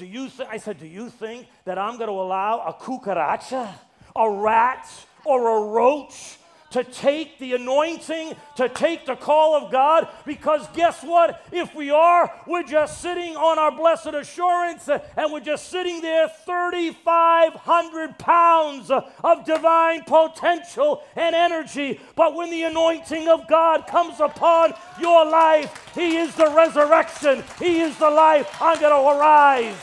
Do 0.00 0.06
you 0.06 0.30
th- 0.30 0.48
I 0.50 0.56
said, 0.56 0.78
Do 0.80 0.86
you 0.86 1.10
think 1.10 1.46
that 1.66 1.76
I'm 1.76 1.98
going 1.98 2.08
to 2.08 2.14
allow 2.14 2.60
a 2.60 2.72
cucaracha, 2.72 3.68
a 4.16 4.30
rat, 4.30 4.88
or 5.26 5.58
a 5.58 5.70
roach 5.70 6.38
to 6.70 6.84
take 6.84 7.38
the 7.38 7.54
anointing, 7.54 8.34
to 8.56 8.68
take 8.68 9.06
the 9.06 9.16
call 9.16 9.54
of 9.54 9.72
God? 9.72 10.08
Because 10.24 10.66
guess 10.74 11.02
what? 11.02 11.44
If 11.52 11.74
we 11.74 11.90
are, 11.90 12.32
we're 12.46 12.62
just 12.62 13.00
sitting 13.00 13.36
on 13.36 13.58
our 13.58 13.70
blessed 13.70 14.14
assurance 14.14 14.88
and 14.88 15.32
we're 15.32 15.40
just 15.40 15.68
sitting 15.68 16.00
there 16.00 16.28
3,500 16.28 18.18
pounds 18.18 18.90
of 18.90 19.44
divine 19.44 20.04
potential 20.04 21.02
and 21.16 21.34
energy. 21.34 22.00
But 22.14 22.34
when 22.34 22.50
the 22.50 22.62
anointing 22.64 23.28
of 23.28 23.48
God 23.48 23.86
comes 23.86 24.20
upon 24.20 24.74
your 25.00 25.24
life, 25.24 25.92
He 25.94 26.16
is 26.16 26.34
the 26.34 26.50
resurrection, 26.50 27.44
He 27.58 27.80
is 27.80 27.96
the 27.98 28.10
life. 28.10 28.60
I'm 28.60 28.80
going 28.80 28.92
to 28.92 29.18
arise. 29.18 29.76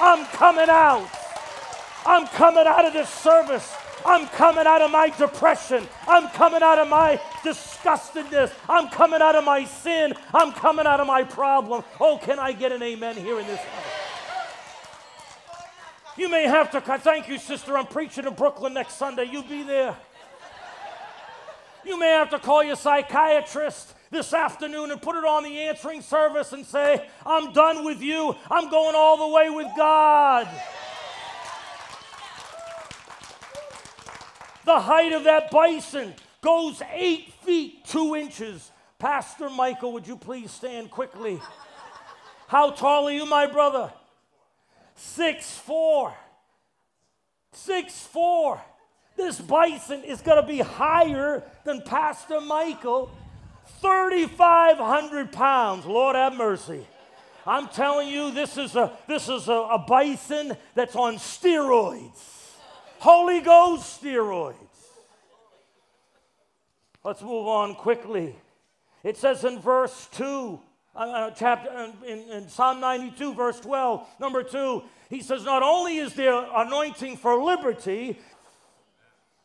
I'm 0.00 0.26
coming 0.26 0.68
out. 0.68 1.08
I'm 2.06 2.26
coming 2.26 2.66
out 2.66 2.84
of 2.84 2.92
this 2.92 3.08
service. 3.08 3.74
I'm 4.06 4.26
coming 4.28 4.66
out 4.66 4.82
of 4.82 4.90
my 4.90 5.08
depression. 5.10 5.86
I'm 6.06 6.28
coming 6.30 6.62
out 6.62 6.78
of 6.78 6.88
my 6.88 7.20
disgustedness. 7.42 8.52
I'm 8.68 8.88
coming 8.88 9.22
out 9.22 9.34
of 9.34 9.44
my 9.44 9.64
sin. 9.64 10.14
I'm 10.32 10.52
coming 10.52 10.86
out 10.86 11.00
of 11.00 11.06
my 11.06 11.24
problem. 11.24 11.84
Oh, 12.00 12.18
can 12.22 12.38
I 12.38 12.52
get 12.52 12.72
an 12.72 12.82
amen 12.82 13.16
here 13.16 13.40
in 13.40 13.46
this 13.46 13.60
house? 13.60 13.84
You 16.16 16.28
may 16.28 16.44
have 16.44 16.70
to, 16.72 16.80
thank 16.80 17.28
you, 17.28 17.38
sister. 17.38 17.76
I'm 17.76 17.86
preaching 17.86 18.26
in 18.26 18.34
Brooklyn 18.34 18.74
next 18.74 18.94
Sunday. 18.94 19.24
You 19.24 19.42
be 19.42 19.62
there. 19.62 19.96
You 21.84 21.98
may 21.98 22.10
have 22.10 22.30
to 22.30 22.38
call 22.38 22.62
your 22.62 22.76
psychiatrist 22.76 23.94
this 24.10 24.32
afternoon 24.32 24.90
and 24.90 25.02
put 25.02 25.16
it 25.16 25.24
on 25.24 25.42
the 25.42 25.58
answering 25.58 26.02
service 26.02 26.52
and 26.52 26.64
say, 26.64 27.06
I'm 27.26 27.52
done 27.52 27.84
with 27.84 28.00
you. 28.00 28.36
I'm 28.50 28.70
going 28.70 28.94
all 28.94 29.28
the 29.28 29.34
way 29.34 29.50
with 29.50 29.66
God. 29.76 30.48
The 34.64 34.80
height 34.80 35.12
of 35.12 35.24
that 35.24 35.50
bison 35.50 36.14
goes 36.40 36.80
eight 36.92 37.32
feet, 37.44 37.84
two 37.84 38.16
inches. 38.16 38.70
Pastor 38.98 39.50
Michael, 39.50 39.92
would 39.92 40.06
you 40.06 40.16
please 40.16 40.50
stand 40.50 40.90
quickly? 40.90 41.40
How 42.48 42.70
tall 42.70 43.08
are 43.08 43.12
you, 43.12 43.26
my 43.26 43.46
brother? 43.46 43.92
Six 44.94 45.58
four. 45.58 46.14
Six 47.52 48.00
four. 48.06 48.60
This 49.16 49.40
bison 49.40 50.02
is 50.02 50.20
going 50.20 50.40
to 50.40 50.46
be 50.46 50.58
higher 50.58 51.42
than 51.64 51.82
Pastor 51.82 52.40
Michael. 52.40 53.10
3,500 53.80 55.32
pounds. 55.32 55.86
Lord 55.86 56.16
have 56.16 56.34
mercy. 56.34 56.86
I'm 57.46 57.68
telling 57.68 58.08
you, 58.08 58.30
this 58.30 58.56
is 58.56 58.74
a 58.74 58.92
this 59.06 59.28
is 59.28 59.48
a, 59.48 59.52
a 59.52 59.78
bison 59.78 60.56
that's 60.74 60.96
on 60.96 61.16
steroids. 61.16 62.33
Holy 63.04 63.42
Ghost 63.42 64.02
steroids. 64.02 64.54
Let's 67.04 67.20
move 67.20 67.46
on 67.46 67.74
quickly. 67.74 68.34
It 69.02 69.18
says 69.18 69.44
in 69.44 69.60
verse 69.60 70.08
2, 70.12 70.58
uh, 70.96 70.98
uh 70.98 71.30
chapter, 71.32 71.68
uh, 71.68 71.90
in, 72.06 72.20
in 72.30 72.48
Psalm 72.48 72.80
92, 72.80 73.34
verse 73.34 73.60
12, 73.60 74.08
number 74.18 74.42
2, 74.42 74.82
he 75.10 75.20
says, 75.20 75.44
Not 75.44 75.62
only 75.62 75.98
is 75.98 76.14
there 76.14 76.46
anointing 76.56 77.18
for 77.18 77.42
liberty, 77.42 78.18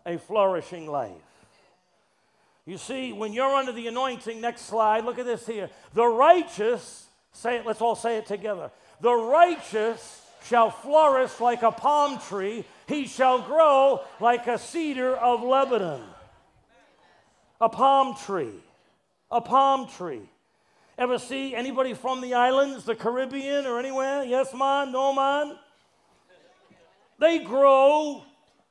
a 0.06 0.18
flourishing 0.18 0.88
life. 0.88 1.12
You 2.66 2.78
see, 2.78 3.12
when 3.12 3.34
you're 3.34 3.54
under 3.54 3.74
the 3.74 3.88
anointing, 3.88 4.40
next 4.40 4.68
slide, 4.68 5.04
look 5.04 5.20
at 5.20 5.26
this 5.26 5.46
here. 5.46 5.70
The 5.94 6.08
righteous, 6.08 7.08
say 7.34 7.58
it, 7.58 7.66
let's 7.66 7.82
all 7.82 7.98
say 7.98 8.16
it 8.16 8.26
together. 8.26 8.72
The 9.02 9.14
righteous 9.14 10.26
shall 10.46 10.72
flourish 10.72 11.42
like 11.42 11.64
a 11.64 11.72
palm 11.72 12.20
tree, 12.20 12.64
he 12.90 13.06
shall 13.06 13.40
grow 13.42 14.02
like 14.20 14.48
a 14.48 14.58
cedar 14.58 15.16
of 15.16 15.44
Lebanon. 15.44 16.02
A 17.62 17.70
palm 17.70 18.16
tree. 18.16 18.64
A 19.30 19.40
palm 19.40 19.88
tree. 19.88 20.28
Ever 20.98 21.20
see 21.20 21.56
anybody 21.56 21.94
from 21.94 22.20
the 22.20 22.34
islands, 22.34 22.84
the 22.86 22.96
Caribbean, 22.96 23.66
or 23.68 23.80
anywhere? 23.80 24.24
Yes, 24.24 24.54
man? 24.54 24.92
No, 24.92 25.14
man? 25.14 25.56
They 27.20 27.40
grow 27.40 28.24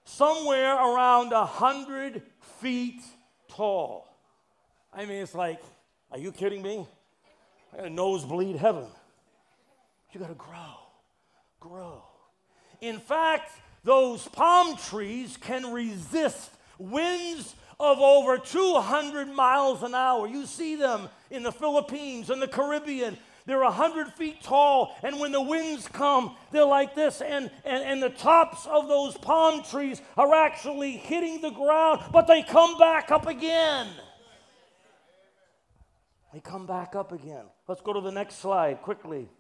somewhere 0.05 0.75
around 0.75 1.33
a 1.33 1.47
hundred 1.47 2.23
feet 2.61 3.01
tall. 3.47 4.09
I 4.93 5.05
mean, 5.05 5.23
it's 5.23 5.35
like, 5.35 5.61
are 6.11 6.19
you 6.19 6.33
kidding 6.33 6.61
me? 6.61 6.87
I 7.73 7.77
got 7.77 7.87
a 7.87 7.91
nosebleed 7.91 8.57
heaven. 8.57 8.87
You 10.13 10.21
got 10.21 10.29
to 10.29 10.35
grow, 10.35 10.75
grow. 11.61 12.03
In 12.81 12.99
fact, 12.99 13.53
those 13.89 14.29
palm 14.29 14.77
trees 14.77 15.39
can 15.39 15.73
resist 15.73 16.51
winds 16.79 17.55
of 17.81 17.99
over 18.01 18.37
200 18.37 19.29
miles 19.29 19.83
an 19.83 19.95
hour. 19.95 20.29
You 20.29 20.45
see 20.45 20.77
them 20.77 21.09
in 21.31 21.43
the 21.43 21.53
Philippines 21.53 22.29
and 22.29 22.43
the 22.43 22.49
Caribbean. 22.49 23.17
They're 23.47 23.63
100 23.63 24.13
feet 24.13 24.43
tall, 24.43 24.95
and 25.03 25.19
when 25.19 25.33
the 25.33 25.41
winds 25.41 25.89
come, 25.89 26.37
they're 26.53 26.67
like 26.67 26.95
this, 26.95 27.23
and, 27.23 27.51
and, 27.65 27.83
and 27.83 28.03
the 28.03 28.11
tops 28.11 28.67
of 28.67 28.89
those 28.89 29.17
palm 29.17 29.63
trees 29.63 30.03
are 30.19 30.35
actually 30.35 30.99
hitting 30.99 31.41
the 31.41 31.49
ground, 31.49 32.03
but 32.13 32.27
they 32.27 32.43
come 32.43 32.77
back 32.77 33.11
up 33.11 33.27
again. 33.27 33.87
They 36.35 36.41
come 36.41 36.67
back 36.67 36.95
up 36.95 37.11
again. 37.13 37.47
Let's 37.67 37.81
go 37.81 37.95
to 37.95 38.03
the 38.03 38.13
next 38.13 38.35
slide 38.35 38.83
quickly. 38.83 39.31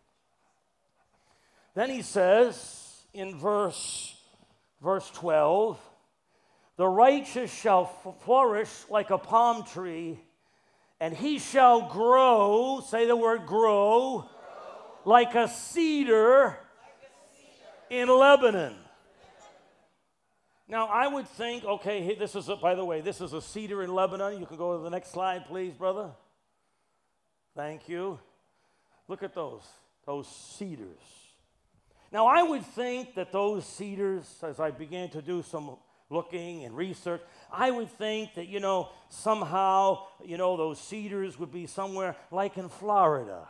Then 1.74 1.90
he 1.90 2.00
says 2.00 3.02
in 3.12 3.36
verse, 3.36 4.17
verse 4.82 5.10
12, 5.10 5.78
the 6.76 6.86
righteous 6.86 7.52
shall 7.52 7.86
flourish 8.24 8.70
like 8.88 9.10
a 9.10 9.18
palm 9.18 9.64
tree, 9.64 10.18
and 11.00 11.14
he 11.14 11.38
shall 11.38 11.88
grow, 11.88 12.82
say 12.86 13.06
the 13.06 13.16
word 13.16 13.46
grow, 13.46 14.18
grow. 14.18 14.28
Like, 15.04 15.34
a 15.34 15.48
cedar, 15.48 16.44
like 16.44 16.56
a 17.02 17.36
cedar 17.36 18.02
in 18.02 18.08
Lebanon. 18.08 18.74
Now, 20.68 20.86
I 20.86 21.08
would 21.08 21.26
think, 21.26 21.64
okay, 21.64 22.14
this 22.14 22.34
is, 22.34 22.48
a, 22.48 22.56
by 22.56 22.74
the 22.74 22.84
way, 22.84 23.00
this 23.00 23.20
is 23.20 23.32
a 23.32 23.40
cedar 23.40 23.82
in 23.82 23.94
Lebanon. 23.94 24.38
You 24.38 24.46
can 24.46 24.58
go 24.58 24.76
to 24.76 24.82
the 24.82 24.90
next 24.90 25.10
slide, 25.12 25.46
please, 25.46 25.72
brother. 25.72 26.10
Thank 27.56 27.88
you. 27.88 28.20
Look 29.08 29.22
at 29.22 29.34
those, 29.34 29.62
those 30.06 30.28
cedars. 30.28 31.27
Now, 32.10 32.26
I 32.26 32.42
would 32.42 32.64
think 32.64 33.14
that 33.16 33.32
those 33.32 33.66
cedars, 33.66 34.24
as 34.42 34.60
I 34.60 34.70
began 34.70 35.10
to 35.10 35.20
do 35.20 35.42
some 35.42 35.76
looking 36.10 36.64
and 36.64 36.74
research, 36.74 37.20
I 37.52 37.70
would 37.70 37.90
think 37.90 38.34
that, 38.34 38.48
you 38.48 38.60
know, 38.60 38.88
somehow, 39.10 40.04
you 40.24 40.38
know, 40.38 40.56
those 40.56 40.80
cedars 40.80 41.38
would 41.38 41.52
be 41.52 41.66
somewhere 41.66 42.16
like 42.30 42.56
in 42.56 42.70
Florida, 42.70 43.48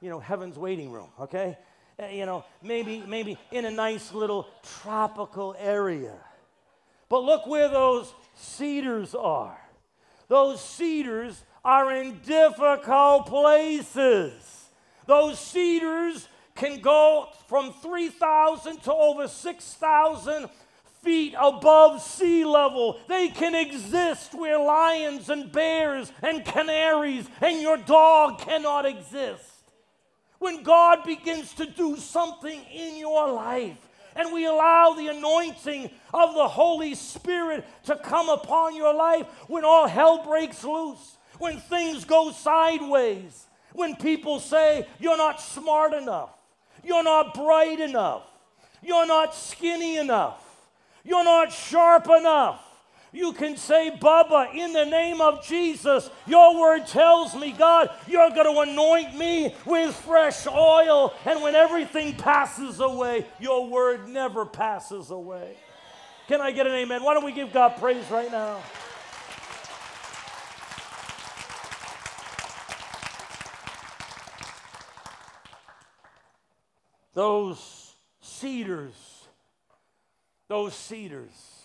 you 0.00 0.08
know, 0.08 0.20
heaven's 0.20 0.58
waiting 0.58 0.90
room, 0.90 1.08
okay? 1.20 1.58
Uh, 2.02 2.06
you 2.06 2.24
know, 2.24 2.44
maybe, 2.62 3.02
maybe 3.06 3.36
in 3.50 3.66
a 3.66 3.70
nice 3.70 4.14
little 4.14 4.48
tropical 4.82 5.54
area. 5.58 6.14
But 7.10 7.24
look 7.24 7.46
where 7.46 7.68
those 7.68 8.12
cedars 8.34 9.14
are. 9.14 9.58
Those 10.28 10.62
cedars 10.62 11.42
are 11.64 11.92
in 11.92 12.20
difficult 12.20 13.26
places. 13.26 14.70
Those 15.06 15.38
cedars 15.38 16.28
can 16.58 16.80
go 16.80 17.28
from 17.46 17.72
3,000 17.72 18.82
to 18.82 18.92
over 18.92 19.28
6,000 19.28 20.50
feet 21.02 21.34
above 21.40 22.02
sea 22.02 22.44
level. 22.44 23.00
They 23.08 23.28
can 23.28 23.54
exist 23.54 24.34
where 24.34 24.58
lions 24.58 25.30
and 25.30 25.50
bears 25.50 26.12
and 26.20 26.44
canaries 26.44 27.26
and 27.40 27.62
your 27.62 27.76
dog 27.76 28.40
cannot 28.40 28.84
exist. 28.86 29.44
When 30.40 30.62
God 30.62 31.04
begins 31.04 31.52
to 31.54 31.66
do 31.66 31.96
something 31.96 32.60
in 32.72 32.98
your 32.98 33.32
life, 33.32 33.78
and 34.14 34.32
we 34.32 34.46
allow 34.46 34.94
the 34.94 35.08
anointing 35.08 35.90
of 36.12 36.34
the 36.34 36.48
Holy 36.48 36.96
Spirit 36.96 37.64
to 37.84 37.96
come 37.96 38.28
upon 38.28 38.74
your 38.74 38.92
life 38.92 39.26
when 39.46 39.64
all 39.64 39.86
hell 39.86 40.24
breaks 40.24 40.64
loose, 40.64 41.18
when 41.38 41.58
things 41.58 42.04
go 42.04 42.32
sideways, 42.32 43.46
when 43.74 43.94
people 43.94 44.40
say 44.40 44.86
you're 44.98 45.16
not 45.16 45.40
smart 45.40 45.92
enough, 45.92 46.37
you're 46.84 47.02
not 47.02 47.34
bright 47.34 47.80
enough, 47.80 48.22
you're 48.82 49.06
not 49.06 49.34
skinny 49.34 49.96
enough, 49.96 50.44
you're 51.04 51.24
not 51.24 51.52
sharp 51.52 52.06
enough. 52.06 52.64
You 53.10 53.32
can 53.32 53.56
say, 53.56 53.90
Bubba, 53.98 54.54
in 54.54 54.74
the 54.74 54.84
name 54.84 55.22
of 55.22 55.42
Jesus, 55.42 56.10
your 56.26 56.60
word 56.60 56.86
tells 56.86 57.34
me, 57.34 57.52
God, 57.52 57.90
you're 58.06 58.28
going 58.30 58.54
to 58.54 58.70
anoint 58.70 59.16
me 59.16 59.54
with 59.64 59.96
fresh 59.96 60.46
oil. 60.46 61.14
And 61.24 61.42
when 61.42 61.54
everything 61.54 62.16
passes 62.16 62.80
away, 62.80 63.26
your 63.40 63.66
word 63.66 64.08
never 64.08 64.44
passes 64.44 65.10
away. 65.10 65.56
Can 66.26 66.42
I 66.42 66.50
get 66.50 66.66
an 66.66 66.74
amen? 66.74 67.02
Why 67.02 67.14
don't 67.14 67.24
we 67.24 67.32
give 67.32 67.50
God 67.50 67.78
praise 67.78 68.04
right 68.10 68.30
now? 68.30 68.60
Those 77.14 77.94
cedars 78.20 79.18
those 80.48 80.74
cedars. 80.74 81.62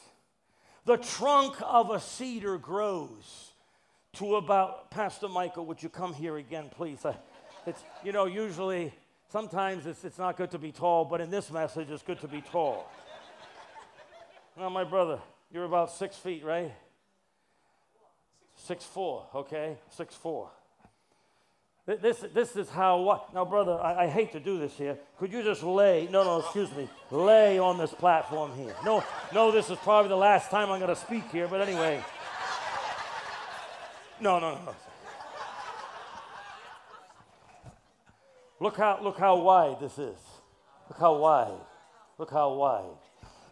The 0.86 0.98
trunk 0.98 1.56
of 1.62 1.90
a 1.90 2.00
cedar 2.00 2.58
grows 2.58 3.54
to 4.14 4.36
about, 4.36 4.92
Pastor 4.92 5.30
Michael, 5.30 5.66
would 5.66 5.82
you 5.82 5.90
come 5.90 6.14
here 6.14 6.38
again, 6.38 6.70
please? 6.70 7.04
Uh, 7.04 7.16
it's, 7.66 7.82
you 8.04 8.12
know, 8.12 8.26
usually, 8.26 8.94
sometimes 9.30 9.86
it's, 9.86 10.04
it's 10.04 10.18
not 10.18 10.36
good 10.36 10.52
to 10.52 10.60
be 10.60 10.74
tall, 10.74 11.06
but 11.06 11.22
in 11.22 11.32
this 11.32 11.50
message, 11.50 11.90
it's 11.90 12.04
good 12.04 12.20
to 12.20 12.28
be 12.28 12.42
tall. 12.42 12.92
Now, 14.58 14.70
my 14.70 14.84
brother, 14.84 15.20
you're 15.52 15.64
about 15.64 15.90
six 15.92 16.18
feet, 16.18 16.44
right? 16.44 16.72
Six 18.56 18.84
four, 18.84 19.26
okay? 19.34 19.78
Six 19.90 20.14
four. 20.14 20.52
This, 21.86 22.24
this 22.34 22.56
is 22.56 22.70
how, 22.70 23.02
what? 23.02 23.34
Now, 23.34 23.44
brother, 23.44 23.74
I, 23.74 24.06
I, 24.06 24.08
hate 24.08 24.32
to 24.32 24.40
do 24.40 24.58
this 24.58 24.78
here. 24.78 24.98
Could 25.20 25.34
you 25.34 25.44
just 25.44 25.64
lay, 25.64 26.08
no, 26.10 26.24
no, 26.24 26.40
excuse 26.40 26.74
me, 26.78 26.88
lay 27.12 27.60
on 27.60 27.78
this 27.78 27.94
platform 27.94 28.54
here? 28.56 28.74
No, 28.86 29.04
no, 29.34 29.52
this 29.52 29.70
is 29.70 29.78
probably 29.80 30.08
the 30.08 30.16
last 30.16 30.50
time 30.50 30.72
I'm 30.72 30.80
going 30.80 30.96
to 30.96 31.02
speak 31.02 31.30
here, 31.30 31.46
but 31.50 31.60
anyway. 31.60 32.02
No, 34.22 34.40
no, 34.40 34.52
no. 34.66 34.76
Look 38.62 38.78
how, 38.78 39.00
look 39.04 39.18
how 39.18 39.42
wide 39.42 39.82
this 39.82 40.00
is. 40.00 40.18
Look 40.88 41.00
how 41.00 41.18
wide. 41.18 41.60
Look 42.18 42.32
how 42.32 42.54
wide. 42.54 42.96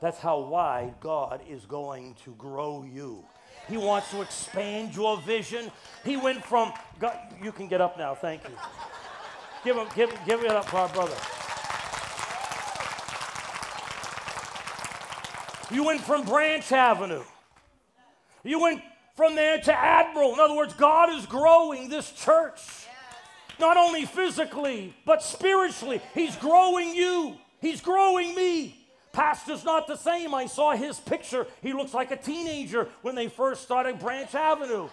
That's 0.02 0.20
how 0.20 0.40
wide 0.40 0.94
God 1.02 1.42
is 1.50 1.66
going 1.66 2.16
to 2.24 2.34
grow 2.36 2.86
you. 2.90 3.26
He 3.72 3.78
wants 3.78 4.12
to 4.12 4.22
expand 4.22 4.94
your 4.94 5.22
vision. 5.22 5.72
He 6.04 6.18
went 6.18 6.44
from, 6.44 6.74
God, 7.00 7.18
you 7.42 7.54
can 7.54 7.70
get 7.70 7.80
up 7.80 7.98
now, 7.98 8.14
thank 8.14 8.44
you. 8.44 8.54
Give 9.64 9.78
him, 9.78 9.88
give, 9.96 10.12
give 10.28 10.44
it 10.44 10.52
up 10.52 10.66
for 10.66 10.76
our 10.76 10.90
brother. 10.90 11.16
You 15.74 15.86
went 15.86 16.02
from 16.02 16.26
Branch 16.26 16.70
Avenue 16.70 17.24
You 18.44 18.60
went 18.60 18.82
from 19.16 19.36
there 19.36 19.58
to 19.62 19.74
admiral. 19.74 20.34
In 20.34 20.42
other 20.42 20.56
words, 20.56 20.74
God 20.74 21.10
is 21.18 21.26
growing 21.26 21.88
this 21.88 22.12
church. 22.12 22.60
Not 23.58 23.78
only 23.78 24.04
physically, 24.04 24.94
but 25.06 25.24
spiritually. 25.24 26.02
He's 26.14 26.36
growing 26.36 26.94
you, 26.94 27.38
He's 27.62 27.80
growing 27.80 28.36
me. 28.36 28.81
Pastor's 29.14 29.66
not 29.66 29.88
the 29.88 29.98
same. 29.98 30.34
I 30.34 30.46
saw 30.46 30.72
his 30.72 31.00
picture. 31.00 31.46
He 31.62 31.74
looks 31.74 31.94
like 31.94 32.12
a 32.12 32.18
teenager 32.18 32.88
when 33.02 33.16
they 33.16 33.28
first 33.28 33.64
started 33.64 34.00
Branch 34.00 34.34
Avenue. 34.34 34.90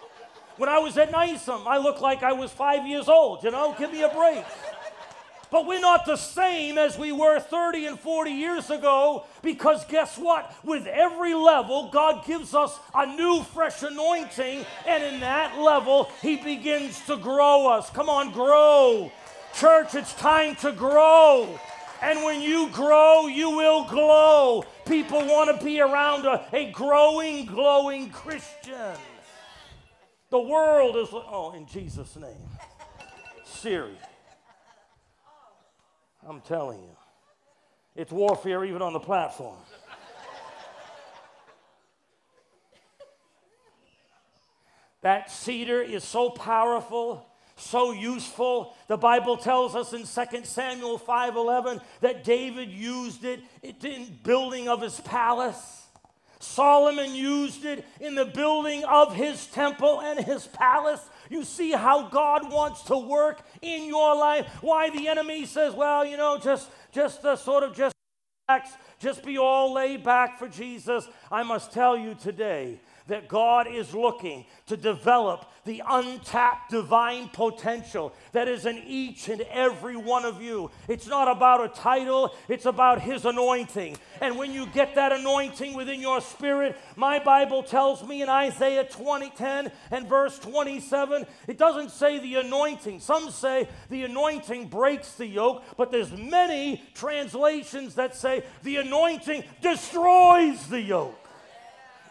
When 0.57 0.67
I 0.67 0.79
was 0.79 0.97
at 0.97 1.11
NISM, 1.11 1.65
I 1.65 1.77
looked 1.77 2.01
like 2.01 2.21
I 2.21 2.33
was 2.33 2.51
five 2.51 2.85
years 2.85 3.07
old. 3.07 3.43
You 3.43 3.51
know, 3.51 3.73
give 3.79 3.93
me 3.93 4.01
a 4.01 4.09
break. 4.09 4.43
But 5.51 5.65
we're 5.65 5.79
not 5.79 6.05
the 6.05 6.15
same 6.15 6.77
as 6.77 6.97
we 6.97 7.11
were 7.11 7.39
30 7.39 7.87
and 7.87 7.99
40 7.99 8.29
years 8.29 8.69
ago 8.69 9.25
because 9.41 9.83
guess 9.85 10.17
what? 10.17 10.53
With 10.63 10.85
every 10.85 11.33
level, 11.33 11.89
God 11.89 12.23
gives 12.25 12.53
us 12.53 12.77
a 12.93 13.05
new, 13.05 13.41
fresh 13.41 13.81
anointing, 13.81 14.65
and 14.85 15.03
in 15.03 15.21
that 15.21 15.57
level, 15.57 16.11
He 16.21 16.35
begins 16.35 17.01
to 17.07 17.17
grow 17.17 17.67
us. 17.67 17.89
Come 17.89 18.09
on, 18.09 18.31
grow. 18.31 19.11
Church, 19.55 19.95
it's 19.95 20.13
time 20.13 20.55
to 20.57 20.71
grow. 20.71 21.59
And 22.01 22.23
when 22.23 22.41
you 22.41 22.69
grow, 22.69 23.27
you 23.27 23.49
will 23.51 23.83
glow. 23.85 24.63
People 24.85 25.19
want 25.19 25.57
to 25.57 25.65
be 25.65 25.81
around 25.81 26.25
a, 26.25 26.45
a 26.53 26.71
growing, 26.71 27.45
glowing 27.45 28.09
Christian. 28.09 28.95
The 30.29 30.39
world 30.39 30.95
is, 30.95 31.09
oh, 31.11 31.53
in 31.55 31.65
Jesus' 31.65 32.15
name. 32.15 32.47
Serious. 33.43 33.97
I'm 36.27 36.41
telling 36.41 36.79
you. 36.79 36.95
It's 37.95 38.11
warfare 38.11 38.63
even 38.63 38.81
on 38.81 38.93
the 38.93 38.99
platform. 38.99 39.57
that 45.01 45.31
cedar 45.31 45.81
is 45.81 46.03
so 46.03 46.29
powerful 46.29 47.25
so 47.59 47.91
useful. 47.91 48.75
The 48.87 48.97
Bible 48.97 49.37
tells 49.37 49.75
us 49.75 49.93
in 49.93 50.05
2 50.05 50.45
Samuel 50.45 50.97
5:11 50.97 51.81
that 52.01 52.23
David 52.23 52.69
used 52.69 53.23
it 53.23 53.41
in 53.61 54.19
building 54.23 54.69
of 54.69 54.81
his 54.81 54.99
palace. 55.01 55.87
Solomon 56.39 57.13
used 57.13 57.65
it 57.65 57.85
in 57.99 58.15
the 58.15 58.25
building 58.25 58.85
of 58.85 59.13
his 59.13 59.45
temple 59.47 59.99
and 60.01 60.19
his 60.19 60.47
palace. 60.47 61.01
You 61.29 61.43
see 61.43 61.71
how 61.71 62.07
God 62.07 62.51
wants 62.51 62.83
to 62.83 62.97
work 62.97 63.41
in 63.61 63.83
your 63.83 64.15
life. 64.15 64.47
Why 64.61 64.89
the 64.89 65.09
enemy 65.09 65.45
says, 65.45 65.73
well, 65.73 66.05
you 66.05 66.15
know, 66.15 66.37
just 66.37 66.69
just 66.91 67.21
the 67.21 67.35
sort 67.35 67.63
of 67.63 67.75
just 67.75 67.93
just 68.99 69.23
be 69.23 69.37
all 69.37 69.73
laid 69.73 70.03
back 70.03 70.39
for 70.39 70.47
Jesus. 70.47 71.07
I 71.31 71.43
must 71.43 71.71
tell 71.71 71.97
you 71.97 72.15
today 72.15 72.79
that 73.09 73.27
God 73.27 73.67
is 73.67 73.93
looking 73.93 74.45
to 74.67 74.77
develop 74.77 75.45
the 75.65 75.83
untapped 75.87 76.71
divine 76.71 77.29
potential 77.29 78.13
that 78.31 78.47
is 78.47 78.65
in 78.65 78.77
each 78.87 79.29
and 79.29 79.41
every 79.51 79.95
one 79.95 80.25
of 80.25 80.41
you. 80.41 80.71
It's 80.87 81.07
not 81.07 81.27
about 81.27 81.63
a 81.63 81.69
title, 81.69 82.33
it's 82.47 82.65
about 82.65 83.01
His 83.01 83.25
anointing. 83.25 83.97
And 84.21 84.37
when 84.37 84.51
you 84.51 84.65
get 84.67 84.95
that 84.95 85.11
anointing 85.11 85.75
within 85.75 86.01
your 86.01 86.21
spirit, 86.21 86.77
my 86.95 87.19
Bible 87.19 87.61
tells 87.61 88.03
me 88.07 88.21
in 88.21 88.29
Isaiah 88.29 88.85
20, 88.85 89.29
10 89.31 89.71
and 89.91 90.07
verse 90.07 90.39
27, 90.39 91.25
it 91.47 91.57
doesn't 91.57 91.91
say 91.91 92.19
the 92.19 92.35
anointing. 92.35 92.99
Some 92.99 93.29
say 93.29 93.67
the 93.89 94.05
anointing 94.05 94.69
breaks 94.69 95.13
the 95.13 95.27
yoke, 95.27 95.63
but 95.77 95.91
there's 95.91 96.11
many 96.11 96.83
translations 96.93 97.95
that 97.95 98.15
say 98.15 98.43
the 98.63 98.77
anointing 98.77 99.43
destroys 99.61 100.65
the 100.67 100.81
yoke. 100.81 101.18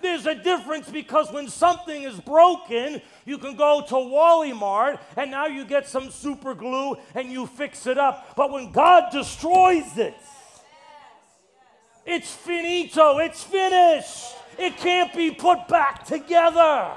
There's 0.01 0.27
a 0.27 0.35
difference 0.35 0.89
because 0.89 1.33
when 1.33 1.49
something 1.49 2.03
is 2.03 2.21
broken, 2.21 3.01
you 3.25 3.39
can 3.39 3.57
go 3.57 3.85
to 3.89 3.99
Wally 3.99 4.53
Mart 4.53 5.01
and 5.17 5.31
now 5.31 5.47
you 5.47 5.65
get 5.65 5.89
some 5.89 6.11
super 6.11 6.55
glue 6.55 6.97
and 7.15 7.31
you 7.31 7.47
fix 7.47 7.87
it 7.87 7.99
up. 7.99 8.35
But 8.37 8.53
when 8.53 8.71
God 8.73 9.11
destroys 9.11 9.97
it, 9.99 10.15
it's 12.07 12.33
finito, 12.33 13.19
it's 13.19 13.43
finished. 13.43 14.35
It 14.59 14.77
can't 14.77 15.15
be 15.15 15.31
put 15.31 15.69
back 15.69 16.05
together. 16.05 16.91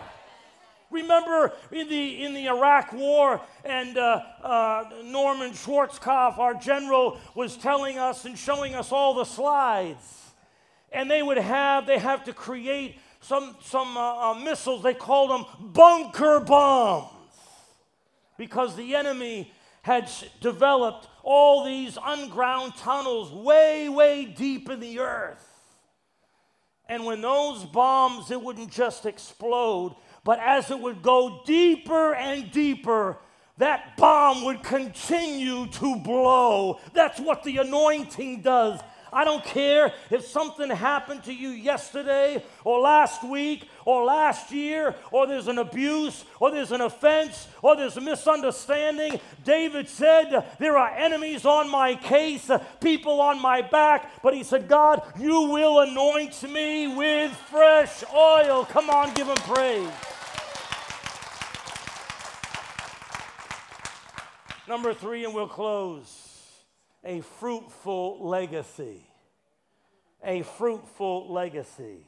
Remember 0.90 1.54
in 1.72 1.88
the, 1.88 2.24
in 2.24 2.34
the 2.34 2.48
Iraq 2.48 2.92
War, 2.92 3.42
and 3.64 3.98
uh, 3.98 4.22
uh, 4.44 4.90
Norman 5.06 5.52
Schwarzkopf, 5.52 6.38
our 6.38 6.54
general, 6.54 7.20
was 7.34 7.56
telling 7.56 7.98
us 7.98 8.26
and 8.26 8.38
showing 8.38 8.76
us 8.76 8.92
all 8.92 9.14
the 9.14 9.24
slides 9.24 10.21
and 10.92 11.10
they 11.10 11.24
would 11.24 11.38
have 11.38 11.86
they 11.86 11.98
have 11.98 12.24
to 12.26 12.34
create 12.34 13.00
some 13.22 13.56
some 13.64 13.96
uh, 13.98 14.32
uh, 14.32 14.34
missiles. 14.34 14.84
They 14.84 14.94
called 14.94 15.32
them 15.32 15.46
bunker 15.74 16.40
bombs. 16.40 17.10
Because 18.38 18.76
the 18.76 18.96
enemy 18.96 19.52
had 19.84 20.10
developed 20.42 21.08
all 21.24 21.64
these 21.64 21.98
underground 21.98 22.76
tunnels 22.76 23.32
way 23.32 23.90
way 23.90 24.26
deep 24.26 24.70
in 24.70 24.80
the 24.80 25.00
earth. 25.00 25.48
And 26.88 27.06
when 27.06 27.22
those 27.22 27.64
bombs 27.66 28.32
it 28.32 28.42
wouldn't 28.42 28.72
just 28.72 29.06
explode 29.06 29.96
but 30.24 30.40
as 30.40 30.70
it 30.70 30.80
would 30.80 31.02
go 31.02 31.42
deeper 31.46 32.14
and 32.14 32.52
deeper 32.52 33.18
that 33.58 33.96
bomb 33.96 34.44
would 34.46 34.64
continue 34.64 35.68
to 35.68 35.96
blow. 35.98 36.80
That's 36.94 37.20
what 37.20 37.44
the 37.44 37.58
anointing 37.58 38.42
does 38.42 38.80
I 39.14 39.26
don't 39.26 39.44
care 39.44 39.94
if 40.10 40.26
something 40.26 40.70
happened 40.70 41.26
to 41.26 41.34
you 41.34 41.50
yesterday 41.50 42.44
or 42.64 42.80
last 42.80 43.24
week 43.24 43.68
or 43.86 44.06
last 44.06 44.52
year 44.52 44.96
or 45.12 45.28
there's 45.28 45.50
an 45.50 45.58
abuse 45.58 46.24
or 46.40 46.50
there's 46.52 46.72
an 46.72 46.80
offense 46.80 47.48
or 47.62 47.76
there's 47.76 47.98
a 47.98 48.02
misunderstanding. 48.02 49.20
David 49.44 49.90
said, 49.90 50.46
There 50.60 50.78
are 50.78 50.96
enemies 50.96 51.46
on 51.46 51.70
my 51.70 51.96
case, 51.96 52.50
people 52.80 53.20
on 53.20 53.42
my 53.42 53.62
back. 53.62 54.22
But 54.24 54.34
he 54.34 54.44
said, 54.44 54.70
God, 54.70 55.02
you 55.20 55.42
will 55.42 55.82
anoint 55.82 56.42
me 56.50 56.96
with 56.96 57.32
fresh 57.50 58.04
oil. 58.14 58.66
Come 58.66 58.90
on, 58.90 59.14
give 59.14 59.28
him 59.28 59.36
praise. 59.38 59.90
Number 64.70 64.94
three, 64.94 65.26
and 65.26 65.34
we'll 65.34 65.50
close 65.50 66.31
a 67.04 67.22
fruitful 67.22 68.28
legacy. 68.28 69.06
A 70.24 70.44
fruitful 70.44 71.32
legacy. 71.32 72.06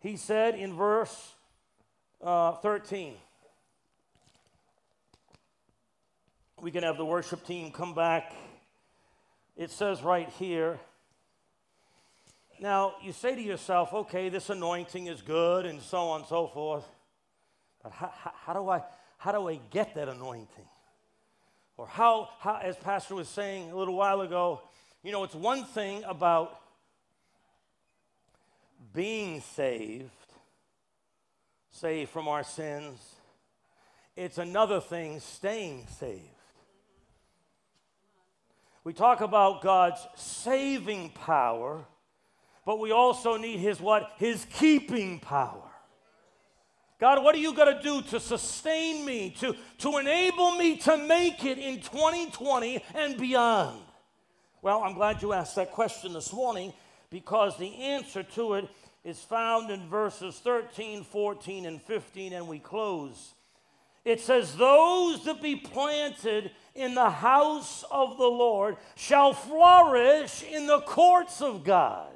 He 0.00 0.16
said 0.16 0.54
in 0.54 0.74
verse 0.74 1.34
uh, 2.22 2.52
13, 2.52 3.14
we 6.60 6.70
can 6.70 6.84
have 6.84 6.96
the 6.96 7.04
worship 7.04 7.44
team 7.44 7.72
come 7.72 7.94
back. 7.94 8.32
It 9.56 9.70
says 9.70 10.02
right 10.02 10.28
here, 10.38 10.78
now 12.60 12.94
you 13.02 13.12
say 13.12 13.34
to 13.34 13.42
yourself, 13.42 13.92
okay, 13.92 14.28
this 14.28 14.48
anointing 14.48 15.08
is 15.08 15.22
good 15.22 15.66
and 15.66 15.80
so 15.82 16.08
on 16.08 16.20
and 16.20 16.28
so 16.28 16.46
forth, 16.46 16.84
but 17.82 17.92
how, 17.92 18.12
how, 18.14 18.32
how 18.34 18.52
do, 18.54 18.68
I, 18.68 18.82
how 19.18 19.32
do 19.32 19.48
I 19.48 19.60
get 19.70 19.94
that 19.96 20.08
anointing? 20.08 20.68
Or 21.76 21.86
how, 21.86 22.30
how, 22.38 22.58
as 22.62 22.76
Pastor 22.76 23.14
was 23.14 23.28
saying 23.28 23.70
a 23.70 23.76
little 23.76 23.94
while 23.94 24.22
ago, 24.22 24.62
you 25.02 25.12
know, 25.12 25.24
it's 25.24 25.34
one 25.34 25.64
thing 25.64 26.02
about 26.04 26.58
being 28.94 29.40
saved, 29.42 30.10
saved 31.70 32.10
from 32.10 32.28
our 32.28 32.42
sins, 32.42 32.98
it's 34.16 34.38
another 34.38 34.80
thing 34.80 35.20
staying 35.20 35.86
saved. 35.98 36.22
We 38.82 38.92
talk 38.92 39.20
about 39.20 39.62
God's 39.62 40.00
saving 40.14 41.10
power, 41.10 41.84
but 42.64 42.78
we 42.78 42.92
also 42.92 43.36
need 43.36 43.58
his 43.58 43.80
what? 43.80 44.12
His 44.16 44.46
keeping 44.50 45.18
power. 45.18 45.65
God, 46.98 47.22
what 47.22 47.34
are 47.34 47.38
you 47.38 47.52
going 47.52 47.76
to 47.76 47.82
do 47.82 48.00
to 48.10 48.20
sustain 48.20 49.04
me, 49.04 49.34
to, 49.40 49.54
to 49.78 49.98
enable 49.98 50.52
me 50.52 50.78
to 50.78 50.96
make 50.96 51.44
it 51.44 51.58
in 51.58 51.80
2020 51.80 52.82
and 52.94 53.18
beyond? 53.18 53.80
Well, 54.62 54.82
I'm 54.82 54.94
glad 54.94 55.20
you 55.20 55.34
asked 55.34 55.56
that 55.56 55.72
question 55.72 56.14
this 56.14 56.32
morning 56.32 56.72
because 57.10 57.58
the 57.58 57.74
answer 57.76 58.22
to 58.22 58.54
it 58.54 58.68
is 59.04 59.20
found 59.20 59.70
in 59.70 59.88
verses 59.88 60.38
13, 60.38 61.04
14, 61.04 61.66
and 61.66 61.80
15, 61.82 62.32
and 62.32 62.48
we 62.48 62.58
close. 62.58 63.34
It 64.04 64.20
says, 64.20 64.56
Those 64.56 65.24
that 65.24 65.42
be 65.42 65.56
planted 65.56 66.50
in 66.74 66.94
the 66.94 67.10
house 67.10 67.84
of 67.90 68.16
the 68.16 68.26
Lord 68.26 68.76
shall 68.94 69.34
flourish 69.34 70.42
in 70.42 70.66
the 70.66 70.80
courts 70.80 71.42
of 71.42 71.62
God. 71.62 72.08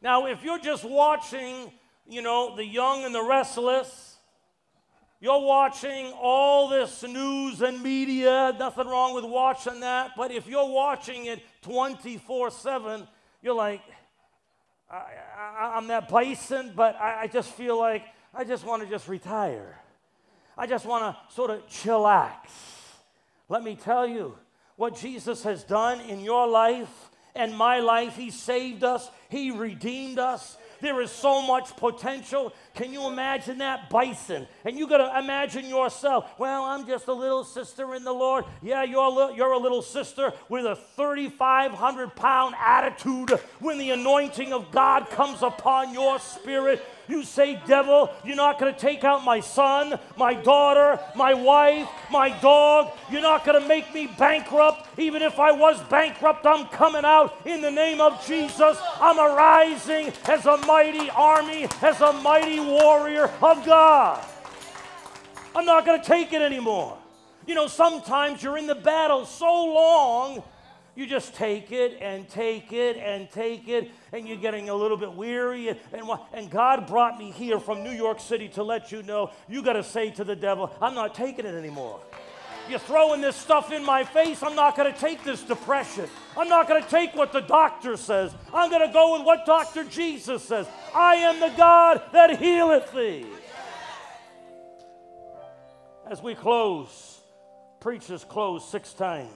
Now, 0.00 0.26
if 0.26 0.44
you're 0.44 0.60
just 0.60 0.84
watching 0.84 1.72
you 2.08 2.22
know, 2.22 2.56
the 2.56 2.64
young 2.64 3.04
and 3.04 3.14
the 3.14 3.22
restless. 3.22 4.16
You're 5.20 5.40
watching 5.40 6.12
all 6.12 6.68
this 6.68 7.02
news 7.02 7.60
and 7.60 7.82
media, 7.82 8.54
nothing 8.58 8.86
wrong 8.86 9.14
with 9.14 9.24
watching 9.24 9.80
that, 9.80 10.12
but 10.16 10.30
if 10.30 10.46
you're 10.46 10.68
watching 10.68 11.26
it 11.26 11.42
24 11.62 12.50
7, 12.50 13.06
you're 13.42 13.54
like, 13.54 13.82
I, 14.90 15.72
I'm 15.74 15.88
that 15.88 16.08
bison, 16.08 16.72
but 16.74 16.96
I, 16.96 17.22
I 17.22 17.26
just 17.26 17.50
feel 17.50 17.78
like 17.78 18.04
I 18.32 18.44
just 18.44 18.64
want 18.64 18.82
to 18.82 18.88
just 18.88 19.08
retire. 19.08 19.78
I 20.56 20.66
just 20.66 20.86
want 20.86 21.04
to 21.04 21.34
sort 21.34 21.50
of 21.50 21.66
chillax. 21.66 22.32
Let 23.48 23.62
me 23.62 23.76
tell 23.76 24.06
you 24.06 24.36
what 24.76 24.96
Jesus 24.96 25.42
has 25.42 25.64
done 25.64 26.00
in 26.02 26.20
your 26.20 26.46
life 26.46 27.10
and 27.34 27.56
my 27.56 27.80
life. 27.80 28.16
He 28.16 28.30
saved 28.30 28.84
us, 28.84 29.10
He 29.28 29.50
redeemed 29.50 30.18
us. 30.18 30.56
There 30.80 31.00
is 31.00 31.10
so 31.10 31.42
much 31.42 31.76
potential. 31.76 32.52
Can 32.78 32.92
you 32.92 33.08
imagine 33.08 33.58
that 33.58 33.90
bison? 33.90 34.46
And 34.64 34.78
you 34.78 34.86
got 34.86 34.98
to 34.98 35.18
imagine 35.18 35.68
yourself. 35.68 36.38
Well, 36.38 36.62
I'm 36.62 36.86
just 36.86 37.08
a 37.08 37.12
little 37.12 37.42
sister 37.42 37.96
in 37.96 38.04
the 38.04 38.12
Lord. 38.12 38.44
Yeah, 38.62 38.84
you're 38.84 39.02
a 39.02 39.08
little, 39.08 39.34
you're 39.34 39.50
a 39.50 39.58
little 39.58 39.82
sister 39.82 40.32
with 40.48 40.64
a 40.64 40.76
3,500 40.76 42.14
pound 42.14 42.54
attitude. 42.56 43.30
When 43.58 43.78
the 43.78 43.90
anointing 43.90 44.52
of 44.52 44.70
God 44.70 45.10
comes 45.10 45.42
upon 45.42 45.92
your 45.92 46.20
spirit, 46.20 46.80
you 47.08 47.24
say, 47.24 47.60
Devil, 47.66 48.10
you're 48.22 48.36
not 48.36 48.58
going 48.60 48.72
to 48.72 48.78
take 48.78 49.02
out 49.02 49.24
my 49.24 49.40
son, 49.40 49.98
my 50.16 50.34
daughter, 50.34 51.00
my 51.16 51.34
wife, 51.34 51.88
my 52.10 52.28
dog. 52.40 52.92
You're 53.10 53.22
not 53.22 53.44
going 53.44 53.60
to 53.60 53.66
make 53.66 53.92
me 53.94 54.08
bankrupt. 54.18 54.86
Even 54.98 55.22
if 55.22 55.40
I 55.40 55.50
was 55.50 55.80
bankrupt, 55.84 56.44
I'm 56.44 56.66
coming 56.66 57.04
out 57.04 57.34
in 57.46 57.62
the 57.62 57.70
name 57.70 58.00
of 58.00 58.24
Jesus. 58.26 58.78
I'm 59.00 59.18
arising 59.18 60.12
as 60.26 60.44
a 60.44 60.58
mighty 60.58 61.08
army, 61.10 61.66
as 61.82 62.00
a 62.02 62.12
mighty 62.12 62.60
warrior 62.68 63.30
of 63.42 63.64
God. 63.64 64.24
I'm 65.54 65.64
not 65.64 65.84
going 65.84 66.00
to 66.00 66.06
take 66.06 66.32
it 66.32 66.42
anymore. 66.42 66.96
You 67.46 67.54
know, 67.54 67.66
sometimes 67.66 68.42
you're 68.42 68.58
in 68.58 68.66
the 68.66 68.74
battle 68.74 69.24
so 69.24 69.46
long 69.46 70.42
you 70.98 71.06
just 71.06 71.32
take 71.36 71.70
it 71.70 71.96
and 72.00 72.28
take 72.28 72.72
it 72.72 72.96
and 72.96 73.30
take 73.30 73.68
it, 73.68 73.88
and 74.12 74.26
you're 74.26 74.36
getting 74.36 74.68
a 74.68 74.74
little 74.74 74.96
bit 74.96 75.12
weary. 75.12 75.68
And, 75.68 75.78
and, 75.92 76.10
and 76.32 76.50
God 76.50 76.88
brought 76.88 77.20
me 77.20 77.30
here 77.30 77.60
from 77.60 77.84
New 77.84 77.92
York 77.92 78.18
City 78.18 78.48
to 78.48 78.64
let 78.64 78.90
you 78.90 79.04
know 79.04 79.30
you 79.48 79.62
got 79.62 79.74
to 79.74 79.84
say 79.84 80.10
to 80.10 80.24
the 80.24 80.34
devil, 80.34 80.74
I'm 80.82 80.96
not 80.96 81.14
taking 81.14 81.46
it 81.46 81.54
anymore. 81.54 82.00
You're 82.68 82.80
throwing 82.80 83.20
this 83.20 83.36
stuff 83.36 83.70
in 83.70 83.84
my 83.84 84.02
face. 84.02 84.42
I'm 84.42 84.56
not 84.56 84.76
going 84.76 84.92
to 84.92 84.98
take 84.98 85.22
this 85.22 85.44
depression. 85.44 86.08
I'm 86.36 86.48
not 86.48 86.66
going 86.66 86.82
to 86.82 86.90
take 86.90 87.14
what 87.14 87.32
the 87.32 87.42
doctor 87.42 87.96
says. 87.96 88.34
I'm 88.52 88.68
going 88.68 88.84
to 88.84 88.92
go 88.92 89.16
with 89.16 89.24
what 89.24 89.46
Dr. 89.46 89.84
Jesus 89.84 90.42
says. 90.42 90.66
I 90.94 91.14
am 91.16 91.40
the 91.40 91.56
God 91.56 92.02
that 92.12 92.38
healeth 92.38 92.92
thee. 92.92 93.26
As 96.10 96.22
we 96.22 96.34
close, 96.34 97.20
preachers 97.80 98.24
close 98.24 98.68
six 98.68 98.92
times. 98.92 99.30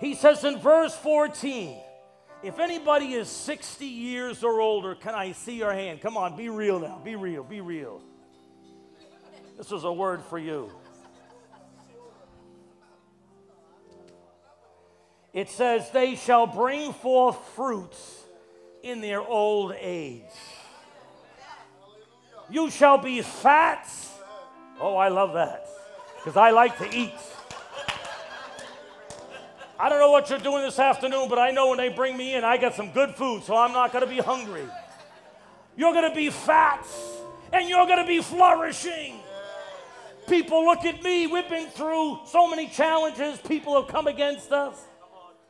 He 0.00 0.14
says 0.14 0.44
in 0.44 0.58
verse 0.58 0.96
14, 0.96 1.76
if 2.42 2.60
anybody 2.60 3.14
is 3.14 3.28
60 3.28 3.84
years 3.84 4.44
or 4.44 4.60
older, 4.60 4.94
can 4.94 5.14
I 5.14 5.32
see 5.32 5.56
your 5.56 5.72
hand? 5.72 6.00
Come 6.00 6.16
on, 6.16 6.36
be 6.36 6.48
real 6.48 6.78
now. 6.78 7.00
Be 7.04 7.16
real, 7.16 7.42
be 7.42 7.60
real. 7.60 8.00
This 9.56 9.72
is 9.72 9.82
a 9.82 9.92
word 9.92 10.22
for 10.22 10.38
you. 10.38 10.70
It 15.38 15.48
says, 15.48 15.88
They 15.90 16.16
shall 16.16 16.48
bring 16.48 16.92
forth 16.92 17.38
fruits 17.54 18.24
in 18.82 19.00
their 19.00 19.20
old 19.20 19.72
age. 19.78 20.24
You 22.50 22.72
shall 22.72 22.98
be 22.98 23.22
fat. 23.22 23.88
Oh, 24.80 24.96
I 24.96 25.06
love 25.06 25.34
that 25.34 25.68
because 26.16 26.36
I 26.36 26.50
like 26.50 26.76
to 26.78 26.92
eat. 26.92 27.14
I 29.78 29.88
don't 29.88 30.00
know 30.00 30.10
what 30.10 30.28
you're 30.28 30.40
doing 30.40 30.62
this 30.62 30.80
afternoon, 30.80 31.28
but 31.28 31.38
I 31.38 31.52
know 31.52 31.68
when 31.68 31.78
they 31.78 31.90
bring 31.90 32.16
me 32.16 32.34
in, 32.34 32.42
I 32.42 32.56
get 32.56 32.74
some 32.74 32.90
good 32.90 33.14
food, 33.14 33.44
so 33.44 33.56
I'm 33.56 33.72
not 33.72 33.92
going 33.92 34.04
to 34.04 34.10
be 34.10 34.18
hungry. 34.18 34.66
You're 35.76 35.92
going 35.92 36.10
to 36.10 36.16
be 36.16 36.30
fat 36.30 36.84
and 37.52 37.68
you're 37.68 37.86
going 37.86 38.00
to 38.00 38.08
be 38.08 38.20
flourishing. 38.20 39.20
People 40.28 40.64
look 40.64 40.84
at 40.84 41.00
me. 41.04 41.28
We've 41.28 41.48
been 41.48 41.68
through 41.68 42.22
so 42.26 42.50
many 42.50 42.66
challenges. 42.66 43.38
People 43.38 43.80
have 43.80 43.88
come 43.88 44.08
against 44.08 44.50
us. 44.50 44.74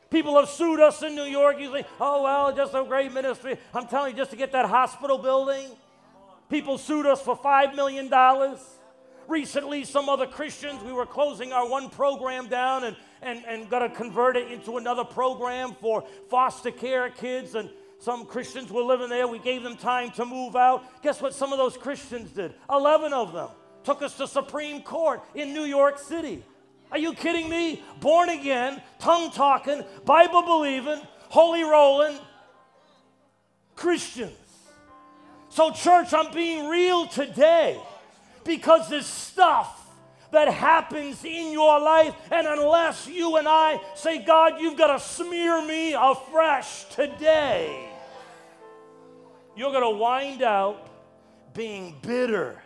People 0.09 0.39
have 0.39 0.49
sued 0.49 0.79
us 0.79 1.03
in 1.03 1.15
New 1.15 1.23
York. 1.23 1.59
You 1.59 1.71
think, 1.71 1.87
oh, 1.99 2.23
well, 2.23 2.55
just 2.55 2.73
a 2.73 2.83
great 2.83 3.13
ministry. 3.13 3.57
I'm 3.73 3.87
telling 3.87 4.11
you, 4.11 4.17
just 4.17 4.31
to 4.31 4.37
get 4.37 4.51
that 4.53 4.65
hospital 4.65 5.17
building, 5.17 5.67
people 6.49 6.77
sued 6.77 7.05
us 7.05 7.21
for 7.21 7.37
$5 7.37 7.75
million. 7.75 8.11
Recently, 9.27 9.83
some 9.85 10.09
other 10.09 10.25
Christians, 10.25 10.81
we 10.83 10.91
were 10.91 11.05
closing 11.05 11.53
our 11.53 11.69
one 11.69 11.89
program 11.89 12.47
down 12.47 12.83
and 12.83 12.95
and, 13.21 13.43
and 13.45 13.69
got 13.69 13.79
to 13.79 13.89
convert 13.89 14.37
it 14.37 14.51
into 14.51 14.77
another 14.77 15.03
program 15.03 15.75
for 15.79 16.03
foster 16.29 16.71
care 16.71 17.09
kids. 17.09 17.55
And 17.55 17.69
some 17.99 18.25
Christians 18.25 18.71
were 18.71 18.81
living 18.81 19.09
there. 19.09 19.27
We 19.27 19.39
gave 19.39 19.63
them 19.63 19.77
time 19.77 20.11
to 20.11 20.25
move 20.25 20.55
out. 20.55 21.01
Guess 21.01 21.21
what 21.21 21.33
some 21.33 21.51
of 21.51 21.57
those 21.57 21.77
Christians 21.77 22.31
did? 22.31 22.53
11 22.69 23.13
of 23.13 23.33
them 23.33 23.49
took 23.83 24.01
us 24.01 24.17
to 24.17 24.27
Supreme 24.27 24.81
Court 24.81 25.21
in 25.35 25.53
New 25.53 25.63
York 25.63 25.99
City. 25.99 26.43
Are 26.91 26.97
you 26.97 27.13
kidding 27.13 27.49
me? 27.49 27.83
Born 27.99 28.29
again, 28.29 28.81
tongue 28.99 29.31
talking, 29.31 29.83
Bible 30.05 30.41
believing, 30.41 31.01
holy 31.29 31.63
rolling 31.63 32.17
Christians. 33.75 34.33
So, 35.49 35.71
church, 35.71 36.13
I'm 36.13 36.31
being 36.33 36.67
real 36.67 37.07
today 37.07 37.79
because 38.43 38.89
this 38.89 39.05
stuff 39.05 39.79
that 40.31 40.47
happens 40.47 41.23
in 41.23 41.51
your 41.51 41.79
life. 41.79 42.13
And 42.31 42.47
unless 42.47 43.07
you 43.07 43.37
and 43.37 43.47
I 43.47 43.79
say, 43.95 44.23
God, 44.23 44.59
you've 44.59 44.77
got 44.77 44.95
to 44.95 45.03
smear 45.03 45.65
me 45.65 45.93
afresh 45.93 46.85
today, 46.89 47.89
you're 49.55 49.71
going 49.71 49.93
to 49.93 49.99
wind 49.99 50.41
out 50.43 50.87
being 51.53 51.95
bitter 52.01 52.61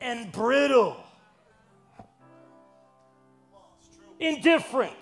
and 0.00 0.30
brittle, 0.30 1.02
indifferent. 4.26 4.92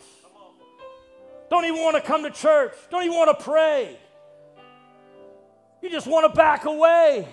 Don't 1.50 1.64
even 1.64 1.82
want 1.82 1.96
to 1.96 2.02
come 2.02 2.22
to 2.22 2.30
church. 2.30 2.72
Don't 2.90 3.04
even 3.04 3.16
want 3.16 3.38
to 3.38 3.44
pray. 3.44 3.98
You 5.82 5.90
just 5.90 6.06
want 6.06 6.30
to 6.30 6.36
back 6.36 6.64
away. 6.64 7.28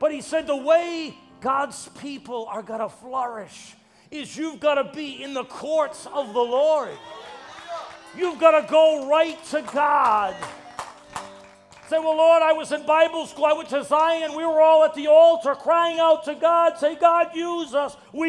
But 0.00 0.12
he 0.12 0.20
said, 0.20 0.46
the 0.46 0.56
way 0.56 1.16
God's 1.40 1.88
people 2.00 2.46
are 2.46 2.62
going 2.62 2.80
to 2.80 2.88
flourish 2.88 3.74
is 4.10 4.36
you've 4.36 4.58
got 4.58 4.74
to 4.74 4.96
be 4.96 5.22
in 5.22 5.34
the 5.34 5.44
courts 5.44 6.06
of 6.06 6.32
the 6.32 6.40
Lord. 6.40 6.90
You've 8.16 8.40
got 8.40 8.60
to 8.60 8.66
go 8.68 9.08
right 9.08 9.42
to 9.46 9.62
God. 9.72 10.34
Say, 11.88 11.98
well, 11.98 12.16
Lord, 12.16 12.42
I 12.42 12.52
was 12.52 12.72
in 12.72 12.84
Bible 12.84 13.26
school. 13.26 13.46
I 13.46 13.52
went 13.52 13.68
to 13.70 13.82
Zion. 13.84 14.36
We 14.36 14.44
were 14.44 14.60
all 14.60 14.84
at 14.84 14.94
the 14.94 15.06
altar 15.06 15.54
crying 15.54 15.98
out 15.98 16.24
to 16.24 16.34
God. 16.34 16.76
Say, 16.78 16.96
God, 16.96 17.28
use 17.34 17.74
us. 17.74 17.96
We 18.12 18.26